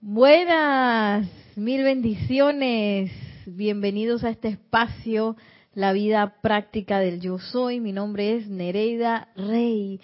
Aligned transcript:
Buenas, 0.00 1.26
mil 1.56 1.82
bendiciones. 1.82 3.10
Bienvenidos 3.46 4.24
a 4.24 4.30
este 4.30 4.48
espacio, 4.48 5.36
la 5.72 5.94
vida 5.94 6.36
práctica 6.42 6.98
del 6.98 7.18
yo 7.18 7.38
soy. 7.38 7.80
Mi 7.80 7.92
nombre 7.92 8.36
es 8.36 8.46
Nereida 8.46 9.32
Rey 9.36 10.02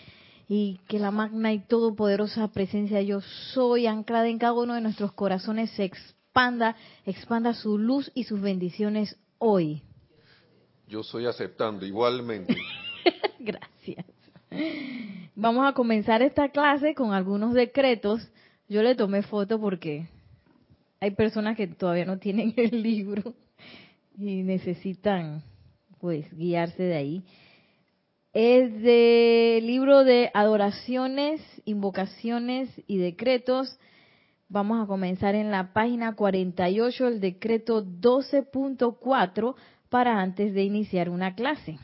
y 0.48 0.80
que 0.88 0.98
la 0.98 1.10
magna 1.10 1.52
y 1.52 1.58
todopoderosa 1.58 2.48
presencia 2.48 3.02
yo 3.02 3.20
soy 3.52 3.86
anclada 3.86 4.28
en 4.28 4.38
cada 4.38 4.54
uno 4.54 4.74
de 4.74 4.80
nuestros 4.80 5.12
corazones 5.12 5.70
se 5.72 5.84
expanda, 5.84 6.74
expanda 7.04 7.52
su 7.52 7.76
luz 7.76 8.10
y 8.14 8.24
sus 8.24 8.40
bendiciones 8.40 9.18
hoy. 9.36 9.82
Yo 10.88 11.02
soy 11.02 11.26
aceptando 11.26 11.84
igualmente. 11.84 12.56
Gracias. 13.38 14.06
Vamos 15.34 15.68
a 15.68 15.74
comenzar 15.74 16.22
esta 16.22 16.48
clase 16.48 16.94
con 16.94 17.12
algunos 17.12 17.52
decretos 17.52 18.26
yo 18.72 18.82
le 18.82 18.94
tomé 18.94 19.22
foto 19.22 19.60
porque 19.60 20.08
hay 20.98 21.10
personas 21.10 21.58
que 21.58 21.66
todavía 21.66 22.06
no 22.06 22.18
tienen 22.18 22.54
el 22.56 22.82
libro 22.82 23.34
y 24.16 24.42
necesitan 24.42 25.42
pues 26.00 26.26
guiarse 26.34 26.82
de 26.82 26.96
ahí. 26.96 27.24
Es 28.32 28.72
del 28.80 29.66
libro 29.66 30.04
de 30.04 30.30
adoraciones, 30.32 31.42
invocaciones 31.66 32.70
y 32.86 32.96
decretos. 32.96 33.78
Vamos 34.48 34.82
a 34.82 34.86
comenzar 34.86 35.34
en 35.34 35.50
la 35.50 35.74
página 35.74 36.14
48, 36.14 37.08
el 37.08 37.20
decreto 37.20 37.84
12.4 37.84 39.54
para 39.90 40.18
antes 40.18 40.54
de 40.54 40.62
iniciar 40.62 41.10
una 41.10 41.34
clase. 41.34 41.78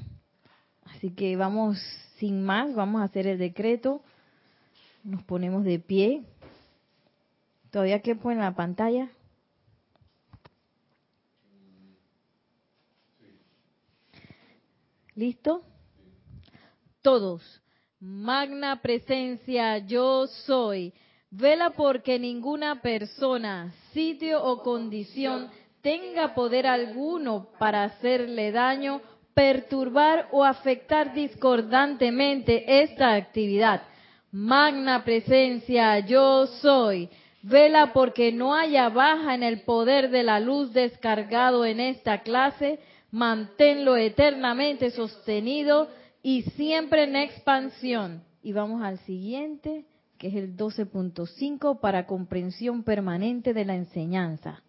Así 0.85 1.11
que 1.11 1.37
vamos 1.37 1.79
sin 2.17 2.43
más, 2.43 2.75
vamos 2.75 3.03
a 3.03 3.05
hacer 3.05 3.27
el 3.27 3.39
decreto. 3.39 4.01
Nos 5.05 5.23
ponemos 5.25 5.65
de 5.65 5.79
pie 5.79 6.23
¿Todavía 7.71 8.01
quepo 8.01 8.31
en 8.31 8.39
la 8.39 8.55
pantalla? 8.55 9.11
¿Listo? 15.15 15.63
Todos. 17.03 17.43
Magna 18.01 18.81
presencia, 18.81 19.79
yo 19.79 20.27
soy. 20.27 20.95
Vela 21.31 21.71
porque 21.71 22.19
ninguna 22.19 22.81
persona, 22.81 23.75
sitio 23.93 24.43
o 24.43 24.63
condición 24.63 25.51
tenga 25.83 26.35
poder 26.35 26.67
alguno 26.67 27.49
para 27.59 27.85
hacerle 27.85 28.51
daño, 28.53 29.03
perturbar 29.35 30.29
o 30.31 30.45
afectar 30.45 31.13
discordantemente 31.13 32.83
esta 32.83 33.15
actividad. 33.15 33.83
Magna 34.31 35.05
presencia, 35.05 35.99
yo 36.01 36.47
soy 36.47 37.11
Vela 37.43 37.93
porque 37.93 38.33
no 38.33 38.55
haya 38.55 38.89
baja 38.89 39.35
en 39.35 39.43
el 39.43 39.63
poder 39.63 40.11
de 40.11 40.23
la 40.23 40.41
luz 40.41 40.73
descargado 40.73 41.65
en 41.65 41.81
esta 41.81 42.23
clase. 42.23 42.81
Manténlo 43.11 43.97
eternamente 43.97 44.91
sostenido 44.91 45.89
y 46.23 46.43
siempre 46.43 47.05
en 47.05 47.17
expansión. 47.17 48.23
Y 48.43 48.53
vamos 48.53 48.83
al 48.83 48.99
siguiente, 49.01 49.85
que 50.19 50.29
es 50.29 50.35
el 50.35 50.57
12.5 50.57 51.81
para 51.81 52.07
comprensión 52.07 52.83
permanente 52.83 53.55
de 53.55 53.65
la 53.65 53.77
enseñanza. 53.77 54.63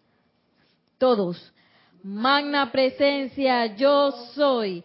Todos, 0.98 1.52
magna 2.02 2.70
presencia, 2.70 3.74
yo 3.74 4.12
soy. 4.34 4.84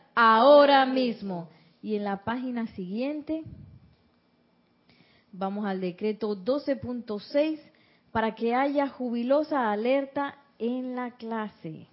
ahora 0.15 0.85
mismo. 0.85 1.49
Y 1.81 1.95
en 1.95 2.03
la 2.03 2.23
página 2.23 2.67
siguiente 2.67 3.43
Vamos 5.33 5.65
al 5.65 5.79
decreto 5.79 6.35
12.6 6.35 7.59
para 8.11 8.35
que 8.35 8.53
haya 8.53 8.89
jubilosa 8.89 9.71
alerta 9.71 10.35
en 10.59 10.95
la 10.95 11.11
clase. 11.11 11.87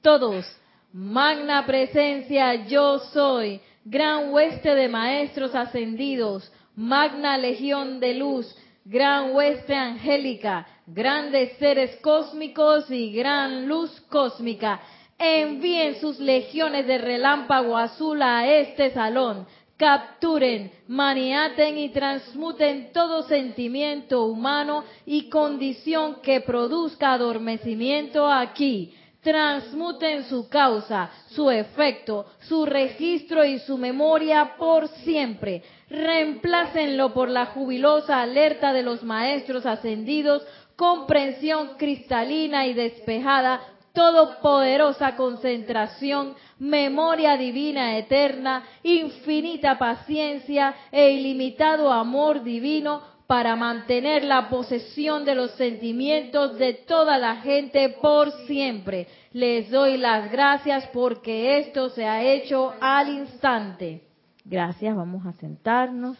Todos, 0.00 0.46
magna 0.92 1.66
presencia 1.66 2.66
yo 2.66 2.98
soy, 3.12 3.60
gran 3.84 4.32
hueste 4.32 4.74
de 4.74 4.88
maestros 4.88 5.54
ascendidos, 5.54 6.50
magna 6.74 7.36
legión 7.36 8.00
de 8.00 8.14
luz, 8.14 8.56
gran 8.86 9.34
hueste 9.34 9.74
angélica, 9.74 10.66
grandes 10.86 11.58
seres 11.58 11.96
cósmicos 12.00 12.90
y 12.90 13.12
gran 13.12 13.68
luz 13.68 13.90
cósmica. 14.08 14.80
Envíen 15.24 16.00
sus 16.00 16.18
legiones 16.18 16.84
de 16.84 16.98
relámpago 16.98 17.76
azul 17.76 18.20
a 18.22 18.44
este 18.44 18.90
salón 18.90 19.46
capturen, 19.82 20.70
maniaten 20.86 21.76
y 21.76 21.88
transmuten 21.88 22.92
todo 22.92 23.24
sentimiento 23.24 24.26
humano 24.26 24.84
y 25.04 25.28
condición 25.28 26.20
que 26.22 26.40
produzca 26.40 27.14
adormecimiento 27.14 28.30
aquí. 28.30 28.94
Transmuten 29.20 30.22
su 30.24 30.48
causa, 30.48 31.10
su 31.30 31.50
efecto, 31.50 32.26
su 32.42 32.64
registro 32.64 33.44
y 33.44 33.58
su 33.58 33.76
memoria 33.76 34.54
por 34.56 34.86
siempre. 34.86 35.64
Reemplácenlo 35.90 37.12
por 37.12 37.28
la 37.28 37.46
jubilosa 37.46 38.22
alerta 38.22 38.72
de 38.72 38.84
los 38.84 39.02
maestros 39.02 39.66
ascendidos, 39.66 40.46
comprensión 40.76 41.76
cristalina 41.76 42.66
y 42.66 42.74
despejada 42.74 43.60
todopoderosa 43.92 45.16
concentración, 45.16 46.34
memoria 46.58 47.36
divina 47.36 47.96
eterna, 47.98 48.64
infinita 48.82 49.78
paciencia 49.78 50.74
e 50.90 51.12
ilimitado 51.12 51.92
amor 51.92 52.42
divino 52.42 53.02
para 53.26 53.56
mantener 53.56 54.24
la 54.24 54.48
posesión 54.48 55.24
de 55.24 55.34
los 55.34 55.52
sentimientos 55.52 56.58
de 56.58 56.74
toda 56.74 57.18
la 57.18 57.36
gente 57.36 57.96
por 58.00 58.30
siempre. 58.46 59.06
Les 59.32 59.70
doy 59.70 59.96
las 59.96 60.30
gracias 60.30 60.86
porque 60.88 61.58
esto 61.58 61.88
se 61.90 62.04
ha 62.04 62.22
hecho 62.22 62.74
al 62.80 63.08
instante. 63.08 64.02
Gracias, 64.44 64.94
vamos 64.94 65.24
a 65.24 65.32
sentarnos. 65.32 66.18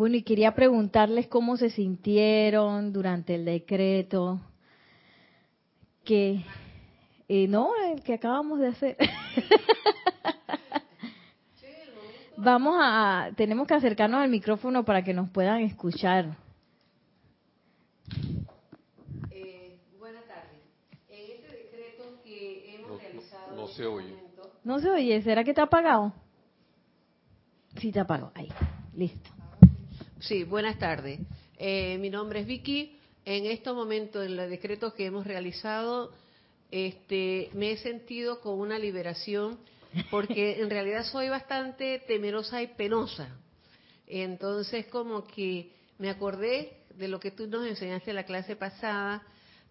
Bueno, 0.00 0.16
y 0.16 0.22
quería 0.22 0.54
preguntarles 0.54 1.26
cómo 1.26 1.58
se 1.58 1.68
sintieron 1.68 2.90
durante 2.90 3.34
el 3.34 3.44
decreto 3.44 4.40
que 6.06 6.42
eh, 7.28 7.46
no, 7.46 7.72
el 7.92 8.02
que 8.02 8.14
acabamos 8.14 8.60
de 8.60 8.68
hacer. 8.68 8.96
Vamos 12.38 12.76
a, 12.80 13.28
tenemos 13.36 13.66
que 13.68 13.74
acercarnos 13.74 14.22
al 14.22 14.30
micrófono 14.30 14.86
para 14.86 15.04
que 15.04 15.12
nos 15.12 15.28
puedan 15.28 15.60
escuchar. 15.60 16.34
Eh, 19.30 19.76
buenas 19.98 20.24
tardes. 20.24 20.62
En 21.10 21.30
este 21.30 21.56
decreto 21.58 22.04
que 22.24 22.74
hemos 22.74 23.02
realizado. 23.02 23.54
No 23.54 23.66
se 23.66 23.84
oye. 23.84 24.16
No 24.64 24.78
se 24.78 24.88
oye, 24.88 25.20
¿será 25.20 25.44
que 25.44 25.50
está 25.50 25.64
apagado? 25.64 26.14
Sí, 27.76 27.88
está 27.88 28.00
apagado. 28.00 28.32
Ahí, 28.34 28.48
listo. 28.94 29.39
Sí, 30.20 30.44
buenas 30.44 30.78
tardes. 30.78 31.18
Eh, 31.56 31.96
mi 31.98 32.10
nombre 32.10 32.40
es 32.40 32.46
Vicky. 32.46 32.98
En 33.24 33.46
estos 33.46 33.74
momentos, 33.74 34.26
en 34.26 34.36
los 34.36 34.50
decretos 34.50 34.92
que 34.92 35.06
hemos 35.06 35.26
realizado, 35.26 36.12
este, 36.70 37.48
me 37.54 37.72
he 37.72 37.76
sentido 37.78 38.40
con 38.40 38.58
una 38.60 38.78
liberación 38.78 39.58
porque 40.10 40.60
en 40.60 40.68
realidad 40.68 41.04
soy 41.04 41.30
bastante 41.30 42.00
temerosa 42.06 42.60
y 42.60 42.66
penosa. 42.66 43.34
Entonces, 44.06 44.86
como 44.86 45.26
que 45.26 45.72
me 45.98 46.10
acordé 46.10 46.82
de 46.96 47.08
lo 47.08 47.18
que 47.18 47.30
tú 47.30 47.46
nos 47.46 47.66
enseñaste 47.66 48.10
en 48.10 48.16
la 48.16 48.24
clase 48.24 48.56
pasada, 48.56 49.22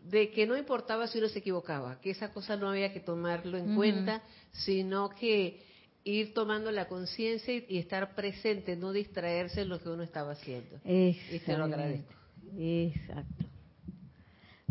de 0.04 0.32
que 0.32 0.48
no 0.48 0.58
importaba 0.58 1.06
si 1.08 1.20
uno 1.20 1.30
se 1.30 1.40
equivocaba, 1.40 2.02
que 2.02 2.10
esa 2.10 2.34
cosa 2.34 2.56
no 2.56 2.70
había 2.70 2.92
que 2.92 3.02
tomarlo 3.02 3.56
en 3.58 3.76
cuenta, 3.76 4.24
sino 4.52 5.10
que 5.10 5.62
ir 6.04 6.34
tomando 6.34 6.72
la 6.72 6.88
conciencia 6.88 7.54
y, 7.54 7.78
estar 7.78 8.16
presente, 8.16 8.76
no 8.76 8.92
distraerse 8.92 9.62
en 9.62 9.70
lo 9.70 9.80
que 9.82 9.90
uno 9.90 10.04
estaba 10.04 10.32
haciendo. 10.32 10.80
Y 10.84 11.40
te 11.46 11.58
lo 11.58 11.66
agradezco. 11.66 12.14
Exacto. 12.58 13.46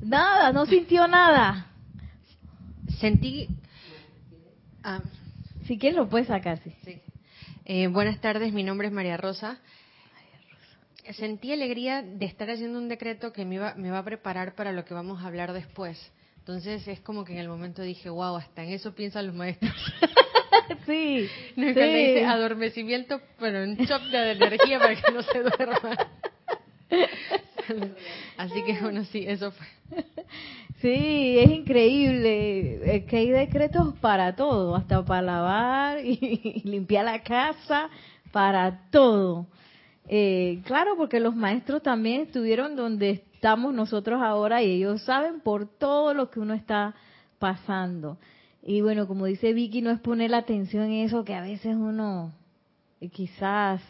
Nada, 0.01 0.53
no 0.53 0.67
sintió 0.67 1.07
nada. 1.07 1.67
Sentí... 2.99 3.49
Ah, 4.83 5.03
si 5.67 5.79
quieres 5.79 5.99
lo 5.99 6.09
puedes 6.09 6.29
sacar, 6.29 6.61
sí. 6.63 7.01
Eh, 7.65 7.89
buenas 7.89 8.21
tardes, 8.21 8.53
mi 8.53 8.63
nombre 8.63 8.89
es 8.89 8.93
María 8.93 9.17
Rosa. 9.17 9.59
Sentí 11.13 11.53
alegría 11.53 12.03
de 12.03 12.27
estar 12.27 12.51
haciendo 12.51 12.79
un 12.79 12.89
decreto 12.89 13.33
que 13.33 13.45
me, 13.45 13.59
me 13.75 13.91
va 13.91 13.99
a 13.99 14.05
preparar 14.05 14.55
para 14.55 14.73
lo 14.73 14.85
que 14.85 14.95
vamos 14.95 15.23
a 15.23 15.27
hablar 15.27 15.53
después. 15.53 15.99
Entonces 16.39 16.87
es 16.89 17.01
como 17.01 17.25
que 17.25 17.35
en 17.35 17.41
el 17.41 17.49
momento 17.49 17.83
dije, 17.83 18.09
wow, 18.09 18.37
hasta 18.37 18.65
en 18.65 18.71
eso 18.71 18.95
piensan 18.95 19.27
los 19.27 19.35
maestros. 19.35 19.75
sí. 20.87 21.29
No, 21.57 21.67
sí. 21.69 21.75
dice 21.75 22.25
adormecimiento, 22.25 23.21
pero 23.39 23.65
un 23.65 23.77
shock 23.77 24.03
de 24.05 24.33
energía 24.33 24.79
para 24.79 24.95
que 24.95 25.13
no 25.13 25.23
se 25.23 25.43
duerma. 25.43 26.11
Así 28.37 28.63
que 28.65 28.81
bueno, 28.81 29.05
sí, 29.05 29.25
eso 29.27 29.51
fue. 29.51 29.67
Sí, 30.81 31.39
es 31.39 31.51
increíble. 31.51 32.97
Es 32.97 33.05
que 33.05 33.17
hay 33.17 33.31
decretos 33.31 33.95
para 34.01 34.37
todo, 34.37 34.77
hasta 34.77 35.05
para 35.05 35.23
lavar 35.23 36.05
y, 36.05 36.63
limpiar 36.65 37.05
la 37.05 37.23
casa, 37.23 37.91
para 38.31 38.89
todo. 38.91 39.47
Eh, 40.09 40.61
claro, 40.65 40.97
porque 40.97 41.21
los 41.21 41.35
maestros 41.35 41.83
también 41.83 42.23
estuvieron 42.23 42.77
donde 42.77 43.11
estamos 43.11 43.75
nosotros 43.75 44.23
ahora 44.23 44.63
y 44.63 44.71
ellos 44.71 45.03
saben 45.03 45.41
por 45.41 45.67
todo 45.67 46.15
lo 46.15 46.31
que 46.31 46.41
uno 46.41 46.55
está 46.55 46.95
pasando. 47.39 48.17
Y 48.63 48.81
bueno, 48.81 49.07
como 49.07 49.27
dice 49.27 49.53
Vicky, 49.53 49.83
no 49.83 49.91
es 49.91 50.01
poner 50.01 50.31
la 50.31 50.39
atención 50.39 50.85
en 50.85 51.05
eso 51.05 51.25
que 51.25 51.35
a 51.35 51.43
veces 51.43 51.75
uno 51.77 52.33
eh, 53.01 53.09
quizás 53.09 53.81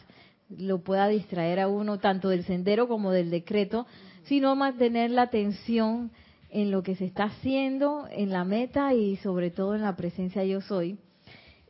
lo 0.49 0.79
pueda 0.79 1.07
distraer 1.07 1.59
a 1.59 1.67
uno 1.67 1.99
tanto 1.99 2.29
del 2.29 2.43
sendero 2.43 2.87
como 2.87 3.11
del 3.11 3.29
decreto, 3.29 3.85
sino 4.23 4.55
mantener 4.55 5.11
la 5.11 5.23
atención 5.23 6.11
en 6.49 6.71
lo 6.71 6.81
que 6.81 6.95
se 6.95 7.05
está 7.05 7.25
haciendo, 7.25 8.07
en 8.11 8.29
la 8.29 8.43
meta 8.43 8.93
y 8.93 9.17
sobre 9.17 9.51
todo 9.51 9.75
en 9.75 9.81
la 9.81 9.95
presencia 9.95 10.43
yo 10.43 10.61
soy. 10.61 10.97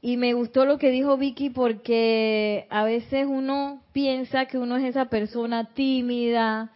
Y 0.01 0.16
me 0.16 0.34
gustó 0.34 0.66
lo 0.66 0.78
que 0.78 0.92
dijo 0.92 1.18
Vicky 1.18 1.50
porque 1.50 2.68
a 2.69 2.86
veces 2.86 3.28
uno 3.28 3.84
piensa 3.92 4.46
que 4.46 4.57
uno 4.57 4.78
es 4.78 4.86
esa 4.86 5.06
persona 5.06 5.74
tímida 5.74 6.72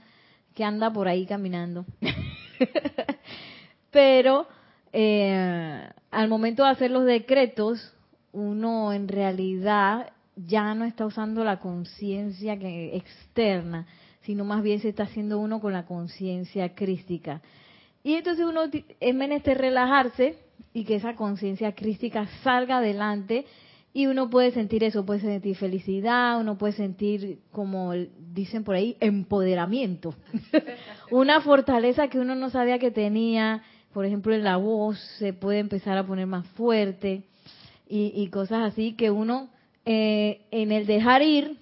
que 0.53 0.65
anda 0.65 0.91
por 0.91 1.07
ahí 1.07 1.25
caminando. 1.25 1.85
Pero 3.91 4.47
eh, 4.91 5.89
al 6.13 6.29
momento 6.29 6.63
de 6.63 6.69
hacer 6.69 6.91
los 6.91 7.05
decretos, 7.05 7.93
uno 8.31 8.93
en 8.93 9.07
realidad 9.07 10.11
ya 10.35 10.73
no 10.75 10.85
está 10.85 11.05
usando 11.05 11.43
la 11.43 11.59
conciencia 11.59 12.53
externa, 12.53 13.87
sino 14.21 14.45
más 14.45 14.63
bien 14.63 14.79
se 14.79 14.89
está 14.89 15.03
haciendo 15.03 15.39
uno 15.39 15.59
con 15.59 15.73
la 15.73 15.85
conciencia 15.85 16.75
crística. 16.75 17.41
Y 18.03 18.13
entonces 18.13 18.45
uno 18.45 18.63
es 18.99 19.15
menester 19.15 19.57
relajarse 19.57 20.37
y 20.73 20.85
que 20.85 20.95
esa 20.95 21.15
conciencia 21.15 21.73
crística 21.73 22.27
salga 22.43 22.77
adelante 22.77 23.45
y 23.93 24.07
uno 24.07 24.29
puede 24.29 24.51
sentir 24.51 24.83
eso, 24.83 25.05
puede 25.05 25.19
sentir 25.19 25.55
felicidad, 25.55 26.39
uno 26.39 26.57
puede 26.57 26.73
sentir, 26.73 27.39
como 27.51 27.93
dicen 27.93 28.63
por 28.63 28.75
ahí, 28.75 28.97
empoderamiento. 28.99 30.15
Una 31.11 31.41
fortaleza 31.41 32.07
que 32.07 32.19
uno 32.19 32.33
no 32.35 32.49
sabía 32.49 32.79
que 32.79 32.89
tenía, 32.89 33.61
por 33.93 34.05
ejemplo, 34.05 34.33
en 34.33 34.43
la 34.43 34.57
voz 34.57 34.99
se 35.19 35.33
puede 35.33 35.59
empezar 35.59 35.97
a 35.97 36.05
poner 36.05 36.25
más 36.25 36.47
fuerte 36.49 37.23
y, 37.87 38.27
cosas 38.29 38.71
así 38.71 38.93
que 38.93 39.11
uno 39.11 39.49
eh, 39.85 40.41
en 40.49 40.71
el 40.71 40.87
dejar 40.87 41.21
ir 41.21 41.57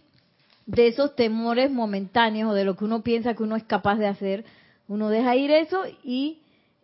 de 0.65 0.87
esos 0.87 1.13
temores 1.15 1.69
momentáneos 1.69 2.51
o 2.51 2.53
de 2.53 2.63
lo 2.63 2.77
que 2.77 2.85
uno 2.85 3.01
piensa 3.01 3.33
que 3.33 3.43
uno 3.43 3.57
es 3.57 3.63
capaz 3.65 3.97
de 3.97 4.07
hacer, 4.07 4.45
uno 4.87 5.09
deja 5.09 5.35
ir 5.35 5.51
eso 5.51 5.83
y 6.05 6.39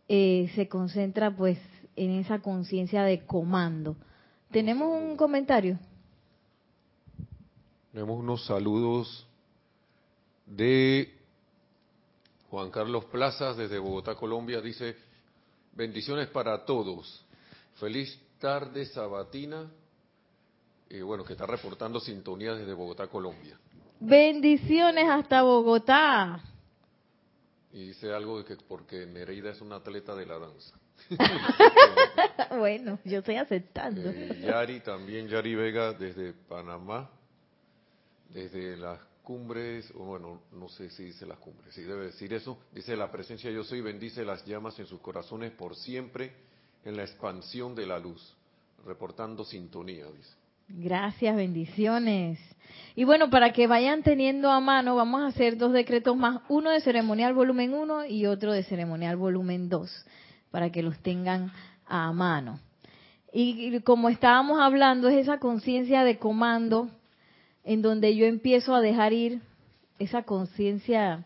eh, 0.10 0.52
se 0.56 0.68
concentra 0.68 1.32
pues 1.32 1.58
en 1.96 2.12
esa 2.12 2.40
conciencia 2.40 3.04
de 3.04 3.26
comando. 3.26 3.96
¿Tenemos 4.52 5.02
un 5.02 5.16
comentario? 5.16 5.80
Tenemos 7.94 8.20
unos 8.20 8.46
saludos 8.46 9.26
de 10.46 11.14
Juan 12.50 12.70
Carlos 12.70 13.06
Plazas 13.06 13.56
desde 13.56 13.80
Bogotá, 13.80 14.16
Colombia. 14.16 14.62
Dice, 14.62 15.07
bendiciones 15.78 16.28
para 16.30 16.66
todos. 16.66 17.24
Feliz 17.76 18.20
tarde 18.40 18.86
sabatina 18.86 19.72
eh, 20.90 21.02
bueno, 21.02 21.24
que 21.24 21.34
está 21.34 21.46
reportando 21.46 22.00
sintonía 22.00 22.54
desde 22.54 22.74
Bogotá, 22.74 23.08
Colombia. 23.08 23.58
Bendiciones 24.00 25.08
hasta 25.10 25.42
Bogotá. 25.42 26.42
Y 27.74 27.88
dice 27.88 28.14
algo 28.14 28.40
de 28.40 28.46
que 28.46 28.56
porque 28.56 29.06
Nereida 29.06 29.52
es 29.52 29.62
una 29.62 29.78
atleta 29.78 30.16
de 30.16 30.26
la 30.26 30.40
danza. 30.40 30.80
bueno, 32.58 33.00
yo 33.04 33.20
estoy 33.20 33.36
aceptando. 33.36 34.10
Eh, 34.10 34.42
Yari 34.46 34.80
también, 34.80 35.28
Yari 35.28 35.56
Vega 35.56 35.94
desde 35.94 36.34
Panamá, 36.34 37.10
desde 38.30 38.78
las 38.78 39.00
cumbres, 39.28 39.92
o 39.98 40.06
bueno, 40.06 40.40
no 40.54 40.70
sé 40.70 40.90
si 40.90 41.04
dice 41.04 41.26
las 41.26 41.38
cumbres, 41.40 41.76
si 41.76 41.82
debe 41.82 42.06
decir 42.06 42.32
eso, 42.32 42.60
dice 42.74 42.96
la 42.96 43.12
presencia 43.12 43.52
yo 43.52 43.66
soy, 43.66 43.82
bendice 43.82 44.24
las 44.24 44.46
llamas 44.46 44.80
en 44.80 44.86
sus 44.86 45.02
corazones 45.02 45.52
por 45.52 45.76
siempre 45.76 46.32
en 46.86 46.96
la 46.96 47.04
expansión 47.04 47.76
de 47.76 47.86
la 47.86 48.00
luz, 48.00 48.38
reportando 48.86 49.44
sintonía, 49.44 50.06
dice. 50.06 50.34
Gracias, 50.70 51.36
bendiciones. 51.36 52.40
Y 52.96 53.04
bueno, 53.04 53.30
para 53.30 53.52
que 53.52 53.68
vayan 53.68 54.02
teniendo 54.02 54.50
a 54.50 54.62
mano, 54.62 54.96
vamos 54.96 55.22
a 55.22 55.28
hacer 55.28 55.58
dos 55.58 55.74
decretos 55.74 56.16
más, 56.16 56.40
uno 56.48 56.70
de 56.70 56.80
ceremonial 56.80 57.34
volumen 57.34 57.74
1 57.74 58.06
y 58.06 58.28
otro 58.28 58.54
de 58.54 58.64
ceremonial 58.64 59.18
volumen 59.18 59.68
2, 59.68 60.06
para 60.52 60.72
que 60.72 60.84
los 60.84 60.98
tengan 61.00 61.52
a 61.86 62.14
mano. 62.14 62.62
Y 63.34 63.78
como 63.82 64.08
estábamos 64.08 64.62
hablando, 64.62 65.10
es 65.10 65.18
esa 65.18 65.38
conciencia 65.38 66.06
de 66.06 66.18
comando 66.18 66.90
en 67.68 67.82
donde 67.82 68.16
yo 68.16 68.26
empiezo 68.26 68.74
a 68.74 68.80
dejar 68.80 69.12
ir 69.12 69.42
esa 70.00 70.24
conciencia 70.24 71.26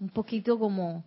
un 0.00 0.08
poquito 0.08 0.58
como 0.58 1.04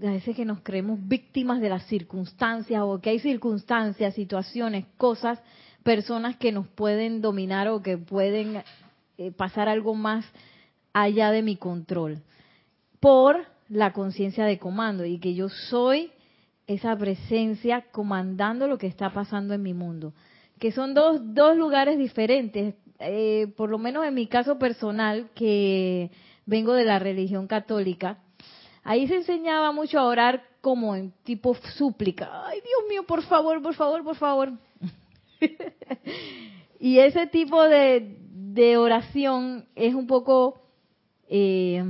a 0.00 0.10
veces 0.12 0.36
que 0.36 0.44
nos 0.44 0.60
creemos 0.60 1.00
víctimas 1.08 1.60
de 1.60 1.68
las 1.68 1.84
circunstancias 1.86 2.80
o 2.84 3.00
que 3.00 3.10
hay 3.10 3.18
circunstancias, 3.18 4.14
situaciones, 4.14 4.86
cosas 4.96 5.40
personas 5.82 6.36
que 6.36 6.52
nos 6.52 6.68
pueden 6.68 7.20
dominar 7.20 7.66
o 7.66 7.82
que 7.82 7.98
pueden 7.98 8.62
eh, 9.18 9.32
pasar 9.32 9.68
algo 9.68 9.96
más 9.96 10.24
allá 10.92 11.32
de 11.32 11.42
mi 11.42 11.56
control 11.56 12.22
por 13.00 13.44
la 13.68 13.92
conciencia 13.92 14.44
de 14.44 14.60
comando 14.60 15.04
y 15.04 15.18
que 15.18 15.34
yo 15.34 15.48
soy 15.48 16.12
esa 16.68 16.96
presencia 16.96 17.86
comandando 17.90 18.68
lo 18.68 18.78
que 18.78 18.86
está 18.86 19.12
pasando 19.12 19.52
en 19.52 19.62
mi 19.62 19.74
mundo, 19.74 20.12
que 20.60 20.70
son 20.70 20.94
dos, 20.94 21.34
dos 21.34 21.56
lugares 21.56 21.98
diferentes, 21.98 22.76
eh, 23.00 23.52
por 23.56 23.70
lo 23.70 23.78
menos 23.78 24.04
en 24.04 24.14
mi 24.14 24.26
caso 24.26 24.58
personal, 24.58 25.30
que 25.34 26.10
vengo 26.46 26.72
de 26.72 26.84
la 26.84 26.98
religión 26.98 27.46
católica, 27.46 28.18
ahí 28.82 29.06
se 29.06 29.16
enseñaba 29.16 29.70
mucho 29.72 29.98
a 29.98 30.06
orar 30.06 30.42
como 30.60 30.96
en 30.96 31.12
tipo 31.22 31.54
súplica, 31.76 32.46
ay 32.46 32.60
Dios 32.60 32.88
mío, 32.88 33.04
por 33.06 33.22
favor, 33.22 33.62
por 33.62 33.74
favor, 33.74 34.02
por 34.02 34.16
favor, 34.16 34.52
y 36.80 36.98
ese 36.98 37.26
tipo 37.26 37.62
de, 37.62 38.16
oración 38.76 39.66
es 39.76 39.94
un 39.94 40.08
poco, 40.08 40.60
eh, 41.28 41.84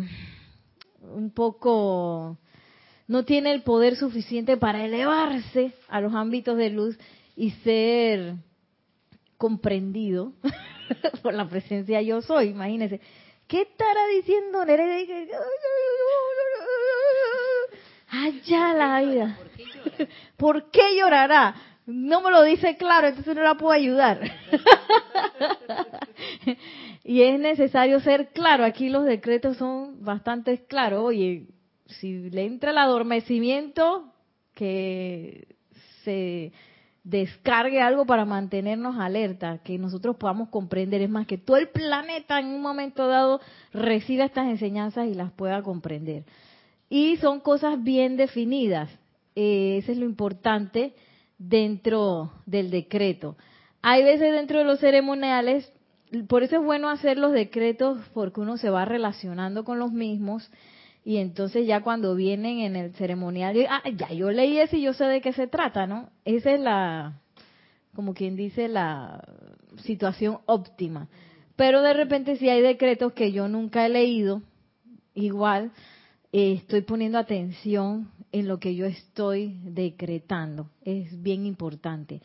un 1.01 1.31
poco, 1.31 2.37
no 3.07 3.25
tiene 3.25 3.53
el 3.53 3.63
poder 3.63 3.97
suficiente 3.97 4.59
para 4.59 4.85
elevarse 4.85 5.73
a 5.89 6.03
los 6.03 6.15
ámbitos 6.15 6.59
de 6.59 6.69
luz 6.69 6.99
y 7.37 7.53
ser 7.53 8.35
comprendido 9.39 10.33
por 11.23 11.35
la 11.35 11.49
presencia 11.49 12.03
yo 12.03 12.23
soy. 12.23 12.49
Imagínense, 12.49 13.01
¿qué 13.47 13.63
estará 13.63 14.07
diciendo 14.09 14.65
Nereida? 14.65 15.15
Allá 18.11 18.75
la 18.75 19.03
vida. 19.03 19.39
¿Por 20.37 20.71
qué 20.71 20.97
llorará? 20.99 21.55
no 21.89 22.21
me 22.21 22.31
lo 22.31 22.43
dice 22.43 22.77
claro, 22.77 23.09
entonces 23.09 23.35
no 23.35 23.43
la 23.43 23.55
puedo 23.55 23.73
ayudar. 23.73 24.21
y 27.03 27.23
es 27.23 27.41
necesario 27.41 27.99
ser 28.01 28.29
claro. 28.29 28.63
Aquí 28.63 28.91
los 28.91 29.07
decretos 29.07 29.57
son 29.57 30.05
bastante 30.05 30.67
claros. 30.67 31.03
Oye, 31.03 31.47
si 31.87 32.29
le 32.29 32.45
entra 32.45 32.73
el 32.73 32.79
adormecimiento, 32.79 34.13
que 34.55 35.49
se 36.05 36.53
descargue 37.09 37.81
algo 37.81 38.05
para 38.05 38.27
mantenernos 38.27 38.99
alerta, 38.99 39.59
que 39.65 39.79
nosotros 39.79 40.17
podamos 40.17 40.51
comprender. 40.51 41.01
Es 41.01 41.09
más, 41.09 41.27
que 41.27 41.39
todo 41.39 41.57
el 41.57 41.69
planeta 41.69 42.39
en 42.39 42.49
un 42.49 42.61
momento 42.61 43.07
dado 43.07 43.41
reciba 43.73 44.27
estas 44.27 44.49
enseñanzas 44.49 45.09
y 45.09 45.15
las 45.15 45.33
pueda 45.33 45.63
comprender. 45.63 46.25
Y 46.91 47.17
son 47.17 47.41
cosas 47.41 47.83
bien 47.83 48.17
definidas. 48.19 48.91
Eh, 49.35 49.79
eso 49.79 49.93
es 49.93 49.99
lo 49.99 50.05
importante 50.05 50.95
dentro 51.39 52.31
del 52.45 52.71
decreto. 52.71 53.37
Hay 53.81 54.03
veces 54.05 54.33
dentro 54.33 54.59
de 54.59 54.65
los 54.65 54.81
ceremoniales, 54.81 55.73
por 56.29 56.43
eso 56.43 56.57
es 56.57 56.63
bueno 56.63 56.91
hacer 56.91 57.17
los 57.17 57.33
decretos 57.33 58.01
porque 58.13 58.41
uno 58.41 58.59
se 58.59 58.69
va 58.69 58.85
relacionando 58.85 59.65
con 59.65 59.79
los 59.79 59.93
mismos 59.93 60.51
y 61.09 61.17
entonces 61.17 61.67
ya 61.67 61.81
cuando 61.81 62.15
vienen 62.15 62.59
en 62.59 62.77
el 62.77 62.93
ceremonial, 62.93 63.57
ah, 63.71 63.81
ya 63.97 64.13
yo 64.13 64.31
leí 64.31 64.59
eso 64.59 64.77
y 64.77 64.83
yo 64.83 64.93
sé 64.93 65.07
de 65.07 65.23
qué 65.23 65.33
se 65.33 65.47
trata, 65.47 65.87
¿no? 65.87 66.11
Esa 66.27 66.53
es 66.53 66.61
la, 66.61 67.23
como 67.95 68.13
quien 68.13 68.37
dice, 68.37 68.69
la 68.69 69.27
situación 69.85 70.41
óptima. 70.45 71.09
Pero 71.57 71.81
de 71.81 71.95
repente 71.95 72.37
si 72.37 72.51
hay 72.51 72.61
decretos 72.61 73.15
que 73.15 73.33
yo 73.33 73.49
nunca 73.49 73.87
he 73.87 73.89
leído, 73.89 74.43
igual 75.15 75.73
eh, 76.31 76.53
estoy 76.59 76.83
poniendo 76.83 77.17
atención 77.17 78.11
en 78.31 78.47
lo 78.47 78.61
que 78.61 78.75
yo 78.75 78.85
estoy 78.85 79.59
decretando. 79.63 80.69
Es 80.83 81.23
bien 81.23 81.47
importante. 81.47 82.21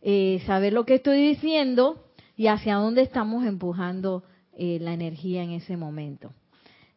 Eh, 0.00 0.40
saber 0.46 0.72
lo 0.72 0.86
que 0.86 0.94
estoy 0.94 1.20
diciendo 1.20 2.02
y 2.38 2.46
hacia 2.46 2.76
dónde 2.76 3.02
estamos 3.02 3.44
empujando 3.44 4.24
eh, 4.54 4.78
la 4.80 4.94
energía 4.94 5.42
en 5.42 5.50
ese 5.50 5.76
momento. 5.76 6.32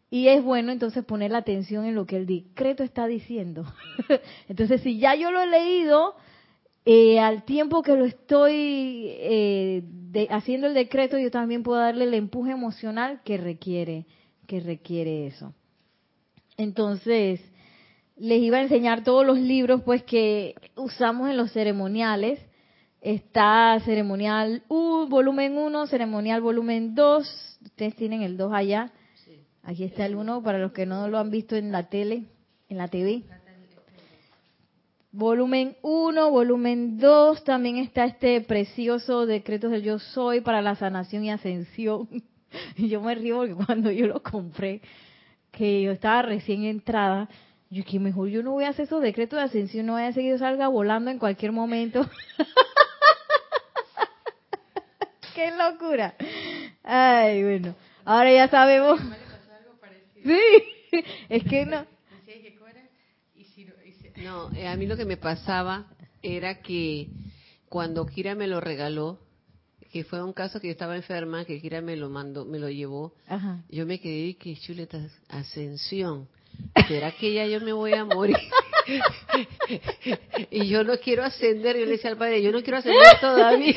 Y 0.10 0.30
es 0.30 0.44
bueno 0.44 0.72
entonces 0.72 1.04
poner 1.04 1.32
la 1.32 1.40
atención 1.40 1.86
en 1.86 1.96
lo 1.96 2.06
que 2.06 2.18
el 2.18 2.26
decreto 2.26 2.84
está 2.84 3.08
diciendo. 3.08 3.66
entonces, 4.48 4.82
si 4.82 5.00
ya 5.00 5.16
yo 5.16 5.32
lo 5.32 5.42
he 5.42 5.48
leído, 5.48 6.16
eh, 6.86 7.20
al 7.20 7.44
tiempo 7.44 7.82
que 7.82 7.98
lo 7.98 8.06
estoy 8.06 9.08
eh, 9.20 9.84
haciendo 10.30 10.68
el 10.68 10.74
decreto, 10.74 11.18
yo 11.18 11.30
también 11.30 11.62
puedo 11.62 11.82
darle 11.82 12.06
el 12.06 12.14
empuje 12.14 12.52
emocional 12.52 13.20
que 13.26 13.38
requiere, 13.38 14.06
que 14.48 14.62
requiere 14.62 15.28
eso. 15.28 15.54
Entonces, 16.56 17.42
les 18.16 18.42
iba 18.42 18.58
a 18.58 18.62
enseñar 18.62 19.04
todos 19.04 19.26
los 19.26 19.38
libros 19.38 19.82
pues 19.84 20.04
que 20.04 20.56
usamos 20.78 21.30
en 21.30 21.36
los 21.36 21.52
ceremoniales. 21.52 22.40
Está 23.02 23.78
ceremonial 23.84 24.64
U, 24.70 25.08
volumen 25.08 25.58
1, 25.58 25.88
ceremonial 25.88 26.40
volumen 26.40 26.96
2. 26.96 27.60
Ustedes 27.66 27.96
tienen 27.98 28.22
el 28.22 28.38
2 28.38 28.54
allá 28.54 28.94
Aquí 29.68 29.84
está 29.84 30.06
el 30.06 30.16
uno 30.16 30.42
para 30.42 30.60
los 30.60 30.72
que 30.72 30.86
no 30.86 31.10
lo 31.10 31.20
han 31.20 31.30
visto 31.30 31.58
en 31.58 31.74
la 31.74 31.90
tele, 31.90 32.24
en 32.70 32.78
la 32.78 32.88
TV. 32.88 33.26
Volumen 35.12 35.76
1, 35.82 36.32
volumen 36.32 36.98
2, 36.98 37.44
también 37.44 37.76
está 37.76 38.06
este 38.06 38.40
precioso 38.40 39.26
decreto 39.26 39.68
del 39.68 39.84
yo 39.84 40.00
soy 40.00 40.40
para 40.40 40.62
la 40.62 40.76
sanación 40.76 41.26
y 41.26 41.32
ascensión. 41.32 42.08
Y 42.78 42.88
yo 42.90 43.02
me 43.02 43.14
río 43.14 43.40
porque 43.40 43.56
cuando 43.56 43.92
yo 43.92 44.08
lo 44.08 44.24
compré, 44.24 44.82
que 45.52 45.82
yo 45.82 45.92
estaba 45.92 46.22
recién 46.22 46.64
entrada, 46.64 47.28
yo 47.70 47.84
que 47.84 48.00
mejor 48.00 48.30
yo 48.30 48.44
no 48.44 48.52
voy 48.52 48.64
a 48.64 48.70
hacer 48.70 48.86
esos 48.86 49.02
decretos 49.02 49.38
de 49.38 49.44
ascensión, 49.44 49.86
no 49.86 49.94
voy 49.94 50.04
a 50.04 50.14
seguir 50.14 50.40
salga 50.40 50.70
volando 50.70 51.12
en 51.12 51.20
cualquier 51.20 51.52
momento. 51.52 52.10
¡Qué 55.36 55.52
locura! 55.52 56.16
Ay, 56.86 57.44
bueno, 57.44 57.76
ahora 58.06 58.32
ya 58.32 58.48
sabemos. 58.48 59.02
Sí, 60.28 61.04
es 61.30 61.44
que 61.46 61.66
no. 61.66 61.86
No, 64.18 64.50
a 64.68 64.76
mí 64.76 64.86
lo 64.88 64.98
que 64.98 65.06
me 65.06 65.18
pasaba 65.18 65.88
era 66.22 66.62
que 66.62 67.08
cuando 67.70 68.06
Kira 68.06 68.36
me 68.36 68.48
lo 68.48 68.60
regaló, 68.60 69.20
que 69.92 70.04
fue 70.04 70.24
un 70.24 70.34
caso 70.34 70.60
que 70.60 70.68
yo 70.68 70.72
estaba 70.72 70.96
enferma, 70.96 71.46
que 71.46 71.62
Kira 71.62 71.82
me 71.82 71.96
lo 71.96 72.10
mandó, 72.10 72.44
me 72.44 72.60
lo 72.60 72.70
llevó, 72.70 73.14
yo 73.70 73.86
me 73.86 74.00
quedé 74.00 74.36
que 74.36 74.56
chuleta 74.58 75.00
ascensión. 75.30 76.28
¿Será 76.88 77.12
que 77.12 77.34
ya 77.34 77.46
yo 77.46 77.62
me 77.62 77.72
voy 77.72 77.94
a 77.94 78.04
morir? 78.04 78.38
y 80.52 80.68
yo 80.68 80.84
no 80.84 80.98
quiero 80.98 81.24
ascender, 81.24 81.78
yo 81.78 81.86
le 81.86 81.92
decía 81.92 82.10
al 82.10 82.18
padre, 82.18 82.42
yo 82.42 82.52
no 82.52 82.62
quiero 82.64 82.80
ascender 82.80 83.20
todavía. 83.22 83.76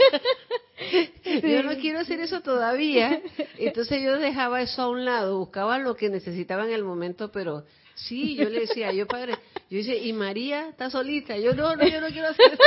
Yo 1.42 1.62
no 1.62 1.76
quiero 1.76 2.00
hacer 2.00 2.20
eso 2.20 2.40
todavía. 2.40 3.20
Entonces 3.58 4.02
yo 4.02 4.18
dejaba 4.18 4.62
eso 4.62 4.82
a 4.82 4.88
un 4.88 5.04
lado, 5.04 5.38
buscaba 5.38 5.78
lo 5.78 5.96
que 5.96 6.08
necesitaba 6.08 6.64
en 6.64 6.72
el 6.72 6.84
momento, 6.84 7.30
pero 7.30 7.64
sí, 7.94 8.34
yo 8.36 8.48
le 8.48 8.60
decía, 8.60 8.92
yo 8.92 9.06
padre, 9.06 9.34
yo 9.68 9.78
decía, 9.78 9.96
¿y 9.96 10.12
María 10.12 10.68
está 10.68 10.90
solita? 10.90 11.36
Yo 11.36 11.54
no, 11.54 11.76
no, 11.76 11.86
yo 11.86 12.00
no 12.00 12.08
quiero 12.08 12.28
hacer 12.28 12.52
eso. 12.52 12.62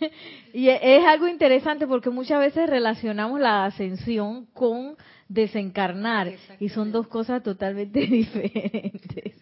Y 0.52 0.68
es 0.68 1.04
algo 1.04 1.28
interesante 1.28 1.86
porque 1.86 2.10
muchas 2.10 2.40
veces 2.40 2.68
relacionamos 2.68 3.40
la 3.40 3.64
ascensión 3.66 4.46
con 4.46 4.96
desencarnar 5.28 6.32
y 6.58 6.68
son 6.70 6.90
dos 6.90 7.06
cosas 7.06 7.42
totalmente 7.42 8.00
diferentes. 8.06 9.34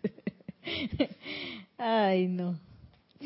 Ay, 1.78 2.26
no. 2.26 2.58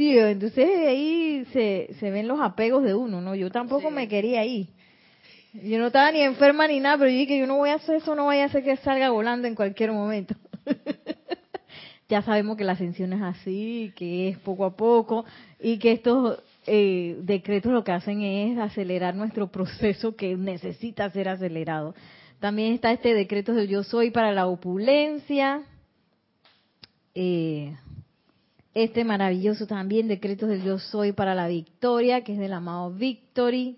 Sí, 0.00 0.16
entonces 0.16 0.66
ahí 0.88 1.45
se, 1.52 1.90
se 2.00 2.11
ven 2.11 2.26
los 2.26 2.40
apegos 2.40 2.83
de 2.85 2.95
uno, 2.95 3.21
¿no? 3.21 3.35
Yo 3.35 3.50
tampoco 3.50 3.90
me 3.90 4.09
quería 4.09 4.42
ir. 4.47 4.69
Yo 5.52 5.78
no 5.78 5.88
estaba 5.88 6.11
ni 6.11 6.23
enferma 6.23 6.66
ni 6.66 6.80
nada, 6.80 6.97
pero 6.97 7.11
yo 7.11 7.19
dije, 7.19 7.38
yo 7.38 7.47
no 7.47 7.59
voy 7.59 7.69
a 7.69 7.75
hacer 7.75 7.97
eso, 7.97 8.14
no 8.14 8.25
vaya 8.25 8.45
a 8.45 8.47
hacer 8.47 8.64
que 8.64 8.78
salga 8.78 9.11
volando 9.11 9.47
en 9.47 9.54
cualquier 9.54 9.92
momento. 9.92 10.35
ya 12.09 12.23
sabemos 12.23 12.57
que 12.57 12.64
la 12.64 12.73
ascensión 12.73 13.12
es 13.12 13.21
así, 13.21 13.92
que 13.95 14.30
es 14.30 14.38
poco 14.38 14.64
a 14.64 14.75
poco, 14.75 15.26
y 15.61 15.76
que 15.76 15.92
estos 15.92 16.42
eh, 16.66 17.19
decretos 17.21 17.71
lo 17.71 17.85
que 17.85 17.92
hacen 17.92 18.23
es 18.23 18.57
acelerar 18.57 19.14
nuestro 19.14 19.49
proceso 19.49 20.16
que 20.16 20.35
necesita 20.35 21.11
ser 21.11 21.28
acelerado. 21.28 21.95
También 22.38 22.73
está 22.73 22.90
este 22.90 23.12
decreto 23.12 23.52
de 23.52 23.69
yo 23.69 23.83
soy 23.83 24.11
para 24.11 24.33
la 24.33 24.47
opulencia. 24.47 25.61
Eh, 27.14 27.75
este 28.74 29.04
maravilloso 29.04 29.66
también 29.66 30.08
decreto 30.08 30.46
del 30.46 30.62
yo 30.62 30.78
soy 30.78 31.12
para 31.12 31.34
la 31.34 31.48
victoria, 31.48 32.22
que 32.22 32.34
es 32.34 32.38
del 32.38 32.52
amado 32.52 32.92
Victory. 32.92 33.76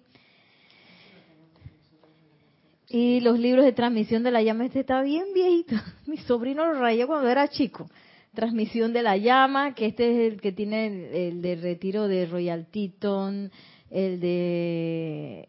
Y 2.88 3.20
los 3.20 3.38
libros 3.38 3.64
de 3.64 3.72
transmisión 3.72 4.22
de 4.22 4.30
la 4.30 4.42
llama, 4.42 4.66
este 4.66 4.80
está 4.80 5.00
bien 5.02 5.25
viejito. 5.32 5.76
Mi 6.06 6.18
sobrino 6.18 6.66
lo 6.66 6.78
rayó 6.78 7.06
cuando 7.06 7.28
era 7.28 7.49
chico. 7.49 7.88
Transmisión 8.34 8.92
de 8.92 9.02
la 9.02 9.16
llama, 9.16 9.75
que 9.75 9.87
este 9.87 10.11
es 10.11 10.32
el 10.32 10.40
que 10.40 10.52
tiene 10.52 10.87
el, 10.87 10.94
el 11.14 11.42
de 11.42 11.56
retiro 11.56 12.06
de 12.06 12.26
Royal 12.26 12.66
Teton, 12.66 13.50
el 13.90 14.20
de 14.20 15.49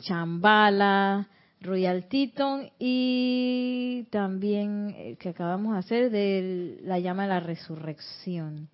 Chambala, 0.00 1.28
Royal 1.60 2.08
Teton 2.08 2.70
y 2.78 4.04
también 4.10 4.94
el 4.96 5.18
que 5.18 5.28
acabamos 5.28 5.74
de 5.74 5.78
hacer 5.78 6.10
de 6.10 6.78
la 6.82 6.98
llama 6.98 7.24
de 7.24 7.28
la 7.28 7.40
resurrección. 7.40 8.68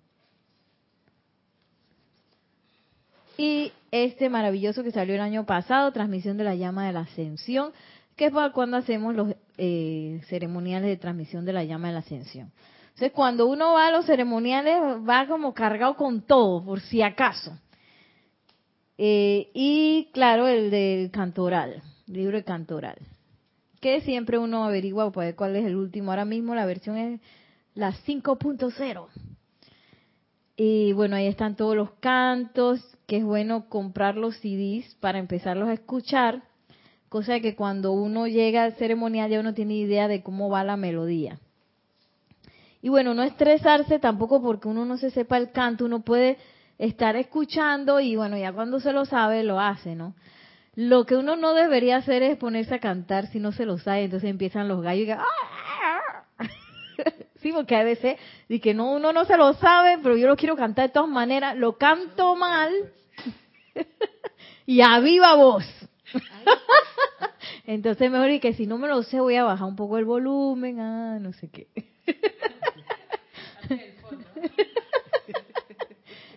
Y 3.37 3.71
este 3.91 4.29
maravilloso 4.29 4.83
que 4.83 4.91
salió 4.91 5.15
el 5.15 5.21
año 5.21 5.45
pasado, 5.45 5.91
transmisión 5.91 6.37
de 6.37 6.43
la 6.43 6.55
llama 6.55 6.87
de 6.87 6.93
la 6.93 7.01
ascensión, 7.01 7.71
que 8.15 8.25
es 8.25 8.31
para 8.31 8.51
cuando 8.51 8.77
hacemos 8.77 9.15
los 9.15 9.35
eh, 9.57 10.21
ceremoniales 10.27 10.89
de 10.89 10.97
transmisión 10.97 11.45
de 11.45 11.53
la 11.53 11.63
llama 11.63 11.89
de 11.89 11.93
la 11.93 11.99
ascensión. 11.99 12.51
Entonces, 12.87 13.11
cuando 13.11 13.45
uno 13.45 13.73
va 13.73 13.87
a 13.87 13.91
los 13.91 14.05
ceremoniales, 14.05 14.75
va 15.07 15.27
como 15.27 15.53
cargado 15.53 15.95
con 15.95 16.21
todo, 16.21 16.65
por 16.65 16.79
si 16.79 17.03
acaso. 17.03 17.55
Eh, 18.97 19.51
y 19.53 20.09
claro, 20.13 20.47
el 20.47 20.71
del 20.71 21.11
cantoral, 21.11 21.83
libro 22.07 22.37
de 22.37 22.43
cantoral. 22.43 22.97
Que 23.79 24.01
siempre 24.01 24.39
uno 24.39 24.65
averigua 24.65 25.11
ver 25.11 25.35
cuál 25.35 25.55
es 25.55 25.65
el 25.65 25.75
último. 25.75 26.11
Ahora 26.11 26.25
mismo 26.25 26.55
la 26.55 26.65
versión 26.65 26.97
es 26.97 27.21
la 27.75 27.93
5.0. 27.93 29.07
Y 30.59 30.91
bueno, 30.93 31.15
ahí 31.15 31.27
están 31.27 31.55
todos 31.55 31.75
los 31.75 31.91
cantos, 31.99 32.83
que 33.05 33.17
es 33.17 33.23
bueno 33.23 33.69
comprar 33.69 34.17
los 34.17 34.37
CDs 34.37 34.95
para 34.95 35.19
empezarlos 35.19 35.69
a 35.69 35.73
escuchar, 35.73 36.41
cosa 37.09 37.39
que 37.39 37.55
cuando 37.55 37.91
uno 37.91 38.27
llega 38.27 38.63
al 38.63 38.73
ceremonial 38.73 39.29
ya 39.29 39.39
uno 39.39 39.53
tiene 39.53 39.75
idea 39.75 40.07
de 40.07 40.23
cómo 40.23 40.49
va 40.49 40.63
la 40.63 40.75
melodía. 40.75 41.39
Y 42.81 42.89
bueno, 42.89 43.13
no 43.13 43.21
estresarse 43.21 43.99
tampoco 43.99 44.41
porque 44.41 44.67
uno 44.67 44.83
no 44.83 44.97
se 44.97 45.11
sepa 45.11 45.37
el 45.37 45.51
canto, 45.51 45.85
uno 45.85 46.01
puede 46.01 46.37
estar 46.79 47.15
escuchando 47.15 47.99
y 47.99 48.15
bueno, 48.15 48.35
ya 48.35 48.51
cuando 48.51 48.79
se 48.79 48.93
lo 48.93 49.05
sabe, 49.05 49.43
lo 49.43 49.59
hace, 49.59 49.93
¿no? 49.95 50.15
Lo 50.73 51.05
que 51.05 51.15
uno 51.15 51.35
no 51.35 51.53
debería 51.53 51.97
hacer 51.97 52.23
es 52.23 52.35
ponerse 52.37 52.73
a 52.75 52.79
cantar 52.79 53.27
si 53.27 53.39
no 53.39 53.51
se 53.51 53.65
lo 53.65 53.77
sabe, 53.77 54.05
entonces 54.05 54.29
empiezan 54.29 54.67
los 54.67 54.81
gallos 54.81 55.07
y 55.07 55.11
¡ah! 55.11 55.23
Sí, 57.41 57.51
porque 57.51 57.75
a 57.75 57.83
veces, 57.83 58.17
y 58.49 58.59
que 58.59 58.73
no, 58.73 58.93
uno 58.93 59.13
no 59.13 59.25
se 59.25 59.37
lo 59.37 59.53
sabe, 59.53 59.97
pero 60.01 60.15
yo 60.17 60.27
lo 60.27 60.35
quiero 60.35 60.55
cantar 60.55 60.87
de 60.87 60.93
todas 60.93 61.09
maneras, 61.09 61.57
lo 61.57 61.77
canto 61.77 62.35
mal 62.35 62.71
y 64.65 64.81
a 64.81 64.99
viva 64.99 65.35
voz. 65.35 65.65
Entonces 67.65 68.09
mejor 68.09 68.29
y 68.31 68.39
que 68.39 68.53
si 68.53 68.65
no 68.65 68.77
me 68.77 68.87
lo 68.87 69.03
sé 69.03 69.19
voy 69.19 69.35
a 69.35 69.43
bajar 69.43 69.67
un 69.67 69.75
poco 69.75 69.97
el 69.97 70.05
volumen, 70.05 70.79
ah, 70.79 71.19
no 71.19 71.33
sé 71.33 71.49
qué. 71.49 71.67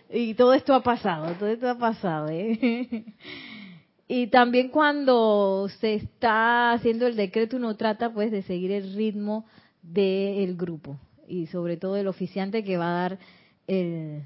y 0.09 0.33
todo 0.33 0.53
esto 0.53 0.73
ha 0.73 0.83
pasado, 0.83 1.33
todo 1.35 1.47
esto 1.47 1.69
ha 1.69 1.77
pasado. 1.77 2.27
¿eh? 2.29 3.05
Y 4.09 4.27
también 4.27 4.67
cuando 4.67 5.69
se 5.79 5.93
está 5.93 6.73
haciendo 6.73 7.07
el 7.07 7.15
decreto 7.15 7.55
uno 7.55 7.77
trata 7.77 8.13
pues 8.13 8.29
de 8.29 8.41
seguir 8.41 8.73
el 8.73 8.93
ritmo 8.93 9.45
del 9.81 10.55
grupo 10.55 10.97
y 11.27 11.47
sobre 11.47 11.77
todo 11.77 11.95
el 11.95 12.07
oficiante 12.07 12.63
que 12.63 12.77
va 12.77 12.89
a 12.89 13.01
dar 13.01 13.19
el, 13.67 14.23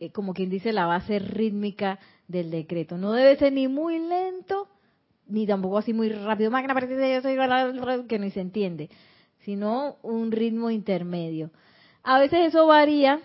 eh, 0.00 0.10
como 0.10 0.34
quien 0.34 0.50
dice 0.50 0.72
la 0.72 0.86
base 0.86 1.18
rítmica 1.18 1.98
del 2.28 2.50
decreto. 2.50 2.96
No 2.96 3.12
debe 3.12 3.36
ser 3.36 3.52
ni 3.52 3.68
muy 3.68 3.98
lento 3.98 4.68
ni 5.26 5.46
tampoco 5.46 5.78
así 5.78 5.92
muy 5.92 6.10
rápido, 6.10 6.50
magna 6.50 6.74
yo 6.78 7.22
soy 7.22 8.06
que 8.06 8.18
ni 8.18 8.30
se 8.30 8.40
entiende, 8.40 8.90
sino 9.44 9.96
un 10.02 10.30
ritmo 10.30 10.70
intermedio. 10.70 11.50
A 12.02 12.18
veces 12.18 12.48
eso 12.48 12.66
varía 12.66 13.20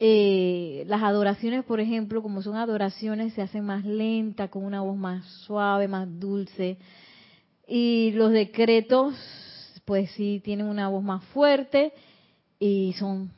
eh, 0.00 0.84
las 0.86 1.02
adoraciones, 1.02 1.64
por 1.64 1.80
ejemplo, 1.80 2.22
como 2.22 2.42
son 2.42 2.56
adoraciones, 2.56 3.34
se 3.34 3.42
hacen 3.42 3.64
más 3.64 3.84
lentas, 3.84 4.50
con 4.50 4.64
una 4.64 4.80
voz 4.80 4.96
más 4.96 5.24
suave, 5.46 5.86
más 5.86 6.08
dulce. 6.18 6.78
Y 7.68 8.12
los 8.14 8.32
decretos, 8.32 9.14
pues 9.84 10.10
sí, 10.12 10.40
tienen 10.42 10.66
una 10.66 10.88
voz 10.88 11.02
más 11.02 11.24
fuerte 11.26 11.92
y 12.58 12.94
son 12.98 13.30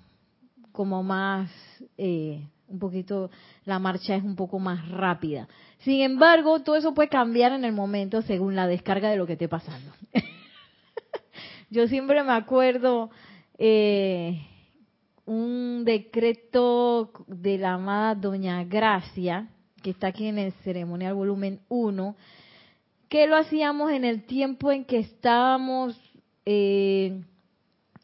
como 0.72 1.02
más, 1.02 1.50
eh, 1.96 2.46
un 2.68 2.78
poquito, 2.78 3.30
la 3.64 3.78
marcha 3.78 4.14
es 4.14 4.22
un 4.22 4.36
poco 4.36 4.58
más 4.58 4.88
rápida. 4.90 5.48
Sin 5.78 6.02
embargo, 6.02 6.60
todo 6.60 6.76
eso 6.76 6.94
puede 6.94 7.08
cambiar 7.08 7.52
en 7.52 7.64
el 7.64 7.72
momento 7.72 8.22
según 8.22 8.54
la 8.54 8.66
descarga 8.66 9.10
de 9.10 9.16
lo 9.16 9.26
que 9.26 9.34
esté 9.34 9.48
pasando. 9.48 9.90
Yo 11.70 11.88
siempre 11.88 12.22
me 12.22 12.32
acuerdo, 12.32 13.10
eh, 13.58 14.40
un 15.24 15.84
decreto 15.84 17.10
de 17.26 17.58
la 17.58 17.74
amada 17.74 18.14
Doña 18.14 18.62
Gracia, 18.64 19.48
que 19.82 19.90
está 19.90 20.08
aquí 20.08 20.26
en 20.26 20.38
el 20.38 20.52
ceremonial 20.62 21.14
volumen 21.14 21.60
1, 21.68 22.16
que 23.08 23.26
lo 23.26 23.36
hacíamos 23.36 23.92
en 23.92 24.04
el 24.04 24.24
tiempo 24.24 24.72
en 24.72 24.84
que 24.84 24.98
estábamos 24.98 25.96
eh, 26.46 27.20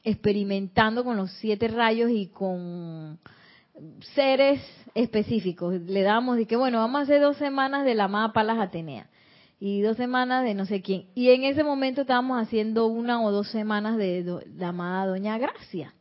experimentando 0.05 1.05
con 1.05 1.17
los 1.17 1.31
siete 1.33 1.69
rayos 1.69 2.11
y 2.11 2.27
con 2.27 3.19
seres 4.15 4.61
específicos. 4.95 5.81
Le 5.81 6.03
damos 6.03 6.39
y 6.39 6.47
que 6.47 6.57
bueno, 6.57 6.79
vamos 6.79 7.01
a 7.01 7.03
hacer 7.05 7.21
dos 7.21 7.37
semanas 7.37 7.85
de 7.85 7.95
la 7.95 8.05
amada 8.05 8.33
Palas 8.33 8.59
Atenea 8.59 9.09
y 9.61 9.81
dos 9.81 9.97
semanas 9.97 10.45
de 10.45 10.55
no 10.55 10.67
sé 10.67 10.83
quién. 10.83 11.07
Y 11.15 11.31
en 11.31 11.45
ese 11.45 11.63
momento 11.63 12.01
estábamos 12.01 12.43
haciendo 12.43 12.87
una 12.87 13.23
o 13.23 13.31
dos 13.31 13.49
semanas 13.49 13.97
de 13.97 14.43
la 14.57 14.69
amada 14.69 15.07
Doña 15.07 15.39
Gracia. 15.39 15.95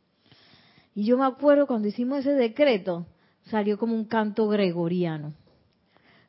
Y 0.95 1.05
yo 1.05 1.17
me 1.17 1.25
acuerdo 1.25 1.67
cuando 1.67 1.87
hicimos 1.87 2.19
ese 2.19 2.33
decreto, 2.33 3.05
salió 3.45 3.77
como 3.77 3.93
un 3.93 4.05
canto 4.05 4.47
gregoriano. 4.47 5.33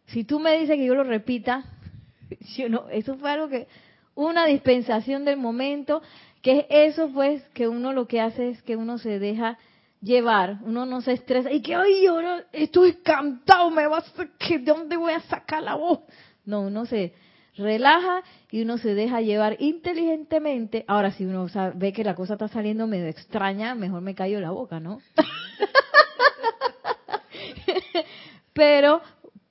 Si 0.07 0.25
tú 0.25 0.41
me 0.41 0.59
dices 0.59 0.77
que 0.77 0.85
yo 0.85 0.95
lo 0.95 1.05
repita, 1.05 1.65
yo 2.57 2.69
no, 2.69 2.89
eso 2.91 3.17
fue 3.17 3.31
algo 3.31 3.49
que, 3.49 3.67
una 4.15 4.47
dispensación 4.47 5.25
del 5.25 5.37
momento, 5.37 6.03
que 6.43 6.67
es 6.71 6.95
eso 6.95 7.11
pues 7.13 7.43
que 7.55 7.69
uno 7.69 7.93
lo 7.93 8.07
que 8.07 8.21
hace 8.21 8.51
es 8.51 8.63
que 8.63 8.77
uno 8.77 8.99
se 8.99 9.19
deja 9.19 9.59
llevar, 10.01 10.59
uno 10.63 10.87
no 10.87 11.01
se 11.01 11.13
estresa 11.13 11.51
y 11.51 11.63
que, 11.63 11.75
ay, 11.75 12.07
ahora 12.07 12.45
estoy 12.53 12.95
cantado, 12.95 13.71
me 13.71 13.87
vas 13.87 14.13
a, 14.19 14.27
que 14.39 14.59
¿de 14.59 14.73
dónde 14.73 14.97
voy 14.97 15.13
a 15.13 15.21
sacar 15.21 15.63
la 15.63 15.77
voz? 15.77 16.01
No, 16.45 16.63
uno 16.63 16.87
se, 16.87 17.15
relaja 17.57 18.23
y 18.51 18.63
uno 18.63 18.79
se 18.79 18.95
deja 18.95 19.21
llevar 19.21 19.57
inteligentemente. 19.61 20.85
Ahora, 20.89 21.13
si 21.13 21.25
uno 21.25 21.47
ve 21.75 21.93
que 21.93 22.05
la 22.05 22.15
cosa 22.15 22.35
está 22.35 22.49
saliendo 22.49 22.87
medio 22.87 23.07
extraña, 23.07 23.75
mejor 23.75 24.01
me 24.01 24.15
callo 24.15 24.41
la 24.41 24.51
boca, 24.51 24.81
¿no? 24.81 25.01
Pero, 28.53 29.01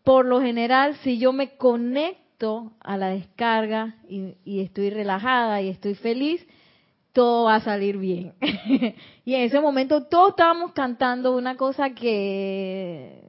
por 0.03 0.25
lo 0.25 0.41
general, 0.41 0.95
si 1.03 1.17
yo 1.17 1.33
me 1.33 1.55
conecto 1.55 2.21
a 2.79 2.97
la 2.97 3.09
descarga 3.09 3.95
y, 4.07 4.61
estoy 4.61 4.89
relajada 4.89 5.61
y 5.61 5.69
estoy 5.69 5.95
feliz, 5.95 6.45
todo 7.13 7.45
va 7.45 7.55
a 7.55 7.61
salir 7.61 7.97
bien. 7.97 8.33
y 9.25 9.35
en 9.35 9.41
ese 9.41 9.59
momento 9.59 10.03
todos 10.03 10.31
estábamos 10.31 10.71
cantando 10.73 11.35
una 11.35 11.55
cosa 11.55 11.91
que 11.91 13.21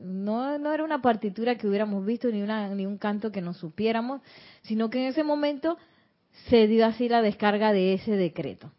no, 0.00 0.58
no 0.58 0.72
era 0.72 0.84
una 0.84 1.00
partitura 1.00 1.56
que 1.56 1.66
hubiéramos 1.66 2.04
visto 2.04 2.28
ni, 2.28 2.42
una, 2.42 2.68
ni 2.74 2.86
un 2.86 2.98
canto 2.98 3.32
que 3.32 3.40
nos 3.40 3.56
supiéramos, 3.56 4.20
sino 4.62 4.90
que 4.90 5.00
en 5.00 5.06
ese 5.06 5.24
momento 5.24 5.78
se 6.48 6.66
dio 6.66 6.86
así 6.86 7.08
la 7.08 7.22
descarga 7.22 7.72
de 7.72 7.94
ese 7.94 8.12
decreto. 8.12 8.70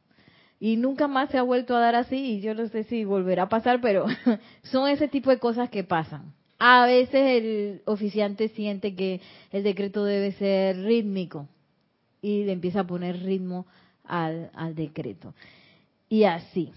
Y 0.60 0.78
nunca 0.78 1.08
más 1.08 1.30
se 1.30 1.38
ha 1.38 1.44
vuelto 1.44 1.76
a 1.76 1.80
dar 1.80 1.96
así 1.96 2.16
y 2.16 2.42
yo 2.42 2.54
no 2.54 2.68
sé 2.68 2.84
si 2.84 3.04
volverá 3.04 3.44
a 3.44 3.50
pasar, 3.50 3.82
pero 3.82 4.06
son 4.64 4.88
ese 4.90 5.08
tipo 5.08 5.30
de 5.30 5.40
cosas 5.40 5.70
que 5.70 5.84
pasan. 5.84 6.34
A 6.58 6.86
veces 6.86 7.14
el 7.14 7.82
oficiante 7.86 8.50
siente 8.50 8.96
que 8.96 9.22
el 9.52 9.64
decreto 9.64 10.06
debe 10.06 10.32
ser 10.34 10.78
rítmico 10.84 11.48
y 12.22 12.44
le 12.44 12.54
empieza 12.54 12.82
a 12.82 12.88
poner 12.88 13.22
ritmo 13.24 13.66
al, 14.04 14.76
decreto. 14.76 15.34
Y 16.10 16.24
así. 16.24 16.72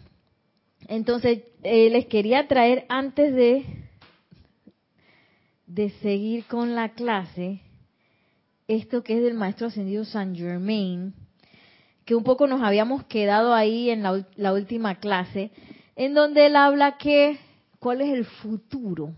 Entonces, 0.88 1.42
eh, 1.62 1.90
les 1.90 2.06
quería 2.06 2.48
traer 2.48 2.86
antes 2.88 3.34
de 3.34 3.64
de 5.68 5.90
seguir 6.00 6.46
con 6.46 6.74
la 6.74 6.88
clase, 6.94 7.60
esto 8.66 9.04
que 9.04 9.18
es 9.18 9.22
del 9.22 9.34
maestro 9.34 9.66
ascendido 9.66 10.04
San 10.04 10.34
Germain, 10.34 11.14
que 12.06 12.14
un 12.14 12.24
poco 12.24 12.46
nos 12.46 12.62
habíamos 12.62 13.04
quedado 13.04 13.52
ahí 13.52 13.90
en 13.90 14.02
la, 14.02 14.52
última 14.52 14.94
clase, 14.94 15.50
en 15.94 16.14
donde 16.14 16.46
él 16.46 16.56
habla 16.56 16.96
que 16.96 17.38
cuál 17.78 18.00
es 18.00 18.08
el 18.08 18.24
futuro, 18.24 19.12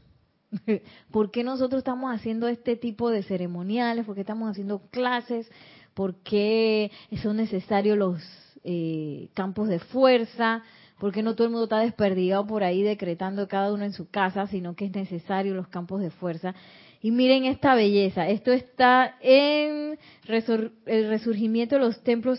por 1.11 1.31
qué 1.31 1.45
nosotros 1.45 1.79
estamos 1.79 2.15
haciendo 2.15 2.49
este 2.49 2.77
tipo 2.77 3.11
de 3.11 3.23
ceremoniales, 3.23 4.05
por 4.05 4.15
qué 4.15 4.23
estamos 4.23 4.51
haciendo 4.51 4.81
clases, 4.91 5.51
por 5.95 6.17
qué 6.17 6.91
son 7.23 7.37
necesarios 7.37 7.97
los 7.97 8.23
eh, 8.65 9.29
campos 9.35 9.69
de 9.69 9.79
fuerza, 9.79 10.63
porque 10.99 11.23
no 11.23 11.35
todo 11.35 11.47
el 11.47 11.53
mundo 11.53 11.65
está 11.65 11.79
desperdigado 11.79 12.47
por 12.47 12.63
ahí 12.63 12.83
decretando 12.83 13.49
cada 13.49 13.73
uno 13.73 13.85
en 13.85 13.93
su 13.93 14.11
casa, 14.11 14.47
sino 14.47 14.75
que 14.75 14.87
es 14.87 14.95
necesario 14.95 15.55
los 15.55 15.69
campos 15.69 16.01
de 16.01 16.11
fuerza. 16.11 16.55
Y 17.03 17.11
miren 17.11 17.47
esta 17.47 17.75
belleza, 17.75 18.29
esto 18.29 18.53
está 18.53 19.17
en 19.23 19.99
el 20.27 21.09
resurgimiento 21.09 21.77
de 21.77 21.81
los 21.81 22.03
templos 22.03 22.39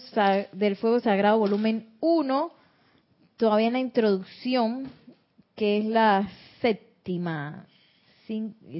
del 0.52 0.76
fuego 0.76 1.00
sagrado, 1.00 1.39
volumen 1.39 1.89
1, 2.00 2.52
todavía 3.38 3.67
en 3.67 3.74
la 3.74 3.80
introducción, 3.80 4.91
que 5.56 5.80
es 5.80 5.86
la 5.86 6.30
séptima, 6.62 7.65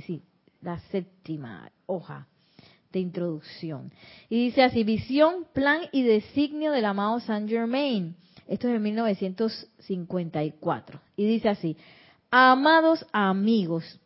sí, 0.05 0.23
la 0.61 0.79
séptima 0.91 1.71
hoja 1.85 2.27
de 2.91 2.99
introducción. 2.99 3.91
Y 4.29 4.45
dice 4.45 4.63
así, 4.63 4.83
visión, 4.83 5.45
plan 5.53 5.81
y 5.91 6.03
designio 6.03 6.71
del 6.71 6.85
amado 6.85 7.19
Saint 7.19 7.49
Germain 7.49 8.15
esto 8.51 8.67
es 8.67 8.75
en 8.75 8.83
1954. 8.83 10.99
Y 11.15 11.25
dice 11.25 11.47
así, 11.47 11.77
amados 12.29 13.05
amigos, 13.13 13.97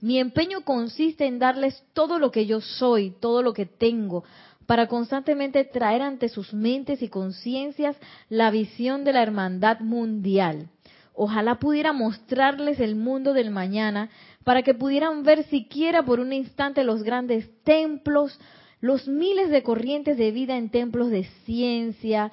mi 0.00 0.20
empeño 0.20 0.60
consiste 0.60 1.26
en 1.26 1.40
darles 1.40 1.82
todo 1.92 2.20
lo 2.20 2.30
que 2.30 2.46
yo 2.46 2.60
soy, 2.60 3.10
todo 3.18 3.42
lo 3.42 3.52
que 3.52 3.66
tengo, 3.66 4.22
para 4.66 4.86
constantemente 4.86 5.64
traer 5.64 6.02
ante 6.02 6.28
sus 6.28 6.54
mentes 6.54 7.02
y 7.02 7.08
conciencias 7.08 7.96
la 8.28 8.52
visión 8.52 9.02
de 9.02 9.12
la 9.12 9.24
hermandad 9.24 9.80
mundial. 9.80 10.68
Ojalá 11.12 11.58
pudiera 11.58 11.92
mostrarles 11.92 12.78
el 12.78 12.94
mundo 12.94 13.32
del 13.32 13.50
mañana 13.50 14.10
para 14.46 14.62
que 14.62 14.74
pudieran 14.74 15.24
ver 15.24 15.42
siquiera 15.46 16.04
por 16.04 16.20
un 16.20 16.32
instante 16.32 16.84
los 16.84 17.02
grandes 17.02 17.50
templos, 17.64 18.38
los 18.80 19.08
miles 19.08 19.50
de 19.50 19.64
corrientes 19.64 20.16
de 20.16 20.30
vida 20.30 20.56
en 20.56 20.70
templos 20.70 21.10
de 21.10 21.24
ciencia, 21.44 22.30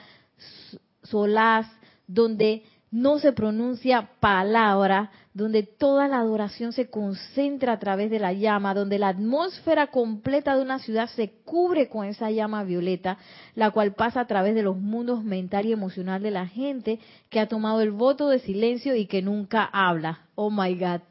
solaz, 1.01 1.65
donde 2.05 2.61
no 2.91 3.17
se 3.17 3.33
pronuncia 3.33 4.11
palabra, 4.19 5.09
donde 5.33 5.63
toda 5.63 6.07
la 6.07 6.19
adoración 6.19 6.71
se 6.71 6.87
concentra 6.87 7.73
a 7.73 7.79
través 7.79 8.11
de 8.11 8.19
la 8.19 8.31
llama, 8.31 8.75
donde 8.75 8.99
la 8.99 9.07
atmósfera 9.07 9.87
completa 9.87 10.55
de 10.55 10.61
una 10.61 10.77
ciudad 10.77 11.09
se 11.09 11.31
cubre 11.43 11.89
con 11.89 12.05
esa 12.05 12.29
llama 12.29 12.63
violeta, 12.63 13.17
la 13.55 13.71
cual 13.71 13.95
pasa 13.95 14.19
a 14.19 14.27
través 14.27 14.53
de 14.53 14.61
los 14.61 14.77
mundos 14.77 15.23
mental 15.23 15.65
y 15.65 15.71
emocional 15.71 16.21
de 16.21 16.29
la 16.29 16.45
gente 16.45 16.99
que 17.31 17.39
ha 17.39 17.47
tomado 17.47 17.81
el 17.81 17.89
voto 17.89 18.29
de 18.29 18.37
silencio 18.37 18.95
y 18.95 19.07
que 19.07 19.23
nunca 19.23 19.67
habla. 19.73 20.27
Oh 20.35 20.51
my 20.51 20.75
God. 20.75 21.01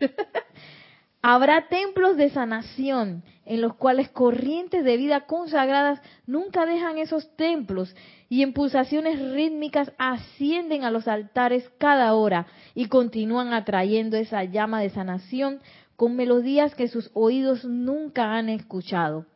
Habrá 1.22 1.68
templos 1.68 2.16
de 2.16 2.30
sanación 2.30 3.22
en 3.44 3.60
los 3.60 3.74
cuales 3.74 4.08
corrientes 4.08 4.84
de 4.84 4.96
vida 4.96 5.26
consagradas 5.26 6.00
nunca 6.26 6.64
dejan 6.64 6.96
esos 6.96 7.36
templos 7.36 7.94
y 8.30 8.42
en 8.42 8.54
pulsaciones 8.54 9.20
rítmicas 9.32 9.92
ascienden 9.98 10.84
a 10.84 10.90
los 10.90 11.08
altares 11.08 11.68
cada 11.78 12.14
hora 12.14 12.46
y 12.74 12.86
continúan 12.86 13.52
atrayendo 13.52 14.16
esa 14.16 14.44
llama 14.44 14.80
de 14.80 14.90
sanación 14.90 15.60
con 15.96 16.16
melodías 16.16 16.74
que 16.74 16.88
sus 16.88 17.10
oídos 17.12 17.66
nunca 17.66 18.34
han 18.34 18.48
escuchado. 18.48 19.26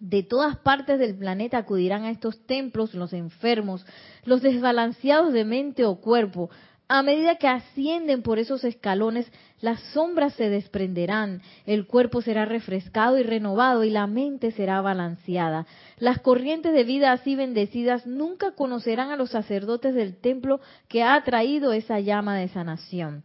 De 0.00 0.22
todas 0.22 0.56
partes 0.56 0.98
del 0.98 1.14
planeta 1.14 1.58
acudirán 1.58 2.04
a 2.04 2.10
estos 2.10 2.44
templos 2.46 2.94
los 2.94 3.12
enfermos, 3.12 3.86
los 4.24 4.40
desbalanceados 4.40 5.32
de 5.32 5.44
mente 5.44 5.84
o 5.84 6.00
cuerpo, 6.00 6.48
A 6.94 7.02
medida 7.02 7.36
que 7.36 7.48
ascienden 7.48 8.20
por 8.20 8.38
esos 8.38 8.64
escalones, 8.64 9.26
las 9.62 9.80
sombras 9.94 10.34
se 10.34 10.50
desprenderán, 10.50 11.40
el 11.64 11.86
cuerpo 11.86 12.20
será 12.20 12.44
refrescado 12.44 13.16
y 13.16 13.22
renovado 13.22 13.82
y 13.82 13.88
la 13.88 14.06
mente 14.06 14.50
será 14.50 14.82
balanceada. 14.82 15.66
Las 15.96 16.20
corrientes 16.20 16.74
de 16.74 16.84
vida 16.84 17.12
así 17.12 17.34
bendecidas 17.34 18.06
nunca 18.06 18.50
conocerán 18.50 19.08
a 19.08 19.16
los 19.16 19.30
sacerdotes 19.30 19.94
del 19.94 20.20
templo 20.20 20.60
que 20.88 21.02
ha 21.02 21.18
traído 21.24 21.72
esa 21.72 21.98
llama 21.98 22.36
de 22.36 22.48
sanación. 22.48 23.24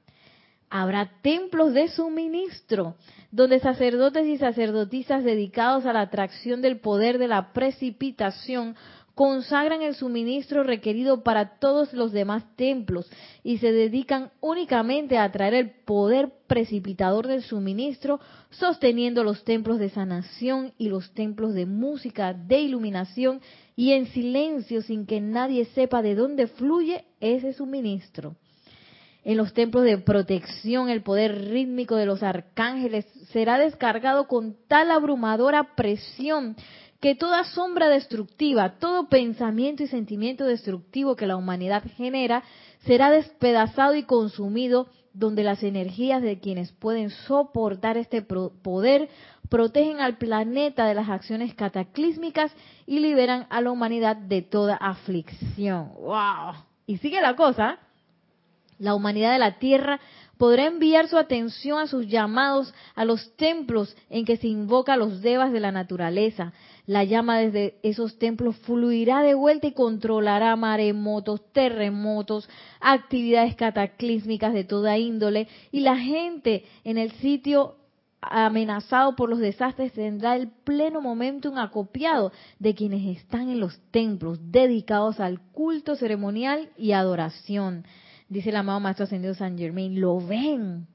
Habrá 0.69 1.11
templos 1.21 1.73
de 1.73 1.89
suministro, 1.89 2.95
donde 3.31 3.59
sacerdotes 3.59 4.27
y 4.27 4.37
sacerdotisas 4.37 5.25
dedicados 5.25 5.85
a 5.85 5.91
la 5.91 6.01
atracción 6.01 6.61
del 6.61 6.79
poder 6.79 7.17
de 7.17 7.27
la 7.27 7.51
precipitación 7.51 8.77
consagran 9.17 9.81
el 9.81 9.95
suministro 9.95 10.61
requerido 10.61 11.23
para 11.23 11.57
todos 11.57 11.91
los 11.91 12.11
demás 12.11 12.43
templos 12.55 13.09
y 13.43 13.57
se 13.57 13.71
dedican 13.71 14.29
únicamente 14.41 15.17
a 15.17 15.23
atraer 15.23 15.55
el 15.55 15.71
poder 15.71 16.29
precipitador 16.45 17.25
del 17.25 17.41
suministro, 17.41 18.19
sosteniendo 18.51 19.23
los 19.23 19.43
templos 19.43 19.79
de 19.79 19.89
sanación 19.89 20.71
y 20.77 20.89
los 20.89 21.15
templos 21.15 21.55
de 21.55 21.65
música, 21.65 22.35
de 22.35 22.59
iluminación 22.59 23.41
y 23.75 23.93
en 23.93 24.05
silencio 24.05 24.83
sin 24.83 25.07
que 25.07 25.19
nadie 25.19 25.65
sepa 25.65 26.03
de 26.03 26.13
dónde 26.13 26.45
fluye 26.45 27.05
ese 27.19 27.53
suministro. 27.53 28.35
En 29.23 29.35
los 29.35 29.51
templos 29.51 29.83
de 29.83 29.97
protección 29.97 30.89
el 30.89 31.01
poder 31.01 31.49
rítmico 31.49 31.95
de 31.95 32.05
los 32.05 32.21
arcángeles 32.21 33.05
será 33.33 33.57
descargado 33.57 34.27
con 34.27 34.55
tal 34.67 34.91
abrumadora 34.91 35.75
presión 35.75 36.55
que 36.99 37.15
toda 37.15 37.43
sombra 37.43 37.89
destructiva, 37.89 38.77
todo 38.79 39.07
pensamiento 39.07 39.83
y 39.83 39.87
sentimiento 39.87 40.45
destructivo 40.45 41.15
que 41.15 41.27
la 41.27 41.35
humanidad 41.35 41.83
genera, 41.95 42.43
será 42.85 43.11
despedazado 43.11 43.95
y 43.95 44.03
consumido 44.03 44.87
donde 45.13 45.43
las 45.43 45.63
energías 45.63 46.21
de 46.21 46.39
quienes 46.39 46.71
pueden 46.71 47.09
soportar 47.09 47.97
este 47.97 48.21
poder 48.21 49.09
protegen 49.49 49.99
al 49.99 50.17
planeta 50.17 50.85
de 50.85 50.93
las 50.93 51.09
acciones 51.09 51.53
cataclísmicas 51.55 52.51
y 52.85 52.99
liberan 52.99 53.47
a 53.49 53.61
la 53.61 53.71
humanidad 53.71 54.15
de 54.15 54.41
toda 54.41 54.75
aflicción. 54.75 55.91
¡Wow! 55.99 56.55
Y 56.85 56.97
sigue 56.97 57.21
la 57.21 57.35
cosa. 57.35 57.79
La 58.79 58.93
humanidad 58.93 59.33
de 59.33 59.39
la 59.39 59.57
Tierra 59.57 59.99
podrá 60.37 60.65
enviar 60.65 61.07
su 61.07 61.17
atención 61.17 61.79
a 61.79 61.87
sus 61.87 62.07
llamados 62.07 62.73
a 62.93 63.05
los 63.05 63.35
templos 63.35 63.95
en 64.09 64.23
que 64.23 64.37
se 64.37 64.47
invoca 64.47 64.93
a 64.93 64.97
los 64.97 65.21
devas 65.21 65.51
de 65.51 65.59
la 65.59 65.71
naturaleza, 65.71 66.53
la 66.87 67.03
llama 67.03 67.37
desde 67.37 67.77
esos 67.83 68.17
templos 68.17 68.55
fluirá 68.59 69.21
de 69.21 69.33
vuelta 69.33 69.67
y 69.67 69.73
controlará 69.73 70.55
maremotos, 70.55 71.41
terremotos, 71.51 72.49
actividades 72.79 73.55
cataclísmicas 73.55 74.53
de 74.53 74.63
toda 74.63 74.97
índole 74.97 75.49
y 75.71 75.81
la 75.81 75.97
gente 75.97 76.63
en 76.85 76.97
el 76.97 77.11
sitio 77.11 77.75
amenazado 78.21 79.15
por 79.15 79.29
los 79.29 79.39
desastres 79.39 79.93
tendrá 79.93 80.35
el 80.37 80.47
pleno 80.47 81.01
momentum 81.01 81.57
acopiado 81.57 82.31
de 82.57 82.73
quienes 82.73 83.17
están 83.17 83.49
en 83.49 83.59
los 83.59 83.77
templos 83.91 84.39
dedicados 84.51 85.19
al 85.19 85.39
culto 85.51 85.95
ceremonial 85.95 86.69
y 86.77 86.93
adoración. 86.93 87.85
Dice 88.29 88.49
el 88.49 88.55
amado 88.55 88.79
Maestro 88.79 89.03
Ascendido 89.03 89.33
San 89.35 89.57
Germain, 89.57 89.99
lo 89.99 90.19
ven. 90.19 90.87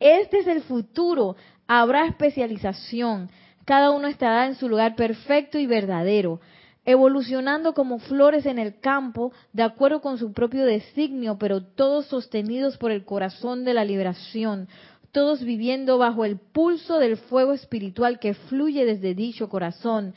Este 0.00 0.40
es 0.40 0.46
el 0.48 0.62
futuro. 0.62 1.36
Habrá 1.66 2.06
especialización, 2.06 3.30
cada 3.70 3.92
uno 3.92 4.08
estará 4.08 4.48
en 4.48 4.56
su 4.56 4.68
lugar 4.68 4.96
perfecto 4.96 5.56
y 5.56 5.64
verdadero, 5.64 6.40
evolucionando 6.84 7.72
como 7.72 8.00
flores 8.00 8.44
en 8.46 8.58
el 8.58 8.80
campo, 8.80 9.32
de 9.52 9.62
acuerdo 9.62 10.00
con 10.00 10.18
su 10.18 10.32
propio 10.32 10.64
designio, 10.64 11.38
pero 11.38 11.62
todos 11.62 12.06
sostenidos 12.06 12.78
por 12.78 12.90
el 12.90 13.04
corazón 13.04 13.64
de 13.64 13.72
la 13.72 13.84
liberación, 13.84 14.66
todos 15.12 15.44
viviendo 15.44 15.98
bajo 15.98 16.24
el 16.24 16.36
pulso 16.36 16.98
del 16.98 17.16
fuego 17.16 17.52
espiritual 17.52 18.18
que 18.18 18.34
fluye 18.34 18.84
desde 18.84 19.14
dicho 19.14 19.48
corazón. 19.48 20.14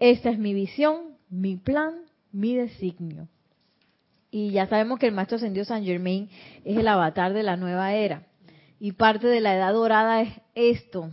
Esta 0.00 0.30
es 0.30 0.38
mi 0.40 0.52
visión, 0.52 1.16
mi 1.30 1.54
plan, 1.54 1.94
mi 2.32 2.56
designio. 2.56 3.28
Y 4.32 4.50
ya 4.50 4.66
sabemos 4.66 4.98
que 4.98 5.06
el 5.06 5.14
Maestro 5.14 5.36
Ascendido 5.36 5.64
San 5.64 5.84
Germain 5.84 6.28
es 6.64 6.76
el 6.76 6.88
avatar 6.88 7.34
de 7.34 7.44
la 7.44 7.56
nueva 7.56 7.94
era. 7.94 8.26
Y 8.80 8.90
parte 8.90 9.28
de 9.28 9.40
la 9.40 9.54
edad 9.54 9.74
dorada 9.74 10.22
es 10.22 10.32
esto, 10.56 11.12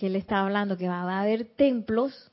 que 0.00 0.06
él 0.06 0.16
está 0.16 0.40
hablando, 0.40 0.78
que 0.78 0.88
va 0.88 1.02
a 1.02 1.20
haber 1.20 1.44
templos 1.44 2.32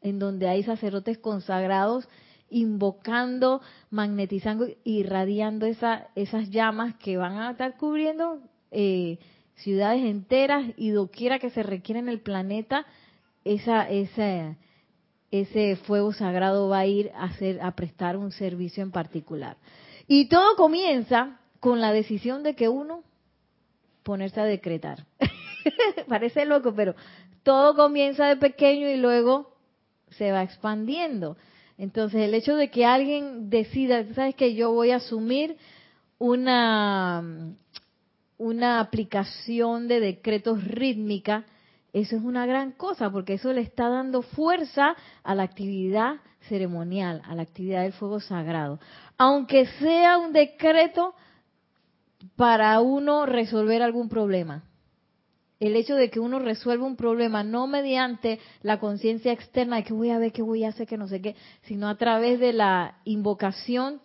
en 0.00 0.20
donde 0.20 0.48
hay 0.48 0.62
sacerdotes 0.62 1.18
consagrados 1.18 2.08
invocando, 2.50 3.60
magnetizando, 3.90 4.68
irradiando 4.84 5.66
esa, 5.66 6.06
esas 6.14 6.50
llamas 6.50 6.94
que 6.94 7.16
van 7.16 7.36
a 7.36 7.50
estar 7.50 7.76
cubriendo 7.78 8.38
eh, 8.70 9.18
ciudades 9.56 10.04
enteras 10.04 10.66
y 10.76 10.90
doquiera 10.90 11.40
que 11.40 11.50
se 11.50 11.64
requiere 11.64 11.98
en 11.98 12.08
el 12.08 12.20
planeta, 12.20 12.86
esa, 13.42 13.90
ese, 13.90 14.56
ese 15.32 15.74
fuego 15.74 16.12
sagrado 16.12 16.68
va 16.68 16.78
a 16.78 16.86
ir 16.86 17.10
a, 17.16 17.28
a 17.66 17.70
prestar 17.74 18.16
un 18.16 18.30
servicio 18.30 18.84
en 18.84 18.92
particular. 18.92 19.56
Y 20.06 20.28
todo 20.28 20.54
comienza 20.54 21.40
con 21.58 21.80
la 21.80 21.90
decisión 21.90 22.44
de 22.44 22.54
que 22.54 22.68
uno 22.68 23.02
ponerse 24.04 24.40
a 24.40 24.44
decretar. 24.44 25.06
Parece 26.08 26.44
loco, 26.44 26.74
pero 26.74 26.94
todo 27.42 27.74
comienza 27.74 28.26
de 28.26 28.36
pequeño 28.36 28.88
y 28.88 28.96
luego 28.96 29.54
se 30.10 30.32
va 30.32 30.42
expandiendo. 30.42 31.36
Entonces, 31.76 32.22
el 32.22 32.34
hecho 32.34 32.56
de 32.56 32.70
que 32.70 32.86
alguien 32.86 33.50
decida, 33.50 34.04
sabes 34.14 34.34
que 34.34 34.54
yo 34.54 34.72
voy 34.72 34.90
a 34.90 34.96
asumir 34.96 35.56
una, 36.18 37.22
una 38.38 38.80
aplicación 38.80 39.88
de 39.88 40.00
decretos 40.00 40.64
rítmica, 40.64 41.44
eso 41.92 42.16
es 42.16 42.22
una 42.22 42.46
gran 42.46 42.72
cosa, 42.72 43.10
porque 43.10 43.34
eso 43.34 43.52
le 43.52 43.60
está 43.60 43.88
dando 43.88 44.22
fuerza 44.22 44.96
a 45.22 45.34
la 45.34 45.42
actividad 45.42 46.16
ceremonial, 46.48 47.22
a 47.24 47.34
la 47.34 47.42
actividad 47.42 47.82
del 47.82 47.92
fuego 47.92 48.20
sagrado. 48.20 48.78
Aunque 49.16 49.66
sea 49.66 50.18
un 50.18 50.32
decreto 50.32 51.14
para 52.36 52.80
uno 52.80 53.26
resolver 53.26 53.82
algún 53.82 54.08
problema 54.08 54.64
el 55.66 55.76
hecho 55.76 55.94
de 55.94 56.10
que 56.10 56.20
uno 56.20 56.38
resuelva 56.38 56.86
un 56.86 56.96
problema 56.96 57.42
no 57.42 57.66
mediante 57.66 58.38
la 58.62 58.78
conciencia 58.78 59.32
externa 59.32 59.76
de 59.76 59.84
que 59.84 59.92
voy 59.92 60.10
a 60.10 60.18
ver 60.18 60.32
qué 60.32 60.42
voy 60.42 60.64
a 60.64 60.68
hacer, 60.68 60.86
que 60.86 60.98
no 60.98 61.08
sé 61.08 61.20
qué, 61.20 61.36
sino 61.62 61.88
a 61.88 61.96
través 61.96 62.40
de 62.40 62.52
la 62.52 62.98
invocación, 63.04 64.00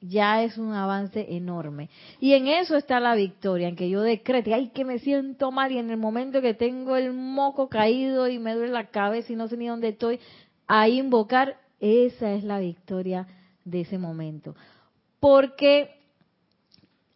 ya 0.00 0.42
es 0.42 0.58
un 0.58 0.72
avance 0.72 1.26
enorme. 1.36 1.88
Y 2.20 2.34
en 2.34 2.48
eso 2.48 2.76
está 2.76 2.98
la 3.00 3.14
victoria, 3.14 3.68
en 3.68 3.76
que 3.76 3.88
yo 3.88 4.00
decrete, 4.02 4.52
ay, 4.52 4.70
que 4.70 4.84
me 4.84 4.98
siento 4.98 5.50
mal 5.52 5.70
y 5.72 5.78
en 5.78 5.90
el 5.90 5.96
momento 5.96 6.40
que 6.40 6.54
tengo 6.54 6.96
el 6.96 7.12
moco 7.12 7.68
caído 7.68 8.28
y 8.28 8.38
me 8.38 8.54
duele 8.54 8.72
la 8.72 8.88
cabeza 8.88 9.32
y 9.32 9.36
no 9.36 9.48
sé 9.48 9.56
ni 9.56 9.68
dónde 9.68 9.88
estoy, 9.88 10.18
ahí 10.66 10.98
invocar, 10.98 11.56
esa 11.80 12.32
es 12.32 12.44
la 12.44 12.58
victoria 12.58 13.26
de 13.64 13.82
ese 13.82 13.98
momento. 13.98 14.54
Porque 15.20 16.01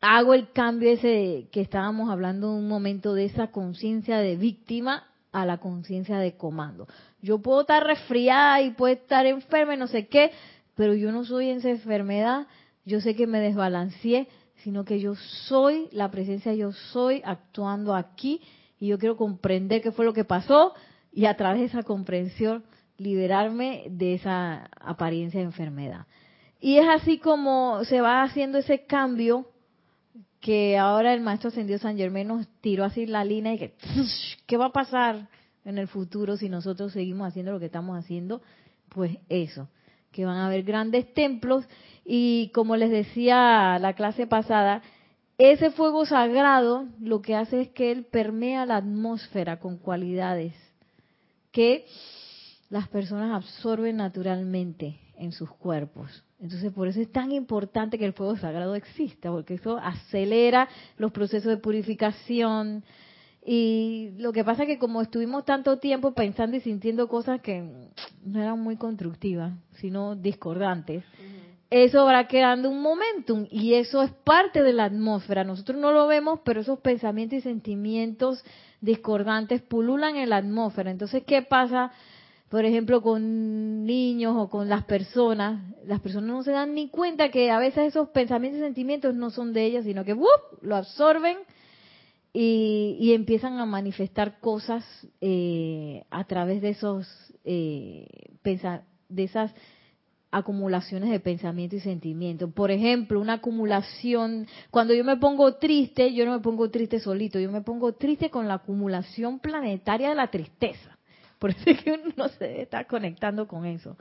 hago 0.08 0.34
el 0.34 0.52
cambio 0.52 0.90
ese 0.90 1.48
que 1.50 1.60
estábamos 1.60 2.10
hablando 2.10 2.52
un 2.52 2.68
momento 2.68 3.12
de 3.14 3.24
esa 3.24 3.48
conciencia 3.48 4.18
de 4.18 4.36
víctima 4.36 5.04
a 5.32 5.44
la 5.44 5.58
conciencia 5.58 6.18
de 6.18 6.36
comando. 6.36 6.86
Yo 7.20 7.40
puedo 7.40 7.62
estar 7.62 7.84
resfriada 7.84 8.62
y 8.62 8.70
puedo 8.70 8.94
estar 8.94 9.26
enferma 9.26 9.74
y 9.74 9.78
no 9.78 9.88
sé 9.88 10.06
qué, 10.06 10.30
pero 10.76 10.94
yo 10.94 11.10
no 11.10 11.24
soy 11.24 11.50
esa 11.50 11.70
enfermedad, 11.70 12.46
yo 12.84 13.00
sé 13.00 13.16
que 13.16 13.26
me 13.26 13.40
desbalanceé, 13.40 14.28
sino 14.62 14.84
que 14.84 15.00
yo 15.00 15.16
soy 15.16 15.88
la 15.90 16.10
presencia, 16.10 16.54
yo 16.54 16.70
soy 16.72 17.20
actuando 17.24 17.94
aquí 17.94 18.40
y 18.78 18.86
yo 18.88 18.98
quiero 18.98 19.16
comprender 19.16 19.82
qué 19.82 19.90
fue 19.90 20.04
lo 20.04 20.12
que 20.12 20.24
pasó 20.24 20.72
y 21.12 21.26
a 21.26 21.36
través 21.36 21.60
de 21.60 21.66
esa 21.66 21.82
comprensión 21.82 22.64
liberarme 22.96 23.86
de 23.90 24.14
esa 24.14 24.70
apariencia 24.80 25.40
de 25.40 25.46
enfermedad. 25.46 26.06
Y 26.60 26.78
es 26.78 26.88
así 26.88 27.18
como 27.18 27.84
se 27.84 28.00
va 28.00 28.22
haciendo 28.22 28.58
ese 28.58 28.86
cambio 28.86 29.46
que 30.46 30.78
ahora 30.78 31.12
el 31.12 31.22
maestro 31.22 31.48
ascendido 31.48 31.80
San 31.80 31.96
Germán 31.96 32.28
nos 32.28 32.46
tiró 32.60 32.84
así 32.84 33.04
la 33.04 33.24
línea 33.24 33.54
y 33.54 33.58
que, 33.58 33.74
¿qué 34.46 34.56
va 34.56 34.66
a 34.66 34.72
pasar 34.72 35.28
en 35.64 35.76
el 35.76 35.88
futuro 35.88 36.36
si 36.36 36.48
nosotros 36.48 36.92
seguimos 36.92 37.26
haciendo 37.26 37.50
lo 37.50 37.58
que 37.58 37.66
estamos 37.66 37.98
haciendo? 37.98 38.40
Pues 38.88 39.18
eso, 39.28 39.68
que 40.12 40.24
van 40.24 40.36
a 40.36 40.46
haber 40.46 40.62
grandes 40.62 41.12
templos 41.14 41.64
y 42.04 42.52
como 42.54 42.76
les 42.76 42.92
decía 42.92 43.76
la 43.80 43.94
clase 43.94 44.28
pasada, 44.28 44.82
ese 45.36 45.72
fuego 45.72 46.06
sagrado 46.06 46.86
lo 47.00 47.22
que 47.22 47.34
hace 47.34 47.62
es 47.62 47.68
que 47.70 47.90
él 47.90 48.04
permea 48.04 48.66
la 48.66 48.76
atmósfera 48.76 49.58
con 49.58 49.78
cualidades 49.78 50.54
que 51.50 51.86
las 52.70 52.86
personas 52.86 53.32
absorben 53.32 53.96
naturalmente 53.96 55.00
en 55.18 55.32
sus 55.32 55.50
cuerpos. 55.50 56.24
Entonces, 56.38 56.72
por 56.72 56.88
eso 56.88 57.00
es 57.00 57.10
tan 57.10 57.32
importante 57.32 57.98
que 57.98 58.04
el 58.04 58.12
fuego 58.12 58.36
sagrado 58.36 58.74
exista, 58.74 59.30
porque 59.30 59.54
eso 59.54 59.78
acelera 59.78 60.68
los 60.98 61.12
procesos 61.12 61.50
de 61.50 61.56
purificación. 61.56 62.84
Y 63.44 64.10
lo 64.18 64.32
que 64.32 64.44
pasa 64.44 64.64
es 64.64 64.68
que 64.68 64.78
como 64.78 65.00
estuvimos 65.00 65.44
tanto 65.44 65.78
tiempo 65.78 66.12
pensando 66.12 66.56
y 66.56 66.60
sintiendo 66.60 67.08
cosas 67.08 67.40
que 67.40 67.90
no 68.24 68.42
eran 68.42 68.60
muy 68.60 68.76
constructivas, 68.76 69.52
sino 69.76 70.16
discordantes, 70.16 71.04
eso 71.70 72.04
va 72.04 72.28
creando 72.28 72.70
un 72.70 72.80
momentum 72.80 73.46
y 73.50 73.74
eso 73.74 74.02
es 74.02 74.10
parte 74.24 74.62
de 74.62 74.72
la 74.72 74.84
atmósfera. 74.84 75.42
Nosotros 75.44 75.78
no 75.78 75.92
lo 75.92 76.06
vemos, 76.06 76.40
pero 76.44 76.60
esos 76.60 76.78
pensamientos 76.80 77.38
y 77.38 77.42
sentimientos 77.42 78.44
discordantes 78.80 79.62
pululan 79.62 80.16
en 80.16 80.30
la 80.30 80.36
atmósfera. 80.36 80.90
Entonces, 80.90 81.24
¿qué 81.26 81.42
pasa? 81.42 81.90
Por 82.48 82.64
ejemplo, 82.64 83.02
con 83.02 83.84
niños 83.84 84.34
o 84.36 84.48
con 84.48 84.68
las 84.68 84.84
personas, 84.84 85.62
las 85.84 86.00
personas 86.00 86.30
no 86.30 86.42
se 86.44 86.52
dan 86.52 86.74
ni 86.74 86.88
cuenta 86.88 87.30
que 87.30 87.50
a 87.50 87.58
veces 87.58 87.88
esos 87.88 88.10
pensamientos 88.10 88.60
y 88.60 88.64
sentimientos 88.64 89.14
no 89.14 89.30
son 89.30 89.52
de 89.52 89.64
ellas, 89.64 89.84
sino 89.84 90.04
que 90.04 90.16
lo 90.62 90.76
absorben 90.76 91.38
y, 92.32 93.12
empiezan 93.14 93.58
a 93.58 93.66
manifestar 93.66 94.40
cosas 94.40 94.84
eh, 95.20 96.04
a 96.10 96.24
través 96.24 96.60
de 96.60 96.68
esos 96.70 97.08
eh, 97.44 98.06
de 98.44 99.24
esas 99.24 99.54
acumulaciones 100.30 101.10
de 101.10 101.20
pensamiento 101.20 101.76
y 101.76 101.80
sentimiento. 101.80 102.50
Por 102.50 102.70
ejemplo, 102.70 103.20
una 103.20 103.34
acumulación, 103.34 104.46
cuando 104.70 104.92
yo 104.92 105.02
me 105.02 105.16
pongo 105.16 105.54
triste, 105.54 106.12
yo 106.12 106.26
no 106.26 106.32
me 106.32 106.40
pongo 106.40 106.70
triste 106.70 107.00
solito, 107.00 107.38
yo 107.38 107.50
me 107.50 107.62
pongo 107.62 107.94
triste 107.94 108.28
con 108.30 108.46
la 108.46 108.54
acumulación 108.54 109.38
planetaria 109.38 110.10
de 110.10 110.14
la 110.14 110.28
tristeza. 110.28 110.95
Por 111.38 111.50
eso 111.50 111.62
es 111.66 111.82
que 111.82 111.92
uno 111.92 112.12
no 112.16 112.28
se 112.28 112.62
está 112.62 112.84
conectando 112.84 113.46
con 113.46 113.66
eso. 113.66 113.96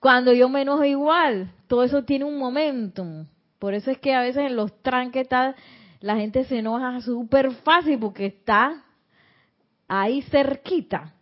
Cuando 0.00 0.32
yo 0.32 0.48
me 0.48 0.62
enojo 0.62 0.84
igual, 0.84 1.50
todo 1.66 1.82
eso 1.82 2.04
tiene 2.04 2.24
un 2.24 2.38
momento. 2.38 3.26
Por 3.58 3.74
eso 3.74 3.90
es 3.90 3.98
que 3.98 4.14
a 4.14 4.20
veces 4.20 4.44
en 4.44 4.56
los 4.56 4.82
tranques 4.82 5.26
la 6.00 6.16
gente 6.16 6.44
se 6.44 6.58
enoja 6.58 7.00
súper 7.00 7.52
fácil 7.52 7.98
porque 7.98 8.26
está 8.26 8.84
ahí 9.88 10.22
cerquita. 10.22 11.14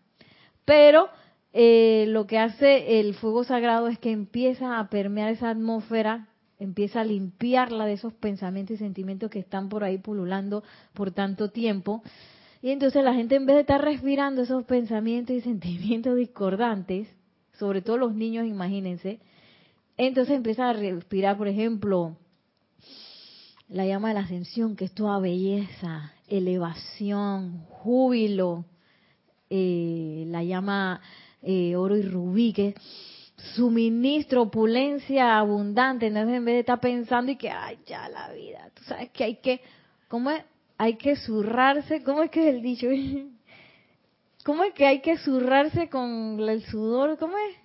Pero 0.65 1.09
eh, 1.53 2.07
lo 2.09 2.27
que 2.27 2.39
hace 2.39 2.99
el 2.99 3.15
fuego 3.15 3.45
sagrado 3.45 3.89
es 3.89 3.99
que 3.99 4.11
empieza 4.11 4.79
a 4.79 4.89
permear 4.89 5.31
esa 5.31 5.51
atmósfera, 5.51 6.29
empieza 6.59 7.03
a 7.03 7.05
limpiarla 7.05 7.87
de 7.87 7.93
esos 7.93 8.13
pensamientos 8.15 8.75
y 8.75 8.79
sentimientos 8.79 9.31
que 9.31 9.39
están 9.39 9.69
por 9.69 9.85
ahí 9.85 9.99
pululando 9.99 10.65
por 10.95 11.13
tanto 11.13 11.51
tiempo. 11.51 12.03
Y 12.65 12.71
entonces 12.71 13.05
la 13.05 13.13
gente 13.13 13.35
en 13.35 13.45
vez 13.45 13.57
de 13.57 13.61
estar 13.61 13.85
respirando 13.85 14.41
esos 14.41 14.65
pensamientos 14.65 15.37
y 15.37 15.43
sentimientos 15.43 16.17
discordantes, 16.17 17.07
sobre 17.59 17.83
todo 17.83 17.99
los 17.99 18.15
niños, 18.15 18.47
imagínense, 18.47 19.21
entonces 19.99 20.35
empieza 20.35 20.71
a 20.71 20.73
respirar, 20.73 21.37
por 21.37 21.47
ejemplo, 21.47 22.17
la 23.69 23.85
llama 23.85 24.09
de 24.09 24.15
la 24.15 24.21
ascensión, 24.21 24.77
que 24.77 24.87
es 24.87 24.95
toda 24.95 25.19
belleza, 25.19 26.15
elevación, 26.27 27.67
júbilo, 27.69 28.65
eh, 29.51 30.25
la 30.29 30.43
llama 30.43 31.03
eh, 31.43 31.77
oro 31.77 31.99
y 31.99 32.03
rubí, 32.03 32.55
que 32.55 32.75
suministro, 33.55 34.41
opulencia 34.41 35.37
abundante. 35.37 36.07
Entonces, 36.07 36.35
en 36.35 36.47
vez 36.47 36.55
de 36.55 36.61
estar 36.61 36.81
pensando 36.81 37.31
y 37.31 37.37
que, 37.37 37.51
ay, 37.51 37.79
ya 37.85 38.09
la 38.09 38.33
vida, 38.33 38.71
tú 38.73 38.85
sabes 38.85 39.11
que 39.11 39.23
hay 39.23 39.37
que, 39.37 39.61
¿cómo 40.09 40.31
es? 40.31 40.43
Hay 40.85 40.97
que 40.97 41.17
zurrarse, 41.17 42.03
¿cómo 42.03 42.25
es 42.25 42.31
que 42.31 42.47
es 42.47 42.55
el 42.57 42.61
dicho? 42.61 42.89
¿Cómo 44.45 44.65
es 44.65 44.75
que 44.75 44.87
hay 44.87 45.01
que 45.01 45.17
zurrarse 45.17 45.89
con 45.89 46.39
el 46.47 46.63
sudor? 46.67 47.17
¿Cómo 47.17 47.35
es? 47.39 47.57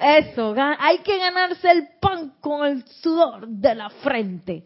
Eso, 0.00 0.54
hay 0.56 0.98
que 1.00 1.18
ganarse 1.18 1.70
el 1.70 1.88
pan 2.00 2.32
con 2.40 2.66
el 2.66 2.86
sudor 2.86 3.46
de 3.46 3.74
la 3.74 3.90
frente. 3.90 4.64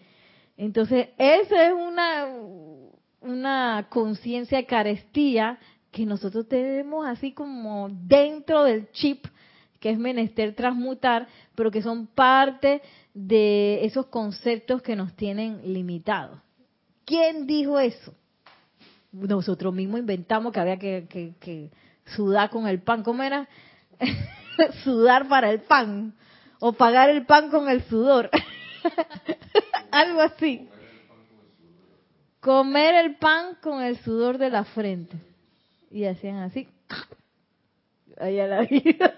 Entonces, 0.57 1.09
esa 1.19 1.67
es 1.67 1.73
una 1.73 2.29
una 3.21 3.89
conciencia 3.91 4.65
carestía 4.65 5.59
que 5.91 6.07
nosotros 6.07 6.47
tenemos 6.47 7.05
así 7.05 7.33
como 7.33 7.89
dentro 7.91 8.63
del 8.63 8.93
chip 8.93 9.27
que 9.81 9.91
es 9.91 9.99
menester 9.99 10.55
transmutar, 10.55 11.27
pero 11.55 11.71
que 11.71 11.83
son 11.83 12.07
parte 12.07 12.83
de 13.27 13.85
esos 13.85 14.07
conceptos 14.07 14.81
que 14.81 14.95
nos 14.95 15.13
tienen 15.17 15.61
limitados. 15.73 16.39
¿Quién 17.05 17.49
dijo 17.49 17.81
eso? 17.81 18.15
Nosotros 19.11 19.75
mismos 19.75 19.99
inventamos 19.99 20.53
que 20.53 20.61
había 20.61 20.79
que, 20.79 21.71
sudar 22.15 22.49
con 22.51 22.69
el 22.69 22.81
pan. 22.81 23.03
¿Cómo 23.03 23.25
era? 23.25 23.49
sudar 24.85 25.29
para 25.29 25.51
el 25.51 25.63
pan. 25.63 26.15
O 26.61 26.75
pagar 26.75 27.11
el 27.11 27.27
pan 27.27 27.51
con 27.51 27.69
el 27.69 27.83
sudor. 27.89 28.31
Algo 29.91 30.21
así. 30.21 30.69
Comer 32.39 32.95
el 33.05 33.17
pan 33.17 33.57
con 33.61 33.83
el 33.83 33.99
sudor 33.99 34.39
de 34.39 34.51
la 34.51 34.63
frente. 34.63 35.17
Y 35.91 36.05
hacían 36.05 36.37
así. 36.37 36.69
Allá 38.17 38.47
la 38.47 38.61
vida. 38.63 39.15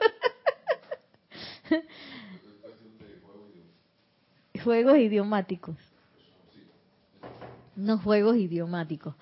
juegos 4.62 4.98
idiomáticos. 4.98 5.76
No 7.76 7.98
juegos 7.98 8.36
idiomáticos. 8.36 9.14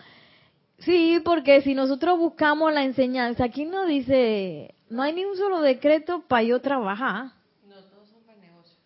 Sí, 0.79 1.20
porque 1.24 1.62
si 1.62 1.74
nosotros 1.74 2.18
buscamos 2.18 2.72
la 2.72 2.85
enseñanza, 2.85 3.44
aquí 3.44 3.64
no 3.64 3.87
dice, 3.87 4.74
no 4.90 5.03
hay 5.03 5.12
ni 5.12 5.24
un 5.24 5.37
solo 5.37 5.61
decreto 5.61 6.22
para 6.29 6.44
yo 6.44 6.61
trabajar. 6.61 7.33
No, 7.66 7.74
todos 7.90 8.09
son 8.09 8.22
para 8.24 8.38
negocio. 8.38 8.77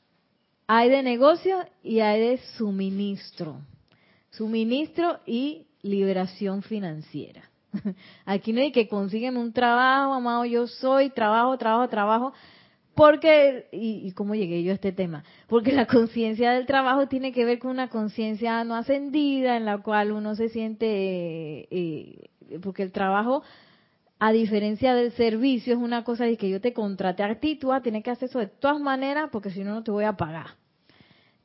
Hay 0.67 0.88
de 0.88 1.03
negocio 1.03 1.67
y 1.83 2.01
hay 2.01 2.21
de 2.21 2.38
suministro 2.57 3.59
suministro 4.33 5.21
y 5.27 5.67
liberación 5.83 6.62
financiera. 6.62 7.43
Aquí 8.25 8.53
no 8.53 8.61
hay 8.61 8.73
que 8.73 8.88
consígueme 8.88 9.38
un 9.38 9.53
trabajo, 9.53 10.15
amado, 10.15 10.45
yo 10.45 10.67
soy, 10.67 11.11
trabajo, 11.11 11.57
trabajo, 11.57 11.88
trabajo. 11.88 12.33
Porque, 12.94 13.68
y, 13.72 14.12
cómo 14.12 14.35
llegué 14.35 14.62
yo 14.62 14.72
a 14.72 14.74
este 14.74 14.92
tema, 14.92 15.24
porque 15.46 15.72
la 15.72 15.87
conciencia 15.87 16.52
del 16.52 16.66
trabajo 16.66 17.09
tiene 17.09 17.33
que 17.33 17.46
ver 17.46 17.59
con 17.59 17.70
una 17.70 17.88
conciencia 17.88 18.64
no 18.64 18.74
ascendida 18.74 19.57
en 19.57 19.64
la 19.64 19.78
cual 19.78 20.12
uno 20.12 20.35
se 20.35 20.50
siente, 20.50 21.68
eh, 21.70 22.28
porque 22.62 22.83
el 22.83 22.92
trabajo, 22.92 23.42
a 24.18 24.31
diferencia 24.33 24.94
del 24.94 25.12
servicio, 25.12 25.72
es 25.72 25.81
una 25.81 26.05
cosa 26.05 26.26
de 26.26 26.37
que 26.37 26.50
yo 26.50 26.61
te 26.61 26.74
contraté 26.74 27.22
a 27.22 27.40
ti, 27.40 27.57
tú 27.57 27.68
vas 27.68 27.83
que 27.83 28.11
hacer 28.11 28.28
eso 28.28 28.38
de 28.38 28.48
todas 28.48 28.78
maneras 28.78 29.31
porque 29.33 29.50
si 29.50 29.64
no, 29.64 29.72
no 29.72 29.83
te 29.83 29.90
voy 29.90 30.05
a 30.05 30.18
pagar. 30.18 30.57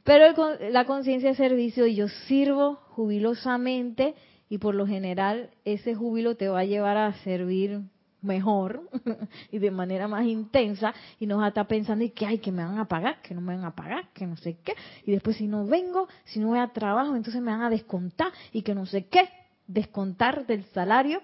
Pero 0.03 0.33
la 0.69 0.86
conciencia 0.86 1.29
de 1.29 1.36
servicio, 1.36 1.86
y 1.86 1.95
yo 1.95 2.07
sirvo 2.07 2.75
jubilosamente, 2.91 4.15
y 4.49 4.57
por 4.57 4.75
lo 4.75 4.88
general 4.88 5.49
ese 5.65 5.95
júbilo 5.95 6.36
te 6.36 6.47
va 6.47 6.60
a 6.60 6.65
llevar 6.65 6.97
a 6.97 7.13
servir 7.23 7.81
mejor 8.21 8.89
y 9.51 9.60
de 9.60 9.71
manera 9.71 10.08
más 10.08 10.25
intensa 10.25 10.93
y 11.19 11.27
nos 11.27 11.45
estar 11.47 11.67
pensando 11.67 12.03
y 12.03 12.10
que 12.10 12.25
ay 12.25 12.39
que 12.39 12.51
me 12.51 12.63
van 12.63 12.80
a 12.80 12.86
pagar 12.88 13.21
que 13.21 13.34
no 13.34 13.41
me 13.41 13.56
van 13.56 13.65
a 13.65 13.75
pagar 13.75 14.10
que 14.13 14.25
no 14.25 14.36
sé 14.38 14.58
qué 14.63 14.73
y 15.06 15.12
después 15.12 15.38
si 15.38 15.47
no 15.47 15.65
vengo 15.65 16.08
si 16.25 16.39
no 16.39 16.47
voy 16.47 16.60
a 16.60 16.67
trabajo 16.67 17.15
entonces 17.15 17.41
me 17.41 17.51
van 17.51 17.62
a 17.62 17.69
descontar 17.69 18.32
y 18.51 18.62
que 18.63 18.73
no 18.73 18.86
sé 18.86 19.06
qué 19.06 19.30
descontar 19.67 20.45
del 20.47 20.63
salario 20.65 21.21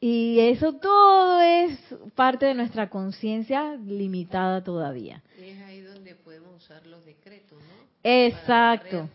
y 0.00 0.38
eso 0.40 0.72
todo 0.74 1.40
es 1.42 1.78
parte 2.14 2.46
de 2.46 2.54
nuestra 2.54 2.88
conciencia 2.88 3.76
limitada 3.76 4.64
todavía 4.64 5.22
es 5.38 5.60
ahí 5.62 5.80
donde 5.80 6.14
podemos 6.14 6.56
usar 6.56 6.86
los 6.86 7.04
decretos 7.04 7.58
¿no? 7.58 7.90
Exacto. 8.02 9.08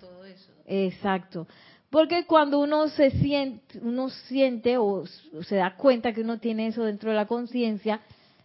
Exacto. 0.67 1.47
Porque 1.95 2.25
cuando 2.25 2.59
uno 2.59 2.89
se 2.89 3.09
siente, 3.09 3.79
uno 3.79 4.09
siente 4.09 4.77
o 4.77 5.05
se 5.07 5.55
da 5.55 5.77
cuenta 5.77 6.11
que 6.11 6.19
uno 6.19 6.39
tiene 6.39 6.67
eso 6.67 6.83
dentro 6.83 7.09
de 7.09 7.15
la 7.15 7.25
conciencia, 7.25 8.01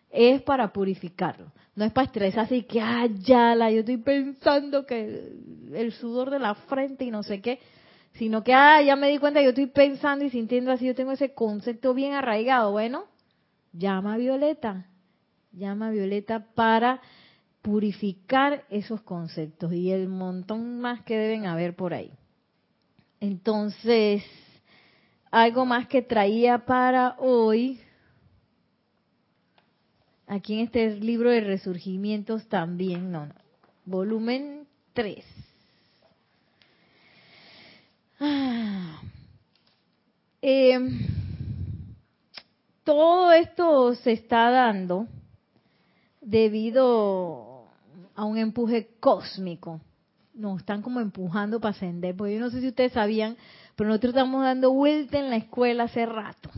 es 0.08 0.40
para 0.42 0.72
purificarlo. 0.72 1.50
No 1.74 1.84
es 1.84 1.92
para 1.92 2.04
estresarse 2.04 2.58
y 2.58 2.62
que, 2.62 2.80
ah, 2.80 3.08
ya 3.08 3.56
la, 3.56 3.72
yo 3.72 3.80
estoy 3.80 3.96
pensando 3.96 4.86
que 4.86 5.32
el 5.74 5.90
sudor 5.94 6.30
de 6.30 6.38
la 6.38 6.54
frente 6.54 7.04
y 7.04 7.10
no 7.10 7.24
sé 7.24 7.40
qué, 7.40 7.58
sino 8.12 8.44
que, 8.44 8.54
ah, 8.54 8.82
ya 8.82 8.94
me 8.94 9.08
di 9.08 9.18
cuenta, 9.18 9.42
yo 9.42 9.48
estoy 9.48 9.66
pensando 9.66 10.24
y 10.24 10.30
sintiendo 10.30 10.70
así, 10.70 10.86
yo 10.86 10.94
tengo 10.94 11.10
ese 11.10 11.34
concepto 11.34 11.92
bien 11.92 12.12
arraigado. 12.12 12.70
Bueno, 12.70 13.06
llama 13.72 14.14
a 14.14 14.18
Violeta, 14.18 14.86
llama 15.50 15.88
a 15.88 15.90
Violeta 15.90 16.46
para 16.54 17.00
purificar 17.62 18.62
esos 18.70 19.00
conceptos 19.00 19.72
y 19.72 19.90
el 19.90 20.06
montón 20.06 20.80
más 20.80 21.02
que 21.02 21.18
deben 21.18 21.46
haber 21.46 21.74
por 21.74 21.94
ahí. 21.94 22.12
Entonces, 23.20 24.24
algo 25.30 25.66
más 25.66 25.86
que 25.86 26.00
traía 26.00 26.64
para 26.64 27.16
hoy, 27.18 27.78
aquí 30.26 30.54
en 30.54 30.60
este 30.60 30.96
libro 30.96 31.30
de 31.30 31.42
resurgimientos 31.42 32.48
también, 32.48 33.12
no, 33.12 33.28
volumen 33.84 34.66
3. 34.94 35.22
Ah, 38.20 39.02
em, 40.40 41.06
todo 42.84 43.32
esto 43.32 43.94
se 43.96 44.12
está 44.12 44.50
dando 44.50 45.06
debido 46.22 47.66
a 48.14 48.24
un 48.24 48.38
empuje 48.38 48.88
cósmico. 48.98 49.80
Nos 50.40 50.60
están 50.60 50.80
como 50.80 51.00
empujando 51.00 51.60
para 51.60 51.72
ascender. 51.72 52.16
Porque 52.16 52.34
yo 52.34 52.40
no 52.40 52.50
sé 52.50 52.60
si 52.60 52.68
ustedes 52.68 52.92
sabían, 52.92 53.36
pero 53.76 53.88
nosotros 53.88 54.14
estamos 54.14 54.42
dando 54.42 54.72
vuelta 54.72 55.18
en 55.18 55.30
la 55.30 55.36
escuela 55.36 55.84
hace 55.84 56.06
rato. 56.06 56.50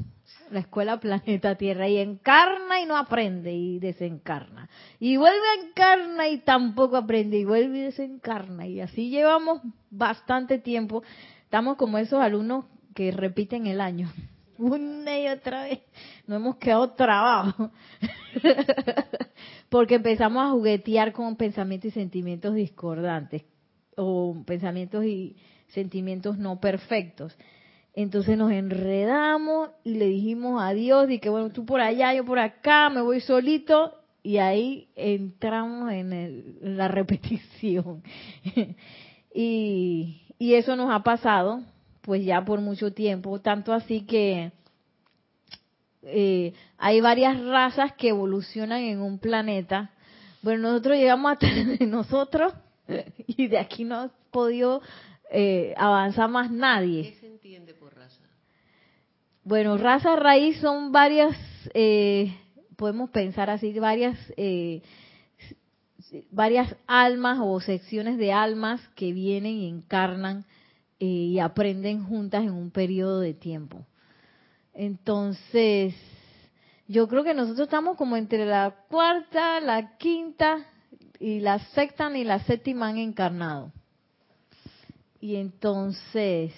la 0.50 0.60
escuela 0.60 1.00
Planeta 1.00 1.56
Tierra 1.56 1.88
y 1.88 1.98
encarna 1.98 2.80
y 2.80 2.86
no 2.86 2.96
aprende 2.96 3.52
y 3.52 3.78
desencarna. 3.78 4.68
Y 5.00 5.16
vuelve 5.16 5.38
a 5.38 5.66
encarna 5.66 6.28
y 6.28 6.38
tampoco 6.38 6.96
aprende 6.96 7.38
y 7.38 7.44
vuelve 7.44 7.78
y 7.78 7.82
desencarna. 7.82 8.66
Y 8.66 8.80
así 8.80 9.10
llevamos 9.10 9.62
bastante 9.90 10.58
tiempo. 10.58 11.02
Estamos 11.44 11.76
como 11.76 11.98
esos 11.98 12.20
alumnos 12.20 12.66
que 12.94 13.10
repiten 13.10 13.66
el 13.66 13.80
año. 13.80 14.12
Una 14.58 15.18
y 15.18 15.28
otra 15.28 15.64
vez. 15.64 15.80
No 16.26 16.36
hemos 16.36 16.56
quedado 16.56 16.90
trabajo. 16.92 17.70
Porque 19.68 19.96
empezamos 19.96 20.44
a 20.44 20.50
juguetear 20.50 21.12
con 21.12 21.36
pensamientos 21.36 21.88
y 21.88 21.94
sentimientos 21.94 22.54
discordantes. 22.54 23.42
O 23.96 24.36
pensamientos 24.46 25.04
y 25.04 25.36
sentimientos 25.68 26.38
no 26.38 26.60
perfectos. 26.60 27.36
Entonces 27.94 28.38
nos 28.38 28.50
enredamos 28.50 29.70
y 29.84 29.94
le 29.94 30.06
dijimos 30.06 30.62
adiós 30.62 31.10
y 31.10 31.18
que 31.18 31.28
bueno, 31.28 31.50
tú 31.50 31.66
por 31.66 31.80
allá, 31.80 32.14
yo 32.14 32.24
por 32.24 32.38
acá, 32.38 32.88
me 32.88 33.02
voy 33.02 33.20
solito 33.20 33.94
y 34.22 34.38
ahí 34.38 34.88
entramos 34.96 35.92
en, 35.92 36.76
la 36.76 36.88
repetición. 36.88 38.02
y, 39.34 40.22
y 40.38 40.54
eso 40.54 40.74
nos 40.76 40.90
ha 40.90 41.02
pasado 41.02 41.62
pues 42.00 42.24
ya 42.24 42.44
por 42.44 42.60
mucho 42.60 42.92
tiempo, 42.92 43.40
tanto 43.40 43.72
así 43.72 44.02
que 44.02 44.52
eh, 46.02 46.52
hay 46.78 47.00
varias 47.00 47.40
razas 47.44 47.92
que 47.94 48.08
evolucionan 48.08 48.80
en 48.80 49.00
un 49.00 49.18
planeta. 49.18 49.90
Bueno, 50.42 50.70
nosotros 50.70 50.96
llegamos 50.96 51.32
hasta 51.32 51.46
nosotros 51.86 52.52
y 53.26 53.48
de 53.48 53.58
aquí 53.58 53.84
no 53.84 53.96
ha 53.96 54.10
podido 54.30 54.82
eh, 55.30 55.74
avanzar 55.76 56.28
más 56.28 56.50
nadie. 56.50 57.12
¿Qué 57.12 57.20
se 57.20 57.26
entiende 57.26 57.74
por 57.74 57.94
raza? 57.94 58.22
Bueno, 59.44 59.76
raza 59.76 60.16
raíz 60.16 60.58
son 60.60 60.92
varias, 60.92 61.36
eh, 61.74 62.36
podemos 62.76 63.10
pensar 63.10 63.50
así, 63.50 63.72
varias, 63.78 64.18
eh, 64.36 64.82
varias 66.30 66.76
almas 66.86 67.38
o 67.40 67.60
secciones 67.60 68.18
de 68.18 68.32
almas 68.32 68.80
que 68.94 69.12
vienen 69.12 69.54
y 69.54 69.68
encarnan 69.68 70.44
y 70.98 71.40
aprenden 71.40 72.04
juntas 72.04 72.44
en 72.44 72.52
un 72.52 72.70
periodo 72.70 73.18
de 73.18 73.34
tiempo. 73.34 73.84
Entonces, 74.72 75.94
yo 76.86 77.08
creo 77.08 77.24
que 77.24 77.34
nosotros 77.34 77.66
estamos 77.66 77.96
como 77.96 78.16
entre 78.16 78.46
la 78.46 78.76
cuarta, 78.88 79.60
la 79.60 79.96
quinta 79.96 80.64
y 81.22 81.38
la 81.38 81.60
sexta 81.60 82.10
y 82.18 82.24
la 82.24 82.40
séptima 82.40 82.88
han 82.88 82.98
encarnado. 82.98 83.70
Y 85.20 85.36
entonces, 85.36 86.52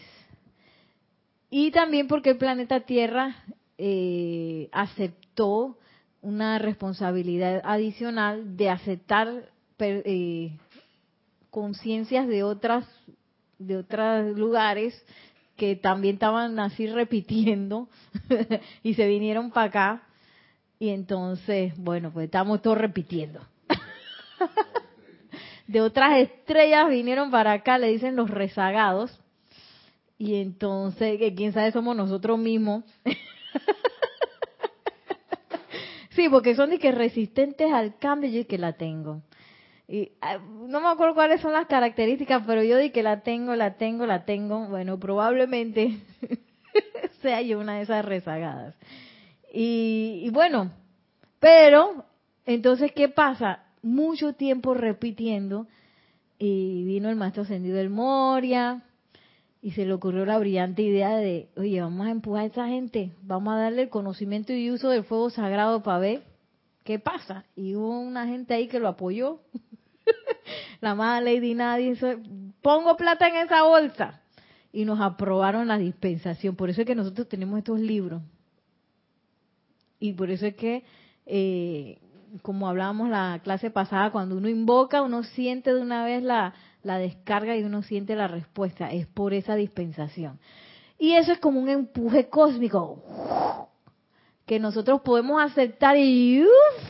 y 1.50 1.70
también 1.70 2.08
porque 2.08 2.30
el 2.30 2.38
planeta 2.38 2.80
Tierra 2.80 3.44
eh, 3.76 4.70
aceptó 4.72 5.76
una 6.22 6.58
responsabilidad 6.58 7.60
adicional 7.62 8.56
de 8.56 8.70
aceptar 8.70 9.50
eh, 9.78 10.56
conciencias 11.50 12.26
de 12.26 12.42
otras 12.42 12.86
de 13.58 13.76
otros 13.76 14.36
lugares 14.36 14.94
que 15.56 15.76
también 15.76 16.14
estaban 16.14 16.58
así 16.58 16.86
repitiendo 16.86 17.88
y 18.82 18.94
se 18.94 19.06
vinieron 19.06 19.50
para 19.50 19.66
acá 19.66 20.02
y 20.78 20.88
entonces 20.88 21.76
bueno 21.76 22.10
pues 22.10 22.24
estamos 22.24 22.62
todos 22.62 22.78
repitiendo 22.78 23.40
de 25.66 25.80
otras 25.80 26.18
estrellas 26.18 26.88
vinieron 26.88 27.30
para 27.30 27.52
acá, 27.52 27.78
le 27.78 27.88
dicen 27.88 28.16
los 28.16 28.30
rezagados. 28.30 29.18
Y 30.18 30.36
entonces, 30.36 31.18
quién 31.36 31.52
sabe, 31.52 31.72
somos 31.72 31.96
nosotros 31.96 32.38
mismos. 32.38 32.84
sí, 36.10 36.28
porque 36.28 36.54
son 36.54 36.70
de 36.70 36.78
que 36.78 36.92
resistentes 36.92 37.72
al 37.72 37.98
cambio, 37.98 38.30
yo 38.30 38.46
que 38.46 38.58
la 38.58 38.74
tengo. 38.74 39.22
Y 39.86 40.12
ah, 40.20 40.38
no 40.38 40.80
me 40.80 40.88
acuerdo 40.88 41.14
cuáles 41.14 41.40
son 41.40 41.52
las 41.52 41.66
características, 41.66 42.42
pero 42.46 42.62
yo 42.62 42.78
di 42.78 42.90
que 42.90 43.02
la 43.02 43.20
tengo, 43.20 43.54
la 43.54 43.74
tengo, 43.74 44.06
la 44.06 44.24
tengo. 44.24 44.66
Bueno, 44.68 44.98
probablemente 44.98 45.98
sea 47.20 47.42
yo 47.42 47.58
una 47.58 47.76
de 47.76 47.82
esas 47.82 48.04
rezagadas. 48.04 48.74
Y, 49.52 50.22
y 50.24 50.30
bueno, 50.30 50.70
pero 51.38 52.04
entonces, 52.46 52.92
¿qué 52.92 53.08
pasa? 53.08 53.63
Mucho 53.84 54.32
tiempo 54.32 54.74
repitiendo 54.74 55.68
y 56.38 56.84
vino 56.84 57.08
el 57.08 57.16
maestro 57.16 57.42
ascendido 57.42 57.76
del 57.76 57.90
Moria 57.90 58.82
y 59.62 59.72
se 59.72 59.86
le 59.86 59.94
ocurrió 59.94 60.26
la 60.26 60.38
brillante 60.38 60.82
idea 60.82 61.16
de, 61.16 61.48
oye, 61.56 61.80
vamos 61.80 62.06
a 62.06 62.10
empujar 62.10 62.42
a 62.42 62.46
esa 62.46 62.68
gente, 62.68 63.12
vamos 63.22 63.54
a 63.54 63.58
darle 63.58 63.82
el 63.82 63.88
conocimiento 63.88 64.52
y 64.52 64.70
uso 64.70 64.90
del 64.90 65.04
fuego 65.04 65.30
sagrado 65.30 65.82
para 65.82 65.98
ver 65.98 66.22
qué 66.84 66.98
pasa. 66.98 67.46
Y 67.56 67.74
hubo 67.74 67.98
una 67.98 68.26
gente 68.26 68.52
ahí 68.52 68.68
que 68.68 68.78
lo 68.78 68.88
apoyó. 68.88 69.40
la 70.82 70.90
amada 70.90 71.22
Lady 71.22 71.54
Nadie, 71.54 71.96
pongo 72.60 72.96
plata 72.98 73.26
en 73.28 73.36
esa 73.36 73.62
bolsa. 73.62 74.20
Y 74.70 74.84
nos 74.84 75.00
aprobaron 75.00 75.66
la 75.66 75.78
dispensación. 75.78 76.56
Por 76.56 76.68
eso 76.68 76.82
es 76.82 76.86
que 76.86 76.94
nosotros 76.94 77.26
tenemos 77.26 77.56
estos 77.56 77.80
libros. 77.80 78.20
Y 79.98 80.12
por 80.12 80.30
eso 80.30 80.44
es 80.44 80.56
que 80.56 80.84
eh, 81.24 81.98
como 82.42 82.68
hablábamos 82.68 83.08
la 83.08 83.40
clase 83.42 83.70
pasada, 83.70 84.10
cuando 84.10 84.36
uno 84.36 84.48
invoca, 84.48 85.02
uno 85.02 85.22
siente 85.22 85.72
de 85.72 85.80
una 85.80 86.04
vez 86.04 86.22
la, 86.22 86.54
la 86.82 86.98
descarga 86.98 87.56
y 87.56 87.62
uno 87.62 87.82
siente 87.82 88.16
la 88.16 88.28
respuesta. 88.28 88.90
Es 88.90 89.06
por 89.06 89.34
esa 89.34 89.54
dispensación. 89.54 90.38
Y 90.98 91.14
eso 91.14 91.32
es 91.32 91.38
como 91.38 91.60
un 91.60 91.68
empuje 91.68 92.28
cósmico 92.28 93.68
que 94.46 94.58
nosotros 94.58 95.00
podemos 95.00 95.42
aceptar 95.42 95.96
y 95.96 96.44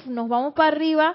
nos 0.07 0.29
vamos 0.29 0.55
para 0.55 0.69
arriba 0.69 1.15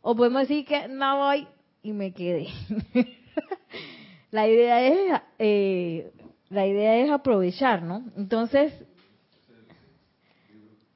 o 0.00 0.14
podemos 0.14 0.42
decir 0.42 0.64
que 0.64 0.88
no 0.88 1.18
voy 1.18 1.46
y 1.82 1.92
me 1.92 2.12
quedé. 2.12 2.48
la 4.30 4.48
idea 4.48 4.82
es 4.82 5.20
eh, 5.38 6.12
la 6.50 6.66
idea 6.66 6.96
es 6.98 7.10
aprovechar, 7.10 7.82
¿no? 7.82 8.04
Entonces 8.16 8.72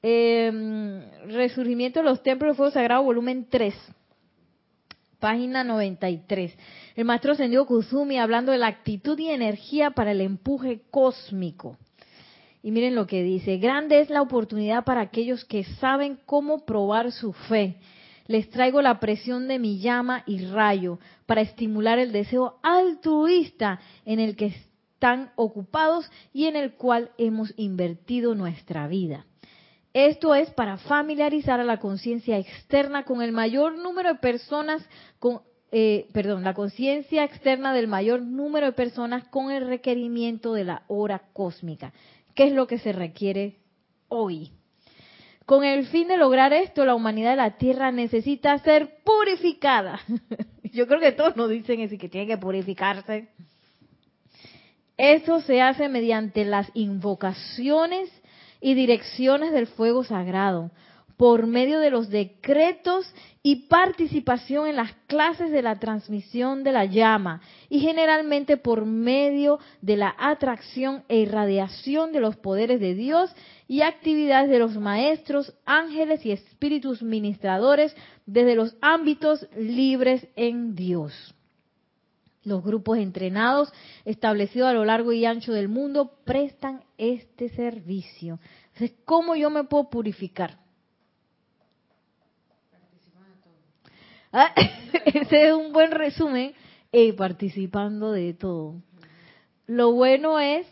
eh, 0.08 1.02
Resurgimiento 1.26 1.98
de 1.98 2.04
los 2.04 2.22
Templos 2.22 2.52
de 2.52 2.56
Fuego 2.56 2.70
Sagrado, 2.70 3.02
volumen 3.02 3.48
3, 3.50 3.74
página 5.18 5.64
93. 5.64 6.56
El 6.94 7.04
maestro 7.04 7.34
Sendio 7.34 7.66
Kusumi 7.66 8.16
hablando 8.16 8.52
de 8.52 8.58
la 8.58 8.68
actitud 8.68 9.18
y 9.18 9.30
energía 9.30 9.90
para 9.90 10.12
el 10.12 10.20
empuje 10.20 10.82
cósmico. 10.92 11.76
Y 12.62 12.70
miren 12.70 12.94
lo 12.94 13.08
que 13.08 13.24
dice, 13.24 13.56
grande 13.56 13.98
es 13.98 14.08
la 14.08 14.22
oportunidad 14.22 14.84
para 14.84 15.00
aquellos 15.00 15.44
que 15.44 15.64
saben 15.64 16.20
cómo 16.24 16.64
probar 16.64 17.10
su 17.10 17.32
fe. 17.32 17.78
Les 18.28 18.48
traigo 18.48 18.82
la 18.82 19.00
presión 19.00 19.48
de 19.48 19.58
mi 19.58 19.80
llama 19.80 20.22
y 20.24 20.38
rayo 20.46 21.00
para 21.26 21.40
estimular 21.40 21.98
el 21.98 22.12
deseo 22.12 22.60
altruista 22.62 23.80
en 24.04 24.20
el 24.20 24.36
que 24.36 24.46
están 24.46 25.32
ocupados 25.34 26.08
y 26.32 26.44
en 26.44 26.54
el 26.54 26.74
cual 26.74 27.10
hemos 27.18 27.52
invertido 27.56 28.36
nuestra 28.36 28.86
vida. 28.86 29.26
Esto 29.96 30.34
es 30.34 30.50
para 30.50 30.76
familiarizar 30.76 31.58
a 31.58 31.64
la 31.64 31.78
conciencia 31.78 32.36
externa 32.36 33.04
con 33.04 33.22
el 33.22 33.32
mayor 33.32 33.78
número 33.78 34.10
de 34.10 34.18
personas, 34.18 34.86
con, 35.18 35.40
eh, 35.72 36.06
perdón, 36.12 36.44
la 36.44 36.52
conciencia 36.52 37.24
externa 37.24 37.72
del 37.72 37.88
mayor 37.88 38.20
número 38.20 38.66
de 38.66 38.72
personas 38.72 39.26
con 39.28 39.50
el 39.50 39.66
requerimiento 39.66 40.52
de 40.52 40.64
la 40.64 40.82
hora 40.88 41.22
cósmica. 41.32 41.94
¿Qué 42.34 42.48
es 42.48 42.52
lo 42.52 42.66
que 42.66 42.78
se 42.78 42.92
requiere 42.92 43.56
hoy? 44.08 44.50
Con 45.46 45.64
el 45.64 45.86
fin 45.86 46.08
de 46.08 46.18
lograr 46.18 46.52
esto, 46.52 46.84
la 46.84 46.94
humanidad 46.94 47.30
de 47.30 47.36
la 47.36 47.56
Tierra 47.56 47.90
necesita 47.90 48.58
ser 48.58 48.98
purificada. 49.02 49.98
Yo 50.74 50.86
creo 50.86 51.00
que 51.00 51.12
todos 51.12 51.36
nos 51.36 51.48
dicen 51.48 51.80
eso, 51.80 51.96
que 51.96 52.10
tiene 52.10 52.26
que 52.26 52.36
purificarse. 52.36 53.28
Esto 54.98 55.40
se 55.40 55.62
hace 55.62 55.88
mediante 55.88 56.44
las 56.44 56.70
invocaciones 56.74 58.10
y 58.66 58.74
direcciones 58.74 59.52
del 59.52 59.68
fuego 59.68 60.02
sagrado, 60.02 60.72
por 61.16 61.46
medio 61.46 61.78
de 61.78 61.92
los 61.92 62.10
decretos 62.10 63.06
y 63.40 63.68
participación 63.68 64.66
en 64.66 64.74
las 64.74 64.92
clases 65.06 65.52
de 65.52 65.62
la 65.62 65.78
transmisión 65.78 66.64
de 66.64 66.72
la 66.72 66.84
llama 66.84 67.42
y 67.68 67.78
generalmente 67.78 68.56
por 68.56 68.84
medio 68.84 69.60
de 69.82 69.96
la 69.96 70.16
atracción 70.18 71.04
e 71.06 71.18
irradiación 71.18 72.10
de 72.10 72.18
los 72.18 72.34
poderes 72.34 72.80
de 72.80 72.96
Dios 72.96 73.30
y 73.68 73.82
actividades 73.82 74.50
de 74.50 74.58
los 74.58 74.76
maestros, 74.76 75.54
ángeles 75.64 76.26
y 76.26 76.32
espíritus 76.32 77.04
ministradores 77.04 77.94
desde 78.26 78.56
los 78.56 78.74
ámbitos 78.80 79.46
libres 79.56 80.26
en 80.34 80.74
Dios. 80.74 81.35
Los 82.46 82.62
grupos 82.62 82.98
entrenados 82.98 83.72
establecidos 84.04 84.68
a 84.68 84.72
lo 84.72 84.84
largo 84.84 85.12
y 85.12 85.24
ancho 85.24 85.52
del 85.52 85.68
mundo 85.68 86.12
prestan 86.24 86.84
este 86.96 87.48
servicio. 87.48 88.38
Entonces, 88.72 88.96
¿cómo 89.04 89.34
yo 89.34 89.50
me 89.50 89.64
puedo 89.64 89.90
purificar? 89.90 90.56
Ah, 94.32 94.54
ese 95.06 95.48
es 95.48 95.54
un 95.54 95.72
buen 95.72 95.90
resumen. 95.90 96.54
Participando 97.18 98.12
de 98.12 98.32
todo. 98.32 98.80
Lo 99.66 99.92
bueno 99.92 100.40
es 100.40 100.66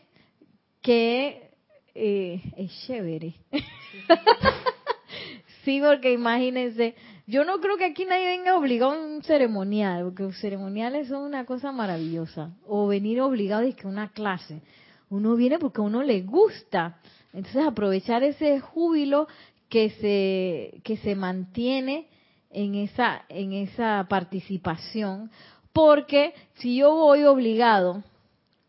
que 0.80 1.50
eh, 1.94 2.40
es 2.56 2.70
chévere. 2.86 3.34
sí, 5.64 5.82
porque 5.84 6.12
imagínense, 6.12 6.94
yo 7.26 7.44
no 7.44 7.58
creo 7.60 7.78
que 7.78 7.86
aquí 7.86 8.04
nadie 8.04 8.36
venga 8.36 8.56
obligado 8.56 8.92
a 8.92 8.98
un 8.98 9.22
ceremonial, 9.22 10.04
porque 10.04 10.24
los 10.24 10.38
ceremoniales 10.38 11.08
son 11.08 11.22
una 11.22 11.46
cosa 11.46 11.72
maravillosa. 11.72 12.50
O 12.66 12.86
venir 12.86 13.22
obligado 13.22 13.66
a 13.66 13.88
una 13.88 14.10
clase. 14.10 14.60
Uno 15.08 15.34
viene 15.34 15.58
porque 15.58 15.80
a 15.80 15.84
uno 15.84 16.02
le 16.02 16.20
gusta. 16.20 16.98
Entonces 17.32 17.64
aprovechar 17.64 18.22
ese 18.22 18.60
júbilo 18.60 19.26
que 19.70 19.90
se, 19.90 20.82
que 20.82 20.98
se 20.98 21.14
mantiene 21.14 22.08
en 22.50 22.74
esa, 22.74 23.24
en 23.30 23.54
esa 23.54 24.06
participación. 24.08 25.30
Porque 25.72 26.34
si 26.56 26.76
yo 26.76 26.94
voy 26.94 27.24
obligado, 27.24 28.04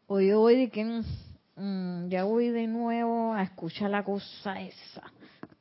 o 0.07 0.21
yo 0.21 0.39
voy 0.39 0.55
de 0.55 0.69
que 0.69 0.85
mm, 0.85 1.03
mm, 1.57 2.09
ya 2.09 2.23
voy 2.23 2.49
de 2.49 2.67
nuevo 2.67 3.33
a 3.33 3.43
escuchar 3.43 3.91
la 3.91 4.03
cosa 4.03 4.61
esa, 4.61 5.03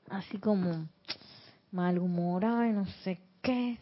así 0.08 0.38
como 0.38 0.86
malhumorada 1.74 2.68
y 2.68 2.72
no 2.72 2.86
sé 3.02 3.18
qué, 3.42 3.78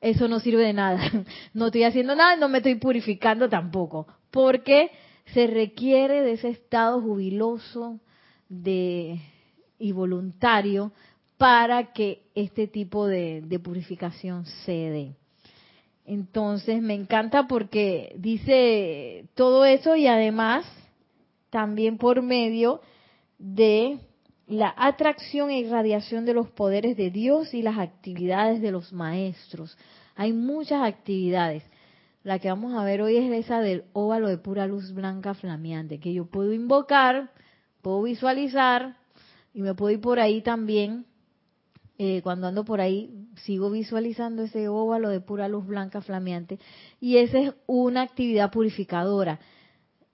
eso 0.00 0.28
no 0.28 0.38
sirve 0.38 0.64
de 0.64 0.72
nada. 0.72 1.00
No 1.54 1.66
estoy 1.66 1.84
haciendo 1.84 2.14
nada, 2.14 2.36
no 2.36 2.48
me 2.48 2.58
estoy 2.58 2.76
purificando 2.76 3.48
tampoco, 3.48 4.06
porque 4.30 4.90
se 5.32 5.46
requiere 5.46 6.22
de 6.22 6.32
ese 6.32 6.50
estado 6.50 7.00
jubiloso 7.00 8.00
de, 8.48 9.20
y 9.78 9.92
voluntario 9.92 10.92
para 11.38 11.92
que 11.92 12.22
este 12.34 12.66
tipo 12.68 13.06
de, 13.06 13.42
de 13.42 13.58
purificación 13.58 14.44
se 14.64 14.72
dé. 14.72 15.16
Entonces 16.04 16.82
me 16.82 16.94
encanta 16.94 17.46
porque 17.46 18.14
dice 18.18 19.26
todo 19.34 19.64
eso 19.64 19.96
y 19.96 20.06
además 20.06 20.66
también 21.50 21.96
por 21.96 22.22
medio 22.22 22.80
de 23.38 23.98
la 24.46 24.74
atracción 24.76 25.50
e 25.50 25.60
irradiación 25.60 26.24
de 26.24 26.34
los 26.34 26.50
poderes 26.50 26.96
de 26.96 27.10
Dios 27.10 27.54
y 27.54 27.62
las 27.62 27.78
actividades 27.78 28.60
de 28.60 28.72
los 28.72 28.92
maestros. 28.92 29.76
Hay 30.16 30.32
muchas 30.32 30.82
actividades. 30.82 31.62
La 32.22 32.38
que 32.38 32.48
vamos 32.48 32.74
a 32.74 32.84
ver 32.84 33.02
hoy 33.02 33.16
es 33.16 33.32
esa 33.44 33.60
del 33.60 33.84
óvalo 33.92 34.28
de 34.28 34.38
pura 34.38 34.66
luz 34.66 34.92
blanca 34.92 35.34
flameante, 35.34 35.98
que 35.98 36.12
yo 36.12 36.26
puedo 36.26 36.52
invocar, 36.52 37.30
puedo 37.80 38.02
visualizar 38.02 38.96
y 39.52 39.62
me 39.62 39.74
puedo 39.74 39.90
ir 39.90 40.00
por 40.00 40.20
ahí 40.20 40.40
también 40.40 41.06
eh, 42.04 42.20
cuando 42.22 42.48
ando 42.48 42.64
por 42.64 42.80
ahí, 42.80 43.28
sigo 43.44 43.70
visualizando 43.70 44.42
ese 44.42 44.66
óvalo 44.66 45.08
de 45.08 45.20
pura 45.20 45.46
luz 45.46 45.66
blanca 45.66 46.00
flameante. 46.00 46.58
Y 47.00 47.18
esa 47.18 47.38
es 47.38 47.54
una 47.66 48.02
actividad 48.02 48.50
purificadora, 48.50 49.38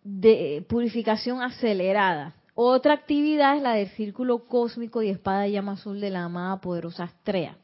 de 0.03 0.67
purificación 0.69 1.41
acelerada. 1.41 2.35
Otra 2.61 2.95
actividad 2.95 3.57
es 3.57 3.63
la 3.63 3.75
del 3.75 3.87
círculo 3.91 4.49
cósmico 4.49 5.01
y 5.01 5.11
espada 5.11 5.43
de 5.43 5.53
llama 5.53 5.75
azul 5.75 6.01
de 6.01 6.11
la 6.11 6.25
amada 6.25 6.61
poderosa 6.61 7.05
Astrea, 7.05 7.57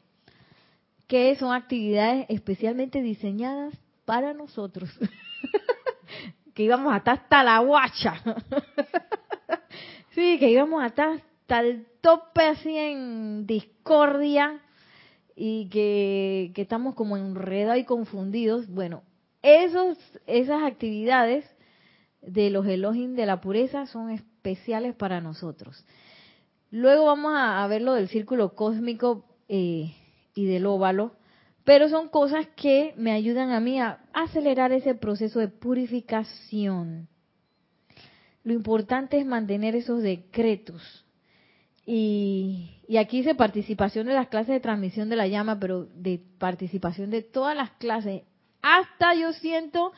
que 1.05 1.35
son 1.35 1.53
actividades 1.53 2.25
especialmente 2.29 3.01
diseñadas 3.01 3.73
para 4.05 4.33
nosotros. 4.33 4.89
que 6.53 6.63
íbamos 6.63 6.93
a 6.93 6.99
estar 6.99 7.19
hasta 7.19 7.43
la 7.43 7.59
guacha. 7.59 8.23
sí, 10.11 10.39
que 10.39 10.49
íbamos 10.49 10.81
a 10.81 10.87
estar 10.87 11.09
hasta 11.09 11.59
el 11.59 11.87
tope 11.99 12.43
así 12.43 12.77
en 12.77 13.45
discordia 13.45 14.61
y 15.35 15.67
que, 15.67 16.53
estamos 16.55 16.95
como 16.95 17.17
enredados 17.17 17.79
y 17.79 17.83
confundidos. 17.83 18.69
Bueno, 18.69 19.03
esos, 19.41 19.97
esas 20.25 20.63
actividades 20.63 21.45
de 22.27 22.49
los 22.49 22.65
Elohim 22.67 23.15
de 23.15 23.25
la 23.25 23.41
pureza 23.41 23.85
son 23.85 24.09
especiales 24.09 24.95
para 24.95 25.21
nosotros. 25.21 25.85
Luego 26.71 27.05
vamos 27.05 27.33
a, 27.35 27.65
ver 27.67 27.81
lo 27.81 27.93
del 27.93 28.09
círculo 28.09 28.53
cósmico 28.53 29.25
eh, 29.47 29.93
y 30.33 30.45
del 30.45 30.65
óvalo, 30.65 31.15
pero 31.63 31.89
son 31.89 32.09
cosas 32.09 32.47
que 32.55 32.93
me 32.97 33.11
ayudan 33.11 33.51
a 33.51 33.59
mí 33.59 33.79
a 33.79 33.99
acelerar 34.13 34.71
ese 34.71 34.95
proceso 34.95 35.39
de 35.39 35.47
purificación. 35.47 37.07
Lo 38.43 38.53
importante 38.53 39.17
es 39.17 39.25
mantener 39.25 39.75
esos 39.75 40.01
decretos 40.01 41.05
y, 41.85 42.71
aquí 42.99 43.17
dice 43.17 43.35
participación 43.35 44.07
de 44.07 44.13
las 44.13 44.27
clases 44.27 44.53
de 44.53 44.59
transmisión 44.59 45.09
de 45.09 45.15
la 45.15 45.27
llama, 45.27 45.59
pero 45.59 45.85
de 45.85 46.19
participación 46.39 47.11
de 47.11 47.21
todas 47.21 47.55
las 47.55 47.71
clases. 47.71 48.23
Hasta 48.61 49.13
yo 49.13 49.33
siento, 49.33 49.93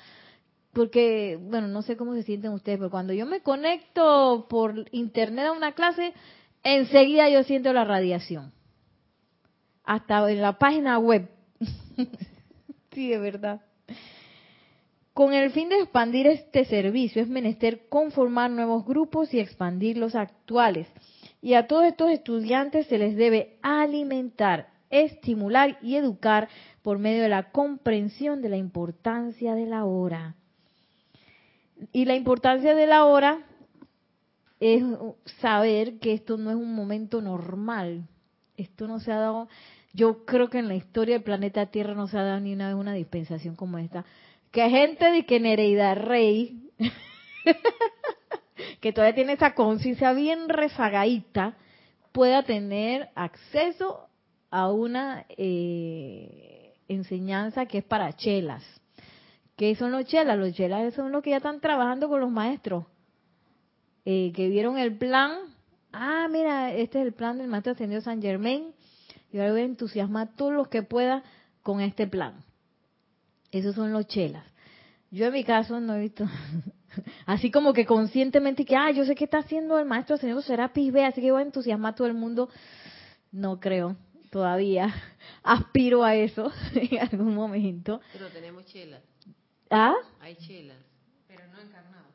porque, 0.77 1.39
bueno, 1.41 1.67
no 1.67 1.81
sé 1.81 1.97
cómo 1.97 2.13
se 2.13 2.21
sienten 2.21 2.51
ustedes, 2.51 2.77
pero 2.77 2.91
cuando 2.91 3.11
yo 3.11 3.25
me 3.25 3.41
conecto 3.41 4.45
por 4.47 4.85
internet 4.91 5.47
a 5.47 5.51
una 5.51 5.71
clase, 5.71 6.13
enseguida 6.61 7.27
yo 7.31 7.41
siento 7.41 7.73
la 7.73 7.83
radiación. 7.83 8.53
Hasta 9.83 10.31
en 10.31 10.39
la 10.39 10.59
página 10.59 10.99
web. 10.99 11.31
sí, 12.91 13.09
de 13.09 13.17
verdad. 13.17 13.61
Con 15.15 15.33
el 15.33 15.49
fin 15.49 15.69
de 15.69 15.79
expandir 15.79 16.27
este 16.27 16.63
servicio 16.65 17.23
es 17.23 17.27
menester 17.27 17.89
conformar 17.89 18.51
nuevos 18.51 18.85
grupos 18.85 19.33
y 19.33 19.39
expandir 19.39 19.97
los 19.97 20.13
actuales 20.13 20.87
y 21.41 21.55
a 21.55 21.65
todos 21.65 21.85
estos 21.85 22.11
estudiantes 22.11 22.85
se 22.85 22.99
les 22.99 23.15
debe 23.15 23.57
alimentar, 23.63 24.67
estimular 24.91 25.79
y 25.81 25.95
educar 25.95 26.49
por 26.83 26.99
medio 26.99 27.23
de 27.23 27.29
la 27.29 27.49
comprensión 27.49 28.43
de 28.43 28.49
la 28.49 28.57
importancia 28.57 29.55
de 29.55 29.65
la 29.65 29.83
hora. 29.83 30.35
Y 31.91 32.05
la 32.05 32.15
importancia 32.15 32.75
de 32.75 32.87
la 32.87 33.05
hora 33.05 33.39
es 34.59 34.83
saber 35.39 35.99
que 35.99 36.13
esto 36.13 36.37
no 36.37 36.49
es 36.49 36.55
un 36.55 36.73
momento 36.73 37.21
normal. 37.21 38.07
Esto 38.55 38.87
no 38.87 38.99
se 38.99 39.11
ha 39.11 39.17
dado, 39.17 39.47
yo 39.93 40.25
creo 40.25 40.49
que 40.49 40.59
en 40.59 40.67
la 40.67 40.75
historia 40.75 41.15
del 41.15 41.23
planeta 41.23 41.67
Tierra 41.67 41.93
no 41.93 42.07
se 42.07 42.17
ha 42.17 42.23
dado 42.23 42.39
ni 42.39 42.53
una 42.53 42.67
vez 42.67 42.75
una 42.75 42.93
dispensación 42.93 43.55
como 43.55 43.77
esta. 43.77 44.05
Que 44.51 44.69
gente 44.69 45.11
de 45.11 45.25
que 45.25 45.39
Nereida 45.39 45.93
Rey 45.93 46.71
que 48.81 48.93
todavía 48.93 49.15
tiene 49.15 49.33
esa 49.33 49.53
conciencia 49.53 50.13
bien 50.13 50.49
rezagadita, 50.49 51.55
pueda 52.11 52.43
tener 52.43 53.09
acceso 53.15 54.07
a 54.49 54.71
una 54.71 55.25
eh, 55.29 56.73
enseñanza 56.87 57.65
que 57.65 57.79
es 57.79 57.83
para 57.83 58.13
chelas. 58.13 58.63
¿Qué 59.57 59.75
son 59.75 59.91
los 59.91 60.05
chelas? 60.05 60.37
Los 60.37 60.53
chelas 60.53 60.93
son 60.93 61.11
los 61.11 61.23
que 61.23 61.31
ya 61.31 61.37
están 61.37 61.59
trabajando 61.59 62.07
con 62.07 62.21
los 62.21 62.29
maestros, 62.29 62.85
eh, 64.05 64.31
que 64.33 64.47
vieron 64.49 64.77
el 64.77 64.95
plan. 64.95 65.39
Ah, 65.91 66.27
mira, 66.31 66.71
este 66.73 67.01
es 67.01 67.07
el 67.07 67.13
plan 67.13 67.39
del 67.39 67.47
maestro 67.47 67.73
ascendido 67.73 67.99
San 68.01 68.21
Germain. 68.21 68.71
Y 69.33 69.39
ahora 69.39 69.51
voy 69.51 69.61
a 69.61 69.65
entusiasmar 69.65 70.27
a 70.27 70.31
todos 70.35 70.53
los 70.53 70.67
que 70.67 70.83
pueda 70.83 71.23
con 71.63 71.81
este 71.81 72.07
plan. 72.07 72.35
Esos 73.51 73.75
son 73.75 73.91
los 73.91 74.07
chelas. 74.07 74.45
Yo 75.09 75.25
en 75.25 75.33
mi 75.33 75.43
caso 75.43 75.79
no 75.79 75.95
he 75.95 76.01
visto 76.01 76.25
Así 77.25 77.49
como 77.49 77.73
que 77.73 77.85
conscientemente 77.85 78.63
que, 78.63 78.75
ah, 78.75 78.91
yo 78.91 79.05
sé 79.05 79.15
que 79.15 79.23
está 79.23 79.39
haciendo 79.39 79.79
el 79.79 79.85
maestro 79.85 80.17
señor 80.17 80.43
Serapis 80.43 80.93
B, 80.93 81.03
así 81.03 81.21
que 81.21 81.31
voy 81.31 81.41
a 81.41 81.45
entusiasmar 81.45 81.93
a 81.93 81.95
todo 81.95 82.07
el 82.07 82.13
mundo. 82.13 82.49
No 83.31 83.59
creo, 83.59 83.95
todavía. 84.29 84.93
Aspiro 85.43 86.03
a 86.03 86.15
eso 86.15 86.51
en 86.75 86.99
algún 86.99 87.33
momento. 87.33 88.01
Pero 88.13 88.27
tenemos 88.29 88.65
chelas. 88.65 89.01
¿Ah? 89.69 89.95
Hay 90.19 90.35
chelas. 90.35 90.77
Pero 91.27 91.47
no 91.47 91.59
encarnados. 91.59 92.13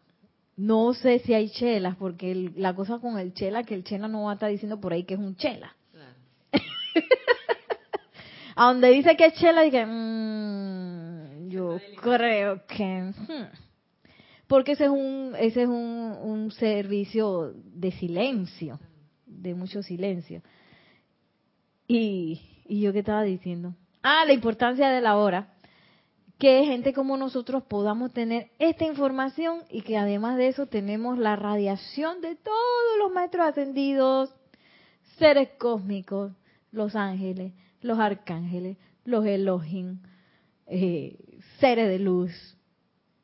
No 0.57 0.95
sé 0.95 1.21
si 1.21 1.35
hay 1.35 1.51
chelas, 1.51 1.97
porque 1.97 2.51
la 2.57 2.75
cosa 2.75 2.99
con 2.99 3.19
el 3.19 3.35
chela, 3.35 3.65
que 3.65 3.75
el 3.75 3.85
chela 3.85 4.09
no 4.09 4.25
va 4.25 4.33
a 4.33 4.35
estar 4.35 4.51
diciendo 4.51 4.81
por 4.81 4.93
ahí 4.93 5.05
que 5.05 5.15
es 5.15 5.21
un 5.21 5.37
chela. 5.37 5.75
Claro. 5.91 6.15
a 8.57 8.67
donde 8.67 8.91
dice 8.91 9.17
que 9.17 9.27
es 9.27 9.35
chela, 9.35 9.63
dije, 9.63 9.85
mmm, 9.87 11.49
yo 11.49 11.79
creo 12.01 12.67
que... 12.67 12.85
Hmm 12.85 13.73
porque 14.53 14.73
ese 14.73 14.85
es 14.85 14.91
un, 14.91 15.35
ese 15.39 15.63
es 15.63 15.69
un, 15.69 16.53
servicio 16.59 17.55
de 17.55 17.91
silencio, 17.93 18.79
de 19.25 19.55
mucho 19.55 19.83
silencio. 19.83 20.43
Y, 21.89 22.39
y 22.67 22.83
yo 22.83 22.93
qué 22.93 22.99
estaba 22.99 23.23
diciendo, 23.23 23.75
ah, 24.03 24.25
la 24.27 24.35
importancia 24.35 24.91
de 24.91 25.01
la 25.01 25.17
hora, 25.17 25.55
que 26.43 26.65
gente 26.65 26.93
como 26.93 27.17
nosotros 27.17 27.63
podamos 27.63 28.13
tener 28.13 28.51
esta 28.59 28.85
información 28.85 29.61
y 29.71 29.83
que 29.83 29.97
además 29.97 30.37
de 30.37 30.49
eso 30.49 30.67
tenemos 30.67 31.17
la 31.17 31.37
radiación 31.37 32.21
de 32.21 32.35
todos 32.35 32.99
los 32.99 33.13
maestros 33.13 33.47
ascendidos, 33.47 34.35
seres 35.19 35.51
cósmicos, 35.57 36.33
los 36.73 36.97
ángeles, 36.97 37.53
los 37.81 38.01
arcángeles, 38.01 38.77
los 39.05 39.25
Elohim, 39.25 40.01
eh, 40.67 41.17
seres 41.61 41.89
de 41.89 42.01
luz, 42.01 42.33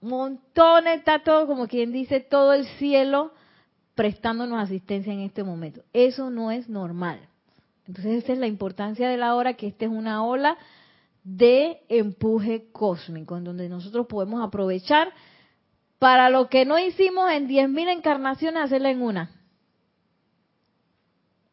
montones, 0.01 0.99
está 0.99 1.25
todo, 1.25 1.49
como 1.49 1.67
quien 1.67 1.91
dice, 1.91 2.21
todo 2.21 2.53
el 2.53 2.67
cielo 2.79 3.33
prestándonos 3.97 4.63
asistencia 4.63 5.13
en 5.13 5.23
este 5.23 5.43
momento. 5.43 5.83
Eso 5.93 6.31
no 6.31 6.53
es 6.53 6.69
normal. 6.69 7.19
Entonces 7.89 8.23
esa 8.23 8.35
es 8.35 8.39
la 8.39 8.47
importancia 8.47 9.09
de 9.09 9.17
la 9.17 9.35
hora, 9.35 9.55
que 9.55 9.67
esta 9.67 9.87
es 9.87 9.91
una 9.91 10.25
ola 10.25 10.57
de 11.37 11.83
empuje 11.91 12.71
cósmico, 12.73 13.37
en 13.37 13.45
donde 13.45 13.69
nosotros 13.69 14.07
podemos 14.07 14.43
aprovechar 14.43 15.13
para 15.99 16.31
lo 16.31 16.49
que 16.49 16.65
no 16.65 16.79
hicimos 16.79 17.31
en 17.31 17.47
10.000 17.49 17.93
encarnaciones, 17.93 18.63
hacerla 18.63 18.91
en 18.91 19.03
una. 19.03 19.31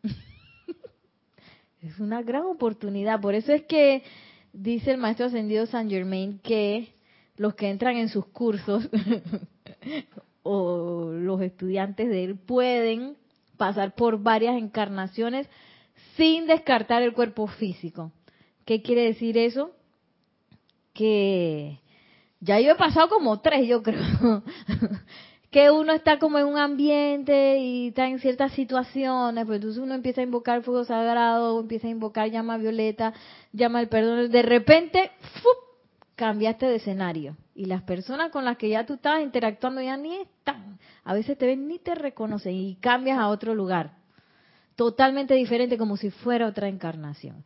es 1.82 2.00
una 2.00 2.22
gran 2.22 2.44
oportunidad, 2.44 3.20
por 3.20 3.36
eso 3.36 3.52
es 3.52 3.64
que 3.64 4.04
dice 4.54 4.92
el 4.92 4.98
maestro 4.98 5.26
ascendido 5.26 5.66
San 5.66 5.90
Germain 5.90 6.40
que 6.40 6.94
los 7.36 7.56
que 7.56 7.70
entran 7.70 7.98
en 7.98 8.08
sus 8.08 8.28
cursos 8.28 8.88
o 10.44 11.12
los 11.12 11.42
estudiantes 11.42 12.08
de 12.08 12.24
él 12.24 12.38
pueden 12.38 13.18
pasar 13.58 13.94
por 13.94 14.24
varias 14.24 14.56
encarnaciones 14.56 15.50
sin 16.16 16.48
descartar 16.48 17.02
el 17.02 17.12
cuerpo 17.12 17.48
físico. 17.48 18.14
¿Qué 18.66 18.82
quiere 18.82 19.04
decir 19.04 19.38
eso? 19.38 19.72
Que 20.94 21.80
ya 22.40 22.60
yo 22.60 22.72
he 22.72 22.76
pasado 22.76 23.10
como 23.10 23.40
tres, 23.42 23.68
yo 23.68 23.84
creo. 23.84 24.02
que 25.56 25.72
uno 25.72 25.94
está 25.94 26.20
como 26.20 26.38
en 26.38 26.48
un 26.48 26.58
ambiente 26.58 27.60
y 27.60 27.88
está 27.88 28.08
en 28.08 28.20
ciertas 28.20 28.52
situaciones, 28.52 29.46
pues 29.46 29.56
entonces 29.56 29.82
uno 29.82 29.94
empieza 29.94 30.20
a 30.20 30.26
invocar 30.26 30.64
fuego 30.64 30.84
sagrado, 30.84 31.62
empieza 31.62 31.88
a 31.88 31.92
invocar 31.92 32.30
llama 32.30 32.58
violeta, 32.58 33.14
llama 33.54 33.80
el 33.80 33.88
perdón, 33.88 34.30
de 34.30 34.42
repente 34.42 35.12
cambiaste 36.18 36.66
de 36.66 36.76
escenario 36.76 37.38
y 37.56 37.68
las 37.68 37.84
personas 37.84 38.32
con 38.32 38.44
las 38.44 38.58
que 38.58 38.68
ya 38.68 38.86
tú 38.86 38.96
estabas 38.96 39.22
interactuando 39.24 39.82
ya 39.82 39.96
ni 39.96 40.18
están, 40.18 40.78
a 41.06 41.14
veces 41.14 41.38
te 41.38 41.46
ven 41.46 41.70
ni 41.70 41.80
te 41.80 41.96
reconocen 41.96 42.54
y 42.54 42.76
cambias 42.76 43.18
a 43.18 43.30
otro 43.30 43.56
lugar, 43.56 43.94
totalmente 44.76 45.36
diferente 45.36 45.78
como 45.78 45.96
si 45.96 46.10
fuera 46.10 46.48
otra 46.48 46.68
encarnación. 46.68 47.46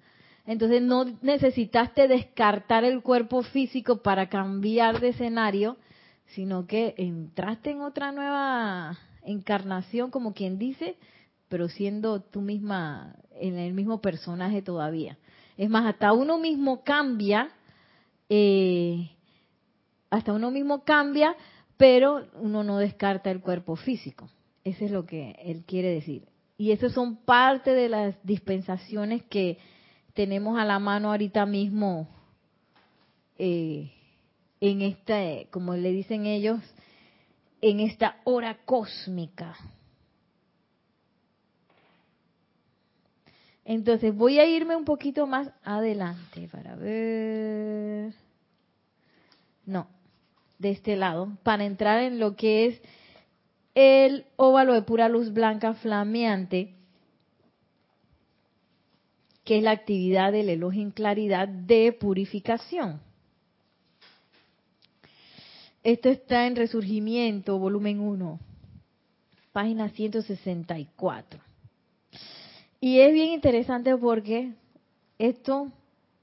Entonces 0.50 0.82
no 0.82 1.06
necesitaste 1.22 2.08
descartar 2.08 2.84
el 2.84 3.04
cuerpo 3.04 3.43
físico 3.43 4.02
para 4.02 4.30
cambiar 4.30 5.00
de 5.00 5.10
escenario, 5.10 5.78
sino 6.26 6.66
que 6.66 6.95
entraste 6.97 7.70
en 7.70 7.82
otra 7.82 8.12
nueva 8.12 8.97
encarnación, 9.22 10.10
como 10.10 10.34
quien 10.34 10.58
dice, 10.58 10.95
pero 11.50 11.70
siendo 11.70 12.22
tú 12.22 12.41
misma 12.41 13.16
en 13.39 13.60
el 13.60 13.76
mismo 13.76 14.02
personaje 14.02 14.64
todavía. 14.64 15.20
Es 15.56 15.70
más, 15.70 15.86
hasta 15.86 16.14
uno 16.14 16.39
mismo 16.39 16.84
cambia, 16.84 17.52
eh, 18.28 19.12
hasta 20.10 20.34
uno 20.34 20.50
mismo 20.50 20.84
cambia, 20.84 21.36
pero 21.78 22.26
uno 22.41 22.64
no 22.64 22.80
descarta 22.80 23.30
el 23.30 23.41
cuerpo 23.41 23.76
físico. 23.76 24.28
Eso 24.64 24.84
es 24.84 24.89
lo 24.89 25.06
que 25.06 25.36
él 25.43 25.64
quiere 25.68 25.89
decir. 25.93 26.28
Y 26.58 26.72
esas 26.72 26.93
son 26.93 27.18
parte 27.18 27.72
de 27.76 27.88
las 27.88 28.16
dispensaciones 28.24 29.22
que 29.26 29.60
tenemos 30.20 30.59
a 30.59 30.65
la 30.65 30.80
mano 30.80 31.11
ahorita 31.11 31.45
mismo 31.45 32.05
eh, 33.38 33.89
en 34.59 34.82
esta, 34.82 35.17
como 35.49 35.76
le 35.76 35.93
dicen 35.93 36.26
ellos, 36.26 36.59
en 37.61 37.80
esta 37.80 38.17
hora 38.26 38.57
cósmica. 38.65 39.55
Entonces 43.63 44.13
voy 44.13 44.39
a 44.39 44.45
irme 44.45 44.76
un 44.76 44.84
poquito 44.84 45.26
más 45.26 45.53
adelante 45.63 46.49
para 46.51 46.76
ver. 46.76 48.13
No, 49.65 49.88
de 50.57 50.72
este 50.72 50.97
lado, 50.97 51.32
para 51.43 51.63
entrar 51.63 52.03
en 52.03 52.20
lo 52.20 52.36
que 52.36 52.65
es 52.65 52.82
el 53.74 54.26
óvalo 54.36 54.74
de 54.74 54.82
pura 54.82 55.07
luz 55.07 55.32
blanca 55.32 55.76
flameante 55.76 56.76
que 59.50 59.58
es 59.58 59.64
la 59.64 59.72
actividad 59.72 60.32
del 60.32 60.47
elogio 60.47 60.84
en 60.84 60.91
claridad 60.91 61.47
de 61.47 61.91
purificación. 61.91 63.02
Esto 65.82 66.10
está 66.10 66.45
en 66.45 66.56
Resurgimiento, 66.56 67.58
volumen 67.58 68.00
1, 68.00 68.39
página 69.52 69.89
164. 69.89 71.39
Y 72.80 73.00
es 73.00 73.12
bien 73.12 73.30
interesante 73.30 73.97
porque 73.97 74.54
esto 75.18 75.72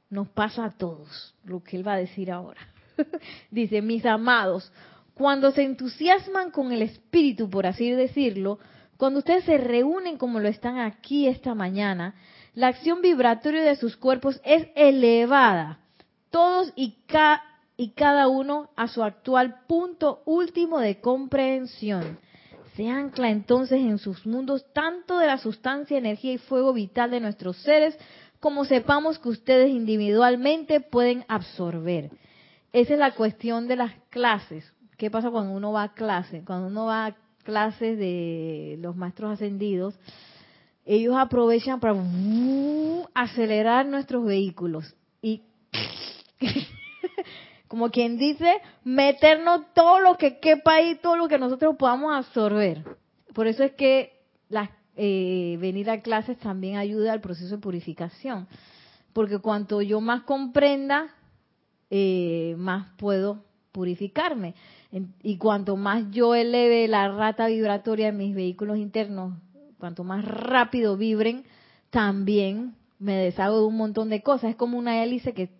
nos 0.08 0.28
pasa 0.28 0.66
a 0.66 0.70
todos, 0.70 1.34
lo 1.42 1.64
que 1.64 1.78
él 1.78 1.84
va 1.84 1.94
a 1.94 1.98
decir 1.98 2.30
ahora. 2.30 2.60
Dice, 3.50 3.82
mis 3.82 4.06
amados, 4.06 4.70
cuando 5.14 5.50
se 5.50 5.64
entusiasman 5.64 6.52
con 6.52 6.70
el 6.70 6.82
espíritu, 6.82 7.50
por 7.50 7.66
así 7.66 7.90
decirlo, 7.90 8.60
cuando 8.96 9.18
ustedes 9.18 9.42
se 9.42 9.58
reúnen 9.58 10.16
como 10.16 10.38
lo 10.38 10.46
están 10.46 10.78
aquí 10.78 11.26
esta 11.26 11.56
mañana, 11.56 12.14
la 12.56 12.68
acción 12.68 13.02
vibratoria 13.02 13.62
de 13.62 13.76
sus 13.76 13.98
cuerpos 13.98 14.40
es 14.42 14.66
elevada, 14.74 15.78
todos 16.30 16.72
y, 16.74 16.96
y 17.76 17.90
cada 17.90 18.28
uno 18.28 18.70
a 18.76 18.88
su 18.88 19.02
actual 19.02 19.60
punto 19.66 20.22
último 20.24 20.78
de 20.80 20.98
comprensión. 20.98 22.18
Se 22.74 22.88
ancla 22.88 23.28
entonces 23.28 23.80
en 23.80 23.98
sus 23.98 24.24
mundos 24.24 24.64
tanto 24.72 25.18
de 25.18 25.26
la 25.26 25.36
sustancia, 25.36 25.98
energía 25.98 26.32
y 26.32 26.38
fuego 26.38 26.72
vital 26.72 27.10
de 27.10 27.20
nuestros 27.20 27.58
seres, 27.58 27.98
como 28.40 28.64
sepamos 28.64 29.18
que 29.18 29.28
ustedes 29.28 29.68
individualmente 29.68 30.80
pueden 30.80 31.26
absorber. 31.28 32.10
Esa 32.72 32.94
es 32.94 32.98
la 32.98 33.14
cuestión 33.14 33.68
de 33.68 33.76
las 33.76 33.92
clases. 34.08 34.72
¿Qué 34.96 35.10
pasa 35.10 35.30
cuando 35.30 35.52
uno 35.52 35.72
va 35.72 35.82
a 35.82 35.94
clase? 35.94 36.42
Cuando 36.42 36.68
uno 36.68 36.86
va 36.86 37.06
a 37.06 37.16
clases 37.44 37.98
de 37.98 38.78
los 38.80 38.96
maestros 38.96 39.32
ascendidos, 39.32 39.94
ellos 40.86 41.16
aprovechan 41.16 41.80
para 41.80 41.94
uh, 41.94 43.06
acelerar 43.12 43.84
nuestros 43.86 44.24
vehículos 44.24 44.94
y 45.20 45.42
como 47.68 47.90
quien 47.90 48.16
dice, 48.16 48.60
meternos 48.84 49.62
todo 49.74 50.00
lo 50.00 50.16
que 50.16 50.38
quepa 50.38 50.74
ahí, 50.74 50.94
todo 51.02 51.16
lo 51.16 51.28
que 51.28 51.38
nosotros 51.38 51.76
podamos 51.76 52.14
absorber. 52.14 52.84
Por 53.34 53.48
eso 53.48 53.64
es 53.64 53.72
que 53.72 54.12
eh, 54.96 55.58
venir 55.60 55.90
a 55.90 56.00
clases 56.00 56.38
también 56.38 56.76
ayuda 56.76 57.12
al 57.12 57.20
proceso 57.20 57.56
de 57.56 57.60
purificación, 57.60 58.46
porque 59.12 59.40
cuanto 59.40 59.82
yo 59.82 60.00
más 60.00 60.22
comprenda, 60.22 61.08
eh, 61.90 62.54
más 62.56 62.88
puedo 62.96 63.44
purificarme. 63.72 64.54
Y 65.22 65.36
cuanto 65.36 65.76
más 65.76 66.10
yo 66.10 66.34
eleve 66.34 66.88
la 66.88 67.08
rata 67.08 67.48
vibratoria 67.48 68.08
en 68.08 68.16
mis 68.16 68.34
vehículos 68.34 68.78
internos 68.78 69.34
cuanto 69.78 70.04
más 70.04 70.24
rápido 70.24 70.96
vibren, 70.96 71.44
también 71.90 72.74
me 72.98 73.16
deshago 73.16 73.60
de 73.60 73.66
un 73.66 73.76
montón 73.76 74.08
de 74.08 74.22
cosas. 74.22 74.50
Es 74.50 74.56
como 74.56 74.78
una 74.78 75.02
hélice 75.02 75.34
que, 75.34 75.50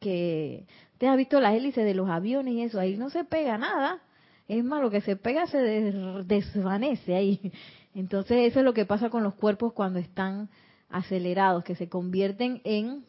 que 0.00 0.66
usted 0.92 1.06
ha 1.06 1.16
visto 1.16 1.40
las 1.40 1.54
hélices 1.54 1.84
de 1.84 1.94
los 1.94 2.08
aviones 2.08 2.54
y 2.54 2.62
eso, 2.62 2.80
ahí 2.80 2.96
no 2.96 3.10
se 3.10 3.24
pega 3.24 3.58
nada. 3.58 4.00
Es 4.48 4.64
más, 4.64 4.82
lo 4.82 4.90
que 4.90 5.00
se 5.00 5.16
pega 5.16 5.46
se 5.46 5.58
desvanece 5.58 7.14
ahí. 7.14 7.52
Entonces 7.94 8.50
eso 8.50 8.60
es 8.60 8.64
lo 8.64 8.74
que 8.74 8.86
pasa 8.86 9.10
con 9.10 9.22
los 9.22 9.34
cuerpos 9.34 9.72
cuando 9.72 9.98
están 9.98 10.48
acelerados, 10.88 11.64
que 11.64 11.74
se 11.74 11.88
convierten 11.88 12.60
en 12.64 13.04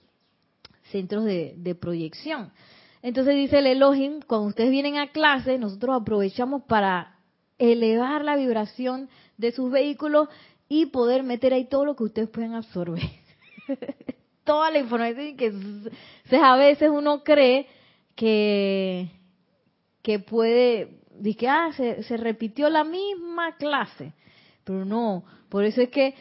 centros 0.91 1.25
de, 1.25 1.55
de 1.57 1.75
proyección. 1.75 2.51
Entonces 3.01 3.35
dice 3.35 3.59
el 3.59 3.67
Elohim, 3.67 4.21
cuando 4.25 4.47
ustedes 4.47 4.71
vienen 4.71 4.97
a 4.97 5.11
clase, 5.11 5.57
nosotros 5.57 6.01
aprovechamos 6.01 6.63
para 6.63 7.17
elevar 7.57 8.23
la 8.23 8.35
vibración 8.35 9.09
de 9.37 9.51
sus 9.51 9.71
vehículos 9.71 10.29
y 10.69 10.87
poder 10.87 11.23
meter 11.23 11.53
ahí 11.53 11.65
todo 11.65 11.85
lo 11.85 11.95
que 11.95 12.03
ustedes 12.03 12.29
pueden 12.29 12.53
absorber. 12.53 13.03
Toda 14.43 14.71
la 14.71 14.79
información 14.79 15.37
que 15.37 15.53
a 16.35 16.55
veces 16.57 16.89
uno 16.89 17.23
cree 17.23 17.67
que, 18.15 19.09
que 20.01 20.19
puede, 20.19 20.99
que 21.37 21.47
ah, 21.47 21.71
se, 21.75 22.03
se 22.03 22.17
repitió 22.17 22.69
la 22.69 22.83
misma 22.83 23.55
clase, 23.55 24.11
pero 24.65 24.83
no, 24.83 25.23
por 25.47 25.63
eso 25.63 25.81
es 25.81 25.89
que 25.89 26.15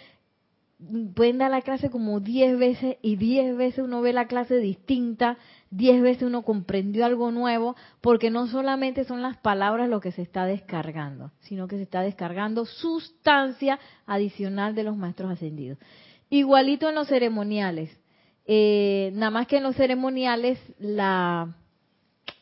pueden 1.15 1.39
dar 1.39 1.51
la 1.51 1.63
clase 1.63 1.91
como 1.91 2.21
10 2.21 2.59
veces 2.59 2.97
y 3.03 3.17
10 3.17 3.57
veces 3.57 3.85
uno 3.85 4.03
ve 4.03 4.13
la 4.13 4.27
clase 4.27 4.57
distinta, 4.59 5.39
10 5.73 6.03
veces 6.03 6.23
uno 6.25 6.43
comprendió 6.43 7.07
algo 7.07 7.31
nuevo, 7.31 7.77
porque 8.03 8.31
no 8.31 8.47
solamente 8.47 9.05
son 9.05 9.23
las 9.23 9.39
palabras 9.39 9.89
lo 9.89 10.01
que 10.01 10.13
se 10.13 10.21
está 10.21 10.45
descargando, 10.45 11.33
sino 11.41 11.67
que 11.67 11.77
se 11.77 11.83
está 11.83 12.03
descargando 12.03 12.67
sustancia 12.67 13.79
adicional 14.07 14.75
de 14.75 14.85
los 14.85 14.99
maestros 14.99 15.33
ascendidos. 15.33 15.79
Igualito 16.29 16.91
en 16.91 16.95
los 16.95 17.09
ceremoniales, 17.09 17.91
eh, 18.45 19.13
nada 19.15 19.31
más 19.31 19.47
que 19.47 19.57
en 19.57 19.63
los 19.63 19.75
ceremoniales 19.75 20.59
la 20.79 21.57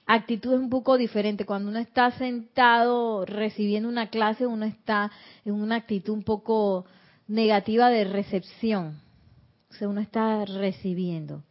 actitud 0.07 0.55
es 0.55 0.59
un 0.59 0.71
poco 0.71 0.99
diferente. 0.99 1.47
Cuando 1.47 1.71
uno 1.71 1.79
está 1.79 2.11
sentado 2.11 3.25
recibiendo 3.27 3.89
una 3.89 4.09
clase, 4.09 4.45
uno 4.45 4.65
está 4.67 5.13
en 5.45 5.55
una 5.55 5.77
actitud 5.77 6.15
un 6.15 6.25
poco 6.25 6.85
negativa 7.29 7.91
de 7.91 8.05
recepción. 8.05 9.01
O 9.71 9.75
sea, 9.75 9.89
uno 9.89 10.01
está 10.01 10.45
recibiendo. 10.47 11.45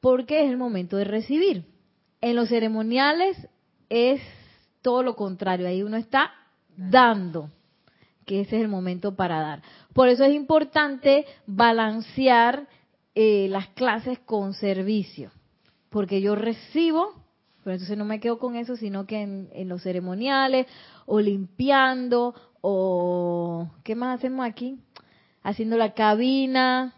Porque 0.00 0.44
es 0.44 0.50
el 0.50 0.56
momento 0.56 0.96
de 0.96 1.04
recibir. 1.04 1.64
En 2.20 2.36
los 2.36 2.48
ceremoniales 2.48 3.36
es 3.88 4.20
todo 4.82 5.02
lo 5.02 5.16
contrario. 5.16 5.66
Ahí 5.66 5.82
uno 5.82 5.96
está 5.96 6.32
dando, 6.76 7.50
que 8.24 8.40
ese 8.40 8.56
es 8.56 8.62
el 8.62 8.68
momento 8.68 9.16
para 9.16 9.40
dar. 9.40 9.62
Por 9.92 10.08
eso 10.08 10.24
es 10.24 10.34
importante 10.34 11.26
balancear 11.46 12.68
eh, 13.14 13.48
las 13.50 13.68
clases 13.68 14.18
con 14.20 14.54
servicio. 14.54 15.30
Porque 15.90 16.20
yo 16.20 16.34
recibo, 16.34 17.14
pero 17.64 17.74
entonces 17.74 17.96
no 17.96 18.04
me 18.04 18.20
quedo 18.20 18.38
con 18.38 18.56
eso, 18.56 18.76
sino 18.76 19.06
que 19.06 19.22
en 19.22 19.68
los 19.68 19.82
ceremoniales 19.82 20.66
o 21.06 21.20
limpiando 21.20 22.34
o 22.60 23.70
¿qué 23.84 23.94
más 23.94 24.18
hacemos 24.18 24.46
aquí? 24.46 24.78
Haciendo 25.42 25.76
la 25.76 25.94
cabina, 25.94 26.94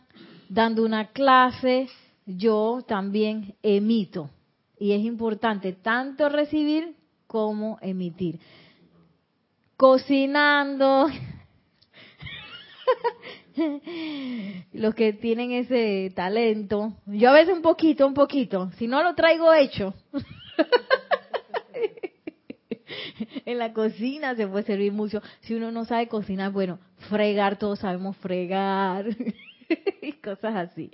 dando 0.48 0.84
una 0.84 1.09
clase, 1.09 1.88
yo 2.37 2.85
también 2.87 3.55
emito. 3.62 4.31
Y 4.78 4.93
es 4.93 5.03
importante 5.03 5.72
tanto 5.72 6.28
recibir 6.28 6.95
como 7.26 7.78
emitir. 7.83 8.39
Cocinando. 9.76 11.09
Los 14.72 14.95
que 14.95 15.12
tienen 15.12 15.53
ese 15.53 16.12
talento. 16.14 16.95
Yo 17.07 17.31
a 17.31 17.35
veces 17.35 17.55
un 17.55 17.62
poquito, 17.62 18.07
un 18.07 18.14
poquito. 18.14 18.70
Si 18.78 18.87
no 18.87 19.03
lo 19.03 19.14
traigo 19.14 19.53
hecho. 19.53 19.95
en 23.45 23.59
la 23.59 23.72
cocina 23.72 24.35
se 24.35 24.47
puede 24.47 24.64
servir 24.64 24.93
mucho. 24.93 25.22
Si 25.41 25.55
uno 25.55 25.70
no 25.70 25.85
sabe 25.85 26.09
cocinar, 26.09 26.53
bueno, 26.53 26.78
fregar, 27.09 27.59
todos 27.59 27.81
sabemos 27.81 28.16
fregar. 28.18 29.07
y 30.03 30.12
cosas 30.14 30.57
así. 30.57 30.91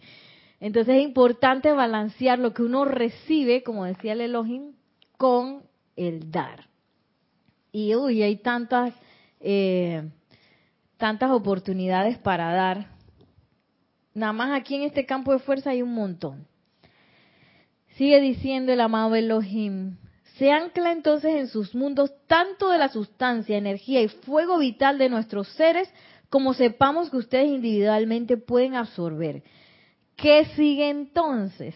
Entonces 0.61 0.97
es 0.97 1.03
importante 1.03 1.73
balancear 1.73 2.39
lo 2.39 2.55
que 2.55 2.63
uno 2.63 2.85
recibe, 2.85 3.63
como 3.63 3.85
decía 3.85 4.13
el 4.13 4.23
Elohim, 4.23 4.73
con 5.17 5.63
el 5.97 6.31
dar. 6.31 6.69
Y 7.73 7.95
uy, 7.95 8.23
hay 8.23 8.37
tantas, 8.37 8.95
eh, 9.41 10.09
tantas 10.97 11.31
oportunidades 11.31 12.19
para 12.19 12.53
dar. 12.53 12.87
Nada 14.15 14.33
más 14.33 14.59
aquí 14.59 14.77
en 14.77 14.83
este 14.83 15.05
campo 15.05 15.33
de 15.33 15.41
fuerza 15.41 15.71
hay 15.71 15.83
un 15.83 15.93
montón. 15.93 16.47
Sigue 17.97 18.21
diciendo 18.21 18.73
el 18.73 18.81
amado 18.81 19.15
Elohim, 19.15 19.97
se 20.39 20.53
ancla 20.53 20.93
entonces 20.93 21.35
en 21.35 21.49
sus 21.49 21.75
mundos 21.75 22.13
tanto 22.27 22.71
de 22.71 22.79
la 22.79 22.89
sustancia, 22.89 23.57
energía 23.57 24.03
y 24.03 24.09
fuego 24.09 24.59
vital 24.59 24.99
de 24.99 25.09
nuestros 25.09 25.49
seres 25.49 25.91
como 26.29 26.55
sepamos 26.55 27.11
que 27.11 27.17
ustedes 27.17 27.49
individualmente 27.49 28.37
pueden 28.37 28.75
absorber. 28.75 29.43
¿Qué 30.17 30.47
sigue 30.57 30.89
entonces? 30.89 31.75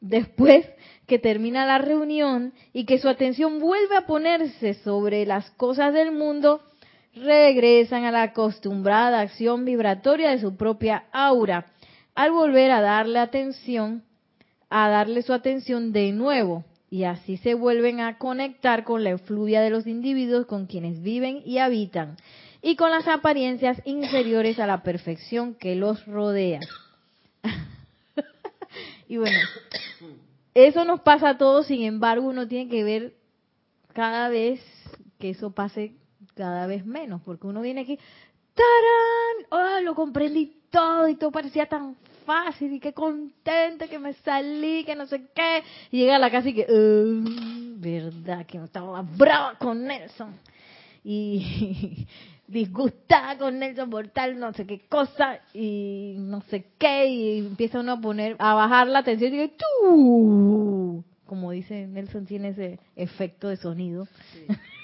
Después 0.00 0.66
que 1.06 1.18
termina 1.18 1.66
la 1.66 1.78
reunión 1.78 2.54
y 2.72 2.86
que 2.86 2.98
su 2.98 3.08
atención 3.08 3.60
vuelve 3.60 3.96
a 3.96 4.06
ponerse 4.06 4.74
sobre 4.74 5.26
las 5.26 5.50
cosas 5.52 5.92
del 5.92 6.10
mundo, 6.10 6.62
regresan 7.14 8.04
a 8.04 8.10
la 8.10 8.22
acostumbrada 8.22 9.20
acción 9.20 9.64
vibratoria 9.64 10.30
de 10.30 10.40
su 10.40 10.56
propia 10.56 11.04
aura, 11.12 11.66
al 12.14 12.32
volver 12.32 12.70
a 12.70 12.80
darle 12.80 13.18
atención, 13.18 14.02
a 14.70 14.88
darle 14.88 15.22
su 15.22 15.34
atención 15.34 15.92
de 15.92 16.12
nuevo, 16.12 16.64
y 16.90 17.04
así 17.04 17.36
se 17.36 17.54
vuelven 17.54 18.00
a 18.00 18.18
conectar 18.18 18.84
con 18.84 19.04
la 19.04 19.10
efluvia 19.10 19.60
de 19.60 19.70
los 19.70 19.86
individuos 19.86 20.46
con 20.46 20.66
quienes 20.66 21.02
viven 21.02 21.42
y 21.44 21.58
habitan, 21.58 22.16
y 22.62 22.76
con 22.76 22.90
las 22.90 23.06
apariencias 23.06 23.80
inferiores 23.84 24.58
a 24.58 24.66
la 24.66 24.82
perfección 24.82 25.54
que 25.54 25.76
los 25.76 26.06
rodea. 26.06 26.60
Y 29.12 29.18
bueno, 29.18 29.38
eso 30.54 30.86
nos 30.86 31.02
pasa 31.02 31.28
a 31.28 31.36
todos, 31.36 31.66
sin 31.66 31.82
embargo, 31.82 32.26
uno 32.26 32.48
tiene 32.48 32.70
que 32.70 32.82
ver 32.82 33.12
cada 33.92 34.30
vez 34.30 34.58
que 35.18 35.28
eso 35.28 35.50
pase 35.50 35.92
cada 36.34 36.66
vez 36.66 36.86
menos, 36.86 37.20
porque 37.20 37.46
uno 37.46 37.60
viene 37.60 37.82
aquí, 37.82 37.98
¡tarán! 38.54 39.50
¡Oh, 39.50 39.80
lo 39.82 39.94
comprendí 39.94 40.62
todo 40.70 41.08
y 41.08 41.16
todo 41.16 41.30
parecía 41.30 41.66
tan 41.66 41.94
fácil 42.24 42.72
y 42.72 42.80
qué 42.80 42.94
contenta 42.94 43.86
que 43.86 43.98
me 43.98 44.14
salí, 44.14 44.82
que 44.84 44.96
no 44.96 45.04
sé 45.04 45.26
qué! 45.34 45.62
Y 45.90 45.98
llega 45.98 46.16
a 46.16 46.18
la 46.18 46.30
casa 46.30 46.48
y 46.48 46.54
que, 46.54 46.66
¿verdad? 47.76 48.46
Que 48.46 48.56
no 48.56 48.64
estaba 48.64 49.02
brava 49.02 49.58
con 49.58 49.84
Nelson. 49.84 50.34
Y 51.04 52.06
disgustada 52.52 53.38
con 53.38 53.58
Nelson 53.58 53.88
por 53.88 54.08
tal 54.08 54.38
no 54.38 54.52
sé 54.52 54.66
qué 54.66 54.80
cosa 54.86 55.40
y 55.54 56.16
no 56.18 56.42
sé 56.42 56.66
qué 56.78 57.06
y 57.06 57.38
empieza 57.38 57.80
uno 57.80 57.92
a 57.92 58.00
poner 58.00 58.36
a 58.38 58.54
bajar 58.54 58.86
la 58.88 59.02
tensión 59.02 59.34
y 59.34 59.38
dice 59.38 59.54
¡tú! 59.56 61.04
como 61.26 61.50
dice 61.50 61.86
Nelson 61.86 62.26
tiene 62.26 62.48
ese 62.48 62.78
efecto 62.94 63.48
de 63.48 63.56
sonido 63.56 64.06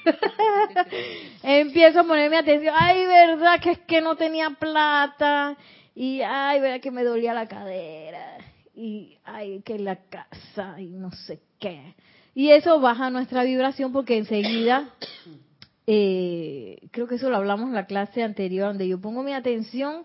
empiezo 1.43 2.01
a 2.01 2.05
ponerme 2.05 2.39
atención 2.39 2.75
ay 2.77 3.07
verdad 3.07 3.61
que 3.61 3.73
es 3.73 3.79
que 3.81 4.01
no 4.01 4.17
tenía 4.17 4.51
plata 4.51 5.57
y 5.95 6.23
ay 6.23 6.61
verdad 6.61 6.81
que 6.81 6.91
me 6.91 7.05
dolía 7.05 7.35
la 7.35 7.47
cadera 7.47 8.39
y 8.75 9.19
ay 9.25 9.61
que 9.61 9.79
la 9.79 9.97
casa 9.97 10.81
y 10.81 10.87
no 10.87 11.13
sé 11.13 11.41
qué 11.61 11.95
y 12.35 12.51
eso 12.51 12.81
baja 12.81 13.11
nuestra 13.11 13.45
vibración 13.45 13.93
porque 13.93 14.17
enseguida 14.17 14.89
eh, 15.91 16.87
creo 16.91 17.07
que 17.09 17.15
eso 17.15 17.31
lo 17.31 17.39
hablamos 17.39 17.69
en 17.69 17.75
la 17.75 17.87
clase 17.87 18.23
anterior, 18.23 18.69
donde 18.69 18.87
yo 18.87 19.01
pongo 19.01 19.23
mi 19.23 19.33
atención 19.33 20.05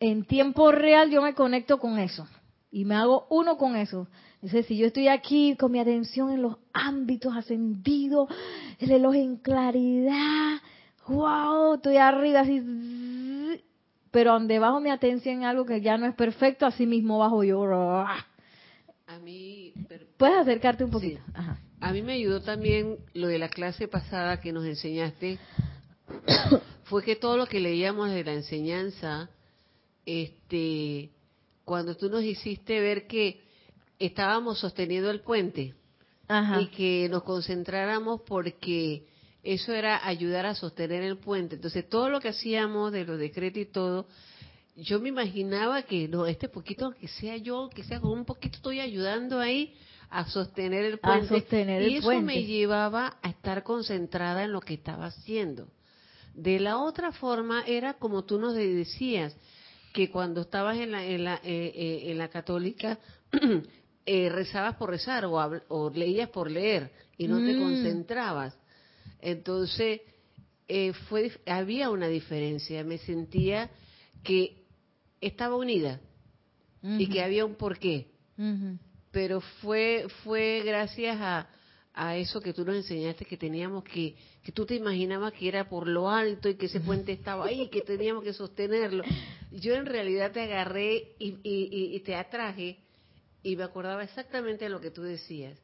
en 0.00 0.24
tiempo 0.24 0.72
real, 0.72 1.10
yo 1.10 1.20
me 1.20 1.34
conecto 1.34 1.78
con 1.78 1.98
eso 1.98 2.26
y 2.72 2.86
me 2.86 2.94
hago 2.94 3.26
uno 3.28 3.58
con 3.58 3.76
eso. 3.76 4.08
Entonces, 4.36 4.64
si 4.64 4.78
yo 4.78 4.86
estoy 4.86 5.08
aquí 5.08 5.54
con 5.56 5.70
mi 5.70 5.80
atención 5.80 6.32
en 6.32 6.40
los 6.40 6.56
ámbitos 6.72 7.36
ascendidos, 7.36 8.30
el 8.78 8.92
elogio 8.92 9.20
en 9.20 9.36
claridad, 9.36 10.62
wow, 11.06 11.74
estoy 11.74 11.98
arriba 11.98 12.40
así, 12.40 13.62
pero 14.10 14.32
donde 14.32 14.58
bajo 14.58 14.80
mi 14.80 14.88
atención 14.88 15.40
en 15.40 15.44
algo 15.44 15.66
que 15.66 15.82
ya 15.82 15.98
no 15.98 16.06
es 16.06 16.14
perfecto, 16.14 16.64
así 16.64 16.86
mismo 16.86 17.18
bajo 17.18 17.44
yo. 17.44 17.66
A 17.66 19.18
mí. 19.22 19.74
Puedes 20.16 20.38
acercarte 20.38 20.84
un 20.84 20.90
poquito. 20.90 21.20
Ajá. 21.34 21.58
A 21.80 21.92
mí 21.92 22.02
me 22.02 22.12
ayudó 22.12 22.42
también 22.42 22.98
lo 23.14 23.28
de 23.28 23.38
la 23.38 23.48
clase 23.48 23.88
pasada 23.88 24.40
que 24.40 24.52
nos 24.52 24.66
enseñaste, 24.66 25.38
fue 26.84 27.02
que 27.02 27.16
todo 27.16 27.38
lo 27.38 27.46
que 27.46 27.58
leíamos 27.58 28.10
de 28.10 28.22
la 28.22 28.34
enseñanza, 28.34 29.30
este, 30.04 31.10
cuando 31.64 31.96
tú 31.96 32.10
nos 32.10 32.22
hiciste 32.22 32.80
ver 32.80 33.06
que 33.06 33.40
estábamos 33.98 34.58
sosteniendo 34.58 35.10
el 35.10 35.20
puente 35.20 35.74
y 36.60 36.66
que 36.66 37.08
nos 37.10 37.22
concentráramos 37.22 38.20
porque 38.26 39.06
eso 39.42 39.72
era 39.72 40.06
ayudar 40.06 40.44
a 40.46 40.54
sostener 40.54 41.02
el 41.02 41.16
puente. 41.16 41.56
Entonces 41.56 41.88
todo 41.88 42.10
lo 42.10 42.20
que 42.20 42.28
hacíamos 42.28 42.92
de 42.92 43.04
los 43.04 43.18
decretos 43.18 43.62
y 43.62 43.66
todo, 43.66 44.06
yo 44.76 45.00
me 45.00 45.08
imaginaba 45.08 45.82
que 45.82 46.08
no, 46.08 46.26
este 46.26 46.48
poquito 46.48 46.92
que 46.92 47.08
sea 47.08 47.38
yo, 47.38 47.70
que 47.74 47.84
sea 47.84 48.00
con 48.00 48.12
un 48.12 48.24
poquito 48.26 48.56
estoy 48.56 48.80
ayudando 48.80 49.40
ahí 49.40 49.74
a 50.10 50.28
sostener 50.28 50.84
el 50.84 50.98
puente. 50.98 51.42
y 51.88 51.96
eso 51.96 52.20
me 52.20 52.44
llevaba 52.44 53.18
a 53.22 53.28
estar 53.28 53.62
concentrada 53.62 54.44
en 54.44 54.52
lo 54.52 54.60
que 54.60 54.74
estaba 54.74 55.06
haciendo. 55.06 55.68
De 56.34 56.58
la 56.58 56.78
otra 56.78 57.12
forma 57.12 57.62
era 57.66 57.94
como 57.94 58.24
tú 58.24 58.38
nos 58.38 58.54
decías, 58.54 59.36
que 59.92 60.10
cuando 60.10 60.42
estabas 60.42 60.78
en 60.78 60.92
la, 60.92 61.04
en 61.04 61.24
la, 61.24 61.36
eh, 61.36 61.72
eh, 61.74 62.10
en 62.10 62.18
la 62.18 62.28
católica, 62.28 62.98
eh, 64.06 64.28
rezabas 64.28 64.76
por 64.76 64.90
rezar 64.90 65.24
o, 65.24 65.34
o, 65.68 65.90
leías 65.90 66.28
por 66.30 66.50
leer 66.50 66.92
y 67.16 67.26
no 67.26 67.38
te 67.38 67.54
mm. 67.54 67.60
concentrabas. 67.60 68.56
Entonces, 69.20 70.00
fue, 71.08 71.32
había 71.46 71.90
una 71.90 72.06
diferencia. 72.06 72.84
Me 72.84 72.98
sentía 72.98 73.70
que 74.22 74.64
estaba 75.20 75.56
unida 75.56 76.00
y 76.82 77.08
que 77.08 77.22
había 77.22 77.44
un 77.44 77.56
porqué 77.56 78.06
pero 79.10 79.40
fue 79.40 80.06
fue 80.24 80.62
gracias 80.64 81.16
a, 81.20 81.48
a 81.94 82.16
eso 82.16 82.40
que 82.40 82.52
tú 82.52 82.64
nos 82.64 82.76
enseñaste 82.76 83.24
que 83.24 83.36
teníamos 83.36 83.84
que 83.84 84.16
que 84.42 84.52
tú 84.52 84.64
te 84.66 84.74
imaginabas 84.74 85.32
que 85.32 85.48
era 85.48 85.68
por 85.68 85.86
lo 85.86 86.08
alto 86.08 86.48
y 86.48 86.54
que 86.54 86.66
ese 86.66 86.80
puente 86.80 87.12
estaba 87.12 87.46
ahí 87.46 87.68
que 87.68 87.82
teníamos 87.82 88.24
que 88.24 88.32
sostenerlo 88.32 89.04
yo 89.52 89.74
en 89.74 89.86
realidad 89.86 90.32
te 90.32 90.42
agarré 90.42 91.14
y, 91.18 91.38
y, 91.42 91.96
y 91.96 92.00
te 92.00 92.14
atraje 92.14 92.78
y 93.42 93.56
me 93.56 93.64
acordaba 93.64 94.02
exactamente 94.04 94.64
de 94.64 94.70
lo 94.70 94.80
que 94.80 94.90
tú 94.90 95.02
decías 95.02 95.58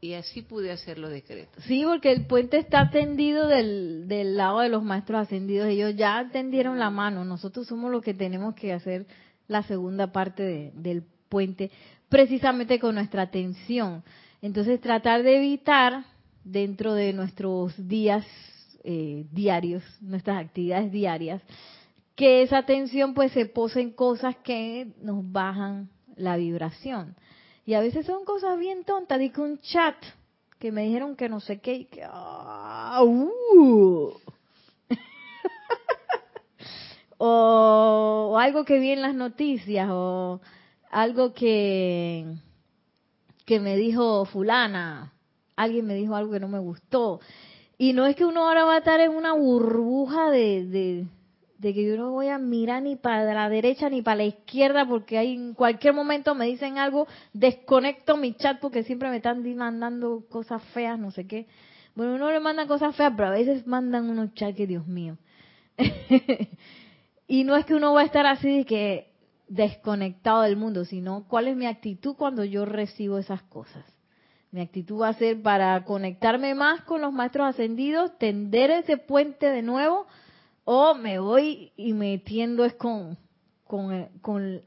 y 0.00 0.14
así 0.14 0.42
pude 0.42 0.72
hacer 0.72 0.98
los 0.98 1.10
decretos. 1.10 1.62
Sí, 1.64 1.84
porque 1.84 2.10
el 2.10 2.26
puente 2.26 2.56
está 2.56 2.90
tendido 2.90 3.46
del, 3.46 4.08
del 4.08 4.36
lado 4.36 4.60
de 4.60 4.70
los 4.70 4.82
maestros 4.82 5.20
ascendidos. 5.20 5.68
Ellos 5.68 5.94
ya 5.94 6.26
tendieron 6.32 6.78
la 6.78 6.90
mano. 6.90 7.24
Nosotros 7.24 7.66
somos 7.66 7.90
los 7.90 8.02
que 8.02 8.14
tenemos 8.14 8.54
que 8.54 8.72
hacer 8.72 9.06
la 9.46 9.62
segunda 9.62 10.10
parte 10.10 10.42
de, 10.42 10.72
del 10.74 11.04
puente 11.28 11.70
precisamente 12.10 12.78
con 12.78 12.96
nuestra 12.96 13.22
atención. 13.22 14.02
Entonces 14.42 14.80
tratar 14.82 15.22
de 15.22 15.36
evitar 15.36 16.04
dentro 16.44 16.92
de 16.92 17.14
nuestros 17.14 17.72
días 17.88 18.26
eh, 18.84 19.24
diarios, 19.30 19.82
nuestras 20.02 20.44
actividades 20.44 20.92
diarias, 20.92 21.40
que 22.16 22.42
esa 22.42 22.58
atención 22.58 23.14
pues 23.14 23.32
se 23.32 23.46
pose 23.46 23.80
en 23.80 23.92
cosas 23.92 24.36
que 24.44 24.88
nos 25.00 25.30
bajan 25.32 25.88
la 26.16 26.36
vibración. 26.36 27.16
Y 27.64 27.74
a 27.74 27.80
veces 27.80 28.04
son 28.04 28.24
cosas 28.24 28.58
bien 28.58 28.84
tontas, 28.84 29.18
dije 29.18 29.40
un 29.40 29.58
chat 29.58 29.94
que 30.58 30.72
me 30.72 30.82
dijeron 30.82 31.16
que 31.16 31.28
no 31.28 31.40
sé 31.40 31.60
qué, 31.60 31.74
y 31.74 31.84
que, 31.86 32.02
ah, 32.04 33.00
uh. 33.02 34.12
o, 37.18 38.30
o, 38.32 38.38
algo 38.38 38.64
que 38.64 38.78
vi 38.78 38.90
en 38.90 39.00
las 39.00 39.14
noticias, 39.14 39.88
o 39.90 40.40
algo 40.90 41.32
que, 41.32 42.26
que 43.46 43.60
me 43.60 43.76
dijo 43.76 44.24
fulana, 44.26 45.12
alguien 45.56 45.86
me 45.86 45.94
dijo 45.94 46.14
algo 46.14 46.32
que 46.32 46.40
no 46.40 46.48
me 46.48 46.58
gustó. 46.58 47.20
Y 47.78 47.94
no 47.94 48.06
es 48.06 48.16
que 48.16 48.26
uno 48.26 48.46
ahora 48.46 48.64
va 48.64 48.74
a 48.74 48.78
estar 48.78 49.00
en 49.00 49.12
una 49.12 49.32
burbuja 49.32 50.30
de, 50.30 51.06
de 51.60 51.74
que 51.74 51.86
yo 51.86 51.96
no 51.96 52.10
voy 52.10 52.28
a 52.28 52.38
mirar 52.38 52.82
ni 52.82 52.96
para 52.96 53.32
la 53.32 53.48
derecha 53.48 53.88
ni 53.88 54.02
para 54.02 54.16
la 54.16 54.24
izquierda 54.24 54.86
porque 54.86 55.18
hay 55.18 55.34
en 55.34 55.54
cualquier 55.54 55.94
momento 55.94 56.34
me 56.34 56.46
dicen 56.46 56.78
algo, 56.78 57.06
desconecto 57.32 58.16
mi 58.16 58.34
chat 58.34 58.58
porque 58.60 58.82
siempre 58.82 59.10
me 59.10 59.16
están 59.16 59.42
mandando 59.56 60.24
cosas 60.28 60.62
feas, 60.74 60.98
no 60.98 61.10
sé 61.10 61.26
qué. 61.26 61.46
Bueno, 61.94 62.14
uno 62.14 62.30
le 62.30 62.40
manda 62.40 62.66
cosas 62.66 62.96
feas, 62.96 63.12
pero 63.16 63.28
a 63.28 63.32
veces 63.32 63.66
mandan 63.66 64.08
unos 64.08 64.34
chats 64.34 64.56
que 64.56 64.66
Dios 64.66 64.86
mío. 64.86 65.18
y 67.28 67.44
no 67.44 67.56
es 67.56 67.64
que 67.64 67.74
uno 67.74 67.92
va 67.92 68.02
a 68.02 68.06
estar 68.06 68.26
así 68.26 68.58
de 68.58 68.64
que 68.64 69.09
desconectado 69.50 70.42
del 70.42 70.56
mundo, 70.56 70.84
sino 70.84 71.24
cuál 71.26 71.48
es 71.48 71.56
mi 71.56 71.66
actitud 71.66 72.14
cuando 72.14 72.44
yo 72.44 72.64
recibo 72.64 73.18
esas 73.18 73.42
cosas. 73.42 73.84
Mi 74.52 74.60
actitud 74.60 75.00
va 75.00 75.08
a 75.08 75.14
ser 75.14 75.42
para 75.42 75.84
conectarme 75.84 76.54
más 76.54 76.82
con 76.82 77.00
los 77.00 77.12
maestros 77.12 77.48
ascendidos, 77.48 78.16
tender 78.18 78.70
ese 78.70 78.96
puente 78.96 79.46
de 79.46 79.62
nuevo, 79.62 80.06
o 80.64 80.94
me 80.94 81.18
voy 81.18 81.72
y 81.76 81.92
metiendo 81.92 82.64
es 82.64 82.74
con, 82.74 83.18
con, 83.64 84.08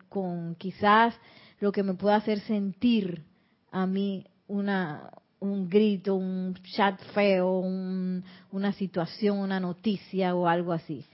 con, 0.09 0.55
quizás 0.55 1.15
lo 1.61 1.71
que 1.71 1.83
me 1.83 1.93
pueda 1.93 2.17
hacer 2.17 2.41
sentir 2.41 3.23
a 3.71 3.87
mí 3.87 4.25
una, 4.47 5.11
un 5.39 5.69
grito, 5.69 6.15
un 6.15 6.55
chat 6.75 7.01
feo, 7.13 7.59
una 8.51 8.73
situación, 8.73 9.37
una 9.37 9.61
noticia 9.61 10.35
o 10.35 10.45
algo 10.45 10.73
así. 10.73 11.05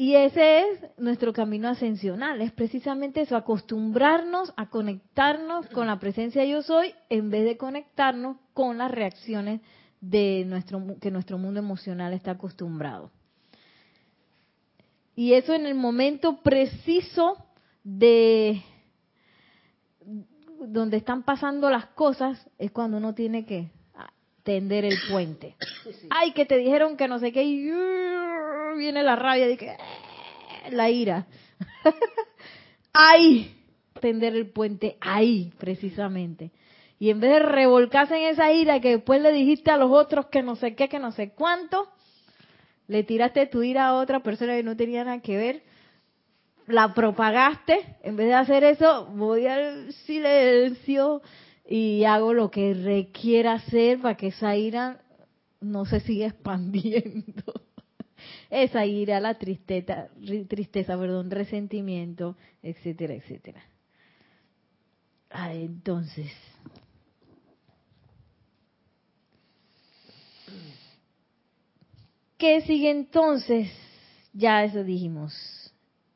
Y 0.00 0.14
ese 0.14 0.60
es 0.60 0.80
nuestro 0.96 1.32
camino 1.32 1.68
ascensional, 1.68 2.40
es 2.40 2.52
precisamente 2.52 3.22
eso, 3.22 3.34
acostumbrarnos 3.34 4.54
a 4.56 4.70
conectarnos 4.70 5.66
con 5.70 5.88
la 5.88 5.98
presencia 5.98 6.44
yo 6.44 6.62
soy 6.62 6.94
en 7.08 7.30
vez 7.30 7.44
de 7.44 7.56
conectarnos 7.56 8.36
con 8.54 8.78
las 8.78 8.92
reacciones 8.92 9.60
de 10.00 10.44
nuestro 10.46 10.80
que 11.00 11.10
nuestro 11.10 11.36
mundo 11.36 11.58
emocional 11.58 12.12
está 12.12 12.30
acostumbrado. 12.30 13.10
Y 15.16 15.32
eso 15.32 15.52
en 15.52 15.66
el 15.66 15.74
momento 15.74 16.42
preciso 16.42 17.36
de 17.82 18.62
donde 20.60 20.98
están 20.98 21.24
pasando 21.24 21.70
las 21.70 21.86
cosas 21.86 22.48
es 22.56 22.70
cuando 22.70 22.98
uno 22.98 23.16
tiene 23.16 23.44
que 23.44 23.72
tender 24.48 24.86
el 24.86 24.96
puente. 25.10 25.56
Ay, 26.08 26.32
que 26.32 26.46
te 26.46 26.56
dijeron 26.56 26.96
que 26.96 27.06
no 27.06 27.18
sé 27.18 27.32
qué 27.32 27.42
y 27.42 27.70
viene 28.78 29.02
la 29.02 29.14
rabia 29.14 29.46
de 29.46 29.58
que 29.58 29.66
eh, 29.66 30.70
la 30.70 30.88
ira. 30.88 31.26
ahí, 32.94 33.54
tender 34.00 34.34
el 34.34 34.48
puente 34.48 34.96
ahí, 35.02 35.52
precisamente. 35.58 36.50
Y 36.98 37.10
en 37.10 37.20
vez 37.20 37.32
de 37.32 37.38
revolcarse 37.40 38.16
en 38.16 38.30
esa 38.30 38.50
ira 38.50 38.80
que 38.80 38.96
después 38.96 39.20
le 39.20 39.32
dijiste 39.32 39.70
a 39.70 39.76
los 39.76 39.90
otros 39.90 40.28
que 40.28 40.42
no 40.42 40.56
sé 40.56 40.74
qué, 40.74 40.88
que 40.88 40.98
no 40.98 41.12
sé 41.12 41.32
cuánto, 41.34 41.86
le 42.86 43.02
tiraste 43.02 43.48
tu 43.48 43.62
ira 43.62 43.88
a 43.88 43.96
otra 43.96 44.20
persona 44.20 44.56
que 44.56 44.62
no 44.62 44.78
tenía 44.78 45.04
nada 45.04 45.20
que 45.20 45.36
ver, 45.36 45.62
la 46.66 46.94
propagaste, 46.94 47.98
en 48.02 48.16
vez 48.16 48.28
de 48.28 48.34
hacer 48.34 48.64
eso, 48.64 49.08
voy 49.12 49.46
al 49.46 49.92
silencio 49.92 51.20
y 51.68 52.04
hago 52.04 52.32
lo 52.32 52.50
que 52.50 52.72
requiera 52.72 53.52
hacer 53.54 54.00
para 54.00 54.16
que 54.16 54.28
esa 54.28 54.56
ira 54.56 55.02
no 55.60 55.84
se 55.84 56.00
siga 56.00 56.26
expandiendo. 56.26 57.52
esa 58.50 58.86
ira, 58.86 59.20
la 59.20 59.34
tristeza, 59.34 60.08
tristeza, 60.48 60.98
perdón, 60.98 61.30
resentimiento, 61.30 62.36
etcétera, 62.62 63.14
etcétera. 63.14 63.62
Ah, 65.30 65.52
entonces, 65.52 66.32
¿qué 72.38 72.62
sigue 72.62 72.90
entonces? 72.90 73.70
Ya 74.32 74.64
eso 74.64 74.84
dijimos. 74.84 75.34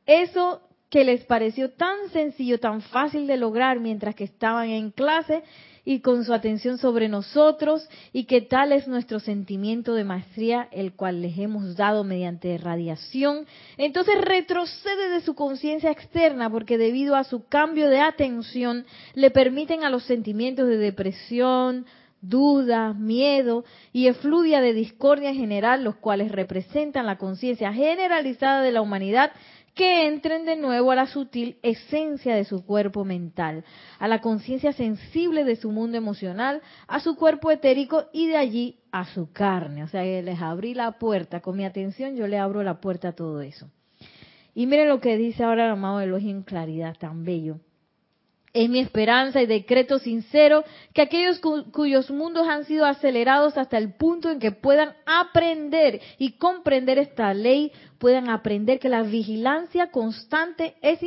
Eso 0.07 0.63
que 0.93 1.05
les 1.05 1.25
pareció 1.25 1.71
tan 1.71 2.11
sencillo, 2.13 2.61
tan 2.61 2.83
fácil 2.83 3.27
de 3.27 3.39
lograr 3.39 3.81
mientras 3.81 4.15
que 4.15 4.25
estaban 4.25 4.69
en 4.69 4.91
clase, 4.91 5.43
y 5.87 6.01
con 6.01 6.25
su 6.25 6.33
atención 6.33 6.77
sobre 6.79 7.09
nosotros 7.09 7.89
y 8.13 8.25
que 8.25 8.43
tal 8.43 8.73
es 8.73 8.87
nuestro 8.87 9.19
sentimiento 9.19 9.95
de 9.95 10.05
maestría, 10.05 10.69
el 10.71 10.93
cual 10.93 11.23
les 11.23 11.37
hemos 11.39 11.77
dado 11.77 12.05
mediante 12.05 12.57
radiación, 12.59 13.47
entonces 13.79 14.21
retrocede 14.21 15.09
de 15.09 15.23
su 15.23 15.35
conciencia 15.35 15.91
externa 15.91 16.51
porque 16.51 16.79
debido 16.79 17.17
a 17.17 17.25
su 17.25 17.47
cambio 17.47 17.89
de 17.89 18.01
atención 18.01 18.85
le 19.15 19.31
permiten 19.31 19.83
a 19.83 19.91
los 19.91 20.05
sentimientos 20.05 20.69
de 20.69 20.77
depresión, 20.77 21.87
duda, 22.21 22.95
miedo 22.95 23.65
y 23.93 24.07
efluvia 24.07 24.61
de 24.61 24.73
discordia 24.73 25.31
en 25.31 25.37
general, 25.37 25.83
los 25.83 25.97
cuales 25.97 26.31
representan 26.31 27.07
la 27.07 27.19
conciencia 27.19 27.73
generalizada 27.73 28.63
de 28.63 28.71
la 28.71 28.81
humanidad, 28.81 29.33
que 29.75 30.07
entren 30.07 30.45
de 30.45 30.57
nuevo 30.57 30.91
a 30.91 30.95
la 30.95 31.07
sutil 31.07 31.59
esencia 31.63 32.35
de 32.35 32.45
su 32.45 32.65
cuerpo 32.65 33.05
mental, 33.05 33.65
a 33.99 34.09
la 34.09 34.21
conciencia 34.21 34.73
sensible 34.73 35.45
de 35.45 35.57
su 35.57 35.71
mundo 35.71 35.97
emocional, 35.97 36.61
a 36.87 37.01
su 37.01 37.17
cuerpo 37.17 37.51
etérico 37.51 38.05
y 38.13 38.29
de 38.29 38.37
allí 38.37 38.81
a 38.91 39.07
su 39.07 39.33
carne. 39.33 39.85
O 39.85 39.89
sea, 39.89 40.03
les 40.03 40.41
abrí 40.41 40.75
la 40.75 40.93
puerta, 40.93 41.41
con 41.41 41.57
mi 41.57 41.65
atención 41.65 42.17
yo 42.17 42.27
le 42.27 42.39
abro 42.39 42.63
la 42.63 42.81
puerta 42.81 43.09
a 43.09 43.13
todo 43.13 43.41
eso. 43.41 43.71
Y 44.55 44.67
miren 44.67 44.89
lo 44.89 45.01
que 45.01 45.17
dice 45.17 45.45
ahora 45.45 45.65
el 45.65 45.73
amado 45.73 46.01
Elohim 46.01 46.39
en 46.39 46.43
claridad, 46.43 46.97
tan 46.99 47.25
bello. 47.25 47.59
Es 48.55 48.69
mi 48.69 48.81
esperanza 48.81 49.41
y 49.41 49.47
decreto 49.47 49.99
sincero 49.99 50.63
que 50.93 51.01
aquellos 51.01 51.41
cuyos 51.41 52.11
mundos 52.11 52.47
han 52.47 52.67
sido 52.67 52.85
acelerados 52.85 53.57
hasta 53.57 53.79
el 53.79 53.95
punto 53.95 54.31
en 54.31 54.41
que 54.41 54.53
puedan 54.53 54.93
aprender 55.07 56.03
y 56.19 56.33
comprender 56.33 56.99
esta 56.99 57.33
ley, 57.33 57.73
puedan 57.99 58.29
aprender 58.29 58.79
que 58.79 58.91
la 58.91 59.03
vigilancia 59.05 59.91
constante 59.91 60.75
es 60.83 61.01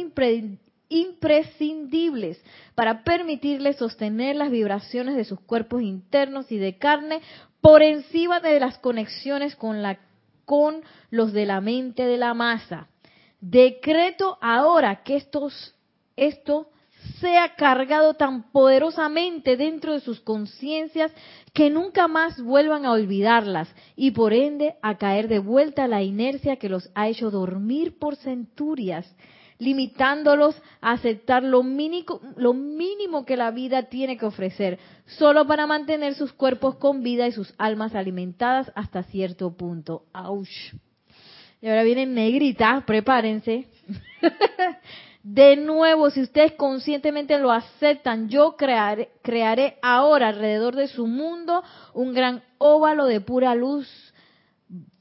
imprescindible 0.89 2.37
para 2.73 3.03
permitirles 3.03 3.75
sostener 3.75 4.35
las 4.37 4.49
vibraciones 4.49 5.15
de 5.15 5.25
sus 5.25 5.39
cuerpos 5.41 5.83
internos 5.83 6.51
y 6.51 6.57
de 6.57 6.79
carne 6.79 7.21
por 7.61 7.83
encima 7.83 8.39
de 8.39 8.59
las 8.59 8.79
conexiones 8.79 9.55
con, 9.55 9.83
la, 9.83 9.99
con 10.45 10.81
los 11.11 11.31
de 11.31 11.45
la 11.45 11.61
mente 11.61 12.07
de 12.07 12.17
la 12.17 12.33
masa. 12.33 12.87
Decreto 13.39 14.39
ahora 14.41 15.03
que 15.03 15.15
estos, 15.17 15.75
esto 16.15 16.69
sea 17.19 17.55
cargado 17.55 18.13
tan 18.15 18.51
poderosamente 18.51 19.57
dentro 19.57 19.93
de 19.93 19.99
sus 19.99 20.19
conciencias 20.19 21.11
que 21.53 21.69
nunca 21.69 22.07
más 22.07 22.41
vuelvan 22.41 22.85
a 22.85 22.91
olvidarlas 22.91 23.73
y 23.95 24.11
por 24.11 24.33
ende 24.33 24.75
a 24.81 24.97
caer 24.97 25.27
de 25.27 25.39
vuelta 25.39 25.87
la 25.87 26.03
inercia 26.03 26.57
que 26.57 26.69
los 26.69 26.89
ha 26.95 27.07
hecho 27.07 27.31
dormir 27.31 27.97
por 27.97 28.15
centurias, 28.15 29.15
limitándolos 29.57 30.61
a 30.81 30.91
aceptar 30.91 31.43
lo 31.43 31.63
mínimo, 31.63 32.19
lo 32.35 32.53
mínimo 32.53 33.25
que 33.25 33.37
la 33.37 33.51
vida 33.51 33.83
tiene 33.83 34.17
que 34.17 34.25
ofrecer, 34.25 34.79
solo 35.05 35.47
para 35.47 35.67
mantener 35.67 36.15
sus 36.15 36.33
cuerpos 36.33 36.75
con 36.75 37.03
vida 37.03 37.27
y 37.27 37.31
sus 37.31 37.53
almas 37.57 37.95
alimentadas 37.95 38.71
hasta 38.75 39.03
cierto 39.03 39.55
punto. 39.55 40.03
¡Auch! 40.13 40.49
Y 41.61 41.67
ahora 41.67 41.83
vienen 41.83 42.13
negritas, 42.13 42.83
prepárense. 42.83 43.67
De 45.27 45.55
nuevo, 45.55 46.11
si 46.11 46.21
ustedes 46.21 46.51
conscientemente 46.51 47.39
lo 47.39 47.51
aceptan, 47.51 48.29
yo 48.29 48.55
crearé, 48.55 49.09
crearé 49.23 49.79
ahora 49.81 50.27
alrededor 50.27 50.75
de 50.75 50.87
su 50.87 51.07
mundo 51.07 51.63
un 51.95 52.13
gran 52.13 52.43
óvalo 52.59 53.05
de 53.05 53.21
pura 53.21 53.55
luz 53.55 53.87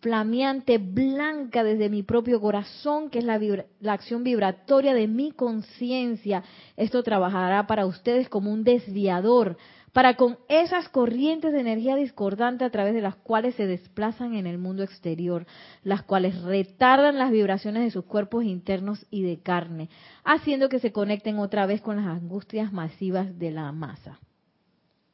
flameante, 0.01 0.79
blanca 0.79 1.63
desde 1.63 1.91
mi 1.91 2.03
propio 2.03 2.41
corazón, 2.41 3.11
que 3.11 3.19
es 3.19 3.25
la, 3.27 3.39
la 3.81 3.93
acción 3.93 4.25
vibratoria 4.25 4.95
de 4.95 5.09
mi 5.09 5.31
conciencia. 5.31 6.43
Esto 6.79 7.03
trabajará 7.03 7.67
para 7.67 7.85
ustedes 7.85 8.31
como 8.31 8.51
un 8.51 8.65
desviador 8.65 9.59
para 9.95 10.17
con 10.17 10.39
esas 10.49 10.89
corrientes 10.89 11.53
de 11.53 11.61
energía 11.61 11.95
discordante 11.95 12.65
a 12.65 12.71
través 12.71 12.95
de 12.95 13.01
las 13.01 13.15
cuales 13.15 13.55
se 13.55 13.69
desplazan 13.69 14.35
en 14.35 14.49
el 14.49 14.59
mundo 14.59 14.83
exterior, 14.83 15.47
las 15.85 16.03
cuales 16.03 16.43
retardan 16.43 17.17
las 17.17 17.31
vibraciones 17.31 17.85
de 17.85 17.93
sus 17.93 18.05
cuerpos 18.05 18.43
internos 18.43 19.07
y 19.09 19.23
de 19.23 19.39
carne, 19.39 19.89
haciendo 20.25 20.69
que 20.69 20.81
se 20.81 20.91
conecten 20.91 21.39
otra 21.39 21.65
vez 21.67 21.81
con 21.81 21.95
las 21.95 22.07
angustias 22.07 22.73
masivas 22.73 23.39
de 23.39 23.53
la 23.53 23.71
masa, 23.71 24.19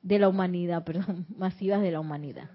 de 0.00 0.18
la 0.18 0.30
humanidad, 0.30 0.82
perdón, 0.86 1.26
masivas 1.36 1.82
de 1.82 1.90
la 1.90 2.00
humanidad. 2.00 2.48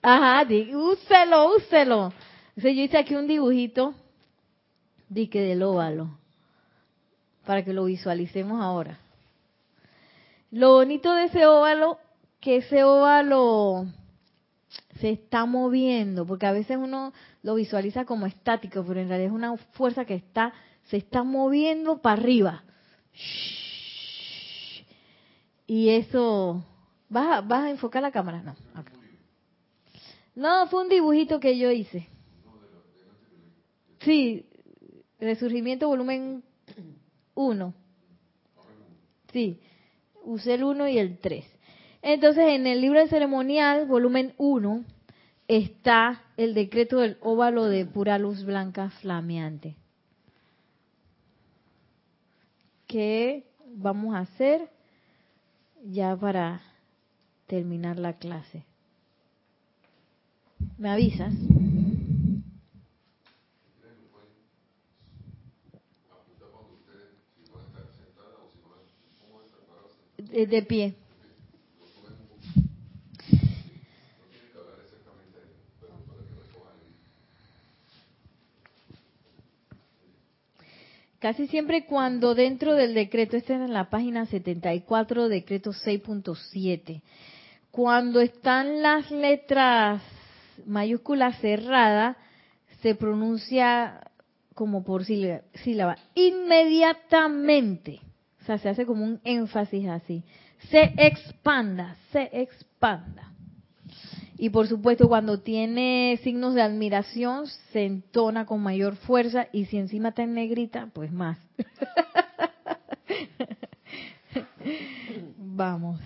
Ajá, 0.00 0.48
úselo, 0.74 1.56
úselo. 1.56 2.12
yo 2.56 2.68
hice 2.70 2.96
aquí 2.96 3.16
un 3.16 3.26
dibujito, 3.26 3.92
dique 5.10 5.42
del 5.42 5.62
óvalo, 5.62 6.08
para 7.44 7.62
que 7.62 7.74
lo 7.74 7.84
visualicemos 7.84 8.62
ahora. 8.62 8.98
Lo 10.50 10.74
bonito 10.74 11.12
de 11.14 11.24
ese 11.24 11.46
óvalo, 11.46 11.98
que 12.40 12.56
ese 12.56 12.84
óvalo 12.84 13.86
se 15.00 15.10
está 15.10 15.44
moviendo, 15.44 16.26
porque 16.26 16.46
a 16.46 16.52
veces 16.52 16.76
uno 16.76 17.12
lo 17.42 17.54
visualiza 17.54 18.04
como 18.04 18.26
estático, 18.26 18.84
pero 18.86 19.00
en 19.00 19.08
realidad 19.08 19.28
es 19.30 19.34
una 19.34 19.56
fuerza 19.56 20.04
que 20.04 20.14
está, 20.14 20.52
se 20.84 20.96
está 20.96 21.22
moviendo 21.22 22.00
para 22.00 22.20
arriba. 22.20 22.64
Y 25.66 25.90
eso, 25.90 26.64
¿vas 27.08 27.38
a, 27.38 27.40
¿vas 27.42 27.64
a 27.64 27.70
enfocar 27.70 28.02
la 28.02 28.10
cámara? 28.10 28.42
No. 28.42 28.56
No, 30.34 30.66
fue 30.68 30.82
un 30.82 30.88
dibujito 30.88 31.40
que 31.40 31.58
yo 31.58 31.70
hice. 31.70 32.08
Sí, 34.00 34.46
Resurgimiento 35.20 35.88
volumen 35.88 36.44
1. 37.34 37.74
Sí, 39.32 39.60
usé 40.28 40.54
el 40.54 40.64
1 40.64 40.88
y 40.88 40.98
el 40.98 41.18
3. 41.18 41.44
Entonces, 42.02 42.44
en 42.48 42.66
el 42.66 42.80
libro 42.80 43.00
de 43.00 43.08
ceremonial, 43.08 43.86
volumen 43.86 44.34
1, 44.36 44.84
está 45.48 46.22
el 46.36 46.54
decreto 46.54 46.98
del 46.98 47.16
óvalo 47.22 47.64
de 47.64 47.86
pura 47.86 48.18
luz 48.18 48.44
blanca 48.44 48.90
flameante. 48.90 49.74
¿Qué 52.86 53.44
vamos 53.74 54.14
a 54.14 54.20
hacer 54.20 54.70
ya 55.84 56.14
para 56.14 56.60
terminar 57.46 57.98
la 57.98 58.12
clase? 58.14 58.64
¿Me 60.76 60.90
avisas? 60.90 61.32
De 70.30 70.62
pie. 70.62 70.94
Casi 81.18 81.48
siempre 81.48 81.84
cuando 81.84 82.36
dentro 82.36 82.74
del 82.74 82.94
decreto, 82.94 83.36
este 83.36 83.54
es 83.54 83.60
en 83.60 83.72
la 83.72 83.90
página 83.90 84.26
74, 84.26 85.28
decreto 85.28 85.72
6.7, 85.72 87.02
cuando 87.72 88.20
están 88.20 88.82
las 88.82 89.10
letras 89.10 90.00
mayúsculas 90.64 91.40
cerradas, 91.40 92.16
se 92.82 92.94
pronuncia 92.94 94.00
como 94.54 94.84
por 94.84 95.04
sílaba, 95.04 95.98
inmediatamente. 96.14 98.00
Sea, 98.48 98.56
se 98.56 98.70
hace 98.70 98.86
como 98.86 99.04
un 99.04 99.20
énfasis 99.24 99.86
así. 99.88 100.24
Se 100.70 100.94
expanda, 100.96 101.96
se 102.10 102.30
expanda. 102.32 103.30
Y 104.38 104.48
por 104.48 104.66
supuesto, 104.66 105.06
cuando 105.06 105.40
tiene 105.40 106.18
signos 106.22 106.54
de 106.54 106.62
admiración, 106.62 107.46
se 107.74 107.84
entona 107.84 108.46
con 108.46 108.62
mayor 108.62 108.96
fuerza 108.96 109.48
y 109.52 109.66
si 109.66 109.76
encima 109.76 110.08
está 110.08 110.22
en 110.22 110.32
negrita, 110.32 110.88
pues 110.94 111.12
más. 111.12 111.36
Vamos. 115.36 116.00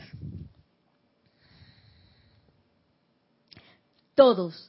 Todos, 4.17 4.69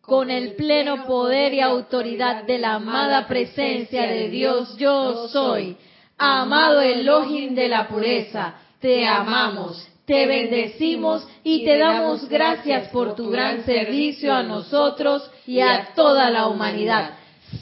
con 0.00 0.30
el 0.30 0.54
pleno 0.54 1.04
poder 1.04 1.52
y 1.52 1.60
autoridad 1.60 2.44
de 2.44 2.58
la 2.58 2.76
amada 2.76 3.28
presencia 3.28 4.06
de 4.06 4.30
Dios, 4.30 4.74
yo 4.78 5.28
soy, 5.28 5.76
amado 6.20 6.80
Elohim 6.80 7.54
de 7.54 7.68
la 7.68 7.88
pureza, 7.88 8.54
te 8.80 9.06
amamos 9.06 9.90
te 10.10 10.26
bendecimos 10.26 11.24
y 11.44 11.64
te 11.64 11.78
damos 11.78 12.28
gracias 12.28 12.88
por 12.88 13.14
tu 13.14 13.30
gran 13.30 13.64
servicio 13.64 14.34
a 14.34 14.42
nosotros 14.42 15.30
y 15.46 15.60
a 15.60 15.90
toda 15.94 16.30
la 16.30 16.48
humanidad. 16.48 17.10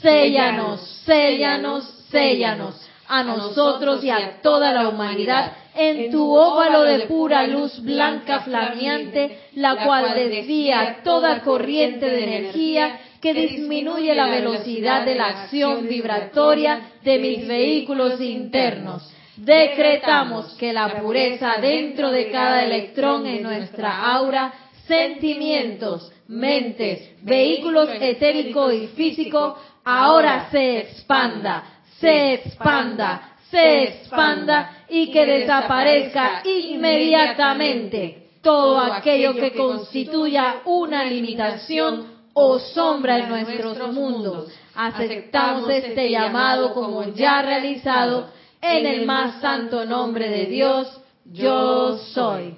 Séllanos, 0.01 0.81
séllanos, 1.05 1.83
séllanos 2.09 2.73
a 3.07 3.23
nosotros 3.23 4.03
y 4.03 4.09
a 4.09 4.41
toda 4.41 4.73
la 4.73 4.89
humanidad 4.89 5.53
en 5.75 6.09
tu 6.09 6.35
óvalo 6.35 6.81
de 6.85 7.01
pura 7.01 7.45
luz 7.45 7.83
blanca 7.83 8.39
flameante, 8.39 9.41
la 9.53 9.85
cual 9.85 10.15
desvía 10.15 11.01
toda 11.03 11.41
corriente 11.41 12.07
de 12.09 12.23
energía 12.23 12.99
que 13.21 13.33
disminuye 13.33 14.15
la 14.15 14.27
velocidad 14.27 15.05
de 15.05 15.15
la 15.15 15.27
acción 15.27 15.87
vibratoria 15.87 16.91
de 17.03 17.19
mis 17.19 17.47
vehículos 17.47 18.19
internos. 18.21 19.13
decretamos 19.37 20.53
que 20.55 20.73
la 20.73 21.01
pureza 21.01 21.55
dentro 21.61 22.11
de 22.11 22.29
cada 22.29 22.61
electrón 22.61 23.25
en 23.25 23.41
nuestra 23.41 24.11
aura, 24.11 24.51
sentimientos, 24.85 26.11
mentes, 26.27 27.23
vehículos 27.23 27.89
etérico 28.01 28.69
y 28.69 28.87
físico, 28.87 29.57
ahora 29.85 30.49
se 30.51 30.79
expanda, 30.79 31.63
se 32.01 32.33
expanda, 32.33 33.37
se 33.49 33.83
expanda 33.83 34.83
y 34.89 35.09
que 35.09 35.25
desaparezca 35.25 36.43
inmediatamente 36.43 38.29
todo 38.41 38.77
aquello 38.79 39.35
que 39.35 39.51
constituya 39.51 40.61
una 40.65 41.05
limitación 41.05 42.18
o 42.41 42.57
sombra 42.57 43.19
en 43.19 43.27
nuestros 43.27 43.93
mundos. 43.93 44.49
Aceptamos 44.73 45.69
este 45.69 46.09
llamado 46.09 46.73
como 46.73 47.03
ya 47.09 47.41
realizado 47.41 48.29
en 48.61 48.85
el 48.85 49.05
más 49.05 49.41
santo 49.41 49.85
nombre 49.85 50.29
de 50.29 50.45
Dios, 50.45 51.01
yo 51.25 51.97
soy. 51.97 52.55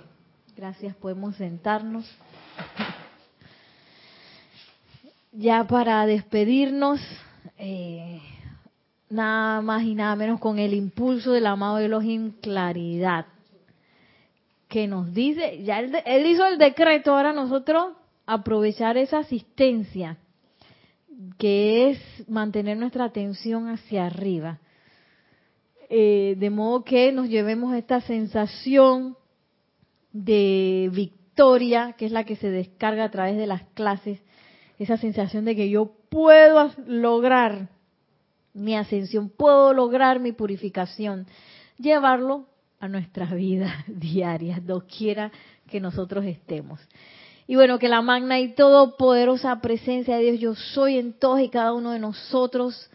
Gracias, 0.56 0.96
podemos 0.96 1.36
sentarnos. 1.36 2.06
Ya 5.32 5.64
para 5.64 6.06
despedirnos, 6.06 7.00
eh, 7.58 8.22
nada 9.10 9.62
más 9.62 9.82
y 9.82 9.96
nada 9.96 10.16
menos 10.16 10.40
con 10.40 10.60
el 10.60 10.76
impulso 10.76 11.32
del 11.32 11.48
amado 11.48 11.80
Elohim 11.80 12.34
Claridad, 12.40 13.26
que 14.68 14.88
nos 14.88 15.12
dice, 15.12 15.64
ya 15.64 15.80
él, 15.80 15.98
él 16.06 16.26
hizo 16.28 16.46
el 16.46 16.60
decreto, 16.60 17.16
ahora 17.16 17.34
nosotros 17.34 17.94
aprovechar 18.26 18.98
esa 18.98 19.20
asistencia, 19.20 20.18
que 21.38 21.92
es 21.92 22.30
mantener 22.30 22.78
nuestra 22.78 23.06
atención 23.06 23.68
hacia 23.68 24.06
arriba 24.06 24.60
eh, 25.94 26.36
de 26.38 26.50
modo 26.50 26.86
que 26.86 27.12
nos 27.12 27.28
llevemos 27.28 27.76
esta 27.76 28.00
sensación 28.00 29.18
de 30.14 30.90
victoria, 30.94 31.96
que 31.98 32.06
es 32.06 32.14
la 32.14 32.24
que 32.24 32.38
se 32.38 32.50
descarga 32.50 33.04
a 33.04 33.12
través 33.12 33.36
de 33.36 33.46
las 33.46 33.64
clases, 33.74 34.22
esa 34.80 34.96
sensación 34.96 35.44
de 35.44 35.54
que 35.54 35.70
yo 35.70 35.92
puedo 36.08 36.72
lograr 36.88 37.68
mi 38.54 38.74
ascensión, 38.78 39.28
puedo 39.28 39.74
lograr 39.74 40.22
mi 40.22 40.32
purificación, 40.32 41.28
llevarlo 41.78 42.46
a 42.80 42.88
nuestra 42.88 43.26
vida 43.26 43.84
diaria, 43.88 44.62
doquiera 44.66 45.30
que 45.68 45.82
nosotros 45.82 46.24
estemos. 46.24 46.80
Y 47.52 47.56
bueno, 47.56 47.80
que 47.80 47.90
la 47.90 48.02
magna 48.02 48.40
y 48.40 48.54
todopoderosa 48.54 49.60
presencia 49.60 50.16
de 50.16 50.22
Dios, 50.22 50.40
yo 50.40 50.56
soy 50.56 50.98
en 50.98 51.12
todos 51.12 51.42
y 51.42 51.50
cada 51.50 51.74
uno 51.74 51.92
de 51.92 52.00
nosotros, 52.00 52.90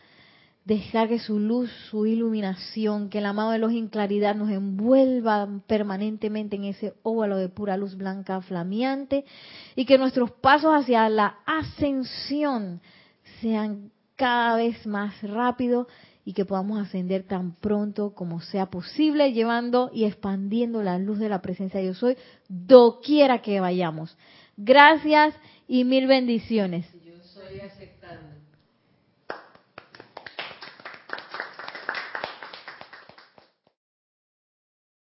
descargue 0.64 1.18
su 1.18 1.38
luz, 1.38 1.70
su 1.90 2.06
iluminación, 2.06 3.10
que 3.10 3.18
el 3.18 3.26
amado 3.26 3.50
de 3.50 3.58
los 3.58 3.72
en 3.72 3.88
claridad 3.88 4.34
nos 4.34 4.48
envuelva 4.48 5.46
permanentemente 5.66 6.56
en 6.56 6.64
ese 6.64 6.94
óvalo 7.02 7.36
de 7.36 7.50
pura 7.50 7.76
luz 7.76 7.98
blanca 7.98 8.40
flameante 8.40 9.26
y 9.74 9.84
que 9.84 9.98
nuestros 9.98 10.30
pasos 10.30 10.70
hacia 10.72 11.06
la 11.10 11.36
ascensión 11.44 12.80
sean 13.42 13.90
cada 14.16 14.56
vez 14.56 14.86
más 14.86 15.20
rápidos 15.20 15.86
y 16.24 16.32
que 16.32 16.46
podamos 16.46 16.80
ascender 16.80 17.24
tan 17.24 17.56
pronto 17.56 18.14
como 18.14 18.40
sea 18.40 18.70
posible, 18.70 19.34
llevando 19.34 19.90
y 19.92 20.06
expandiendo 20.06 20.82
la 20.82 20.98
luz 20.98 21.18
de 21.18 21.28
la 21.28 21.42
presencia 21.42 21.78
de 21.78 21.88
Dios 21.88 22.02
hoy, 22.02 22.16
doquiera 22.48 23.42
que 23.42 23.60
vayamos. 23.60 24.16
Gracias 24.58 25.34
y 25.66 25.84
mil 25.84 26.06
bendiciones. 26.06 26.86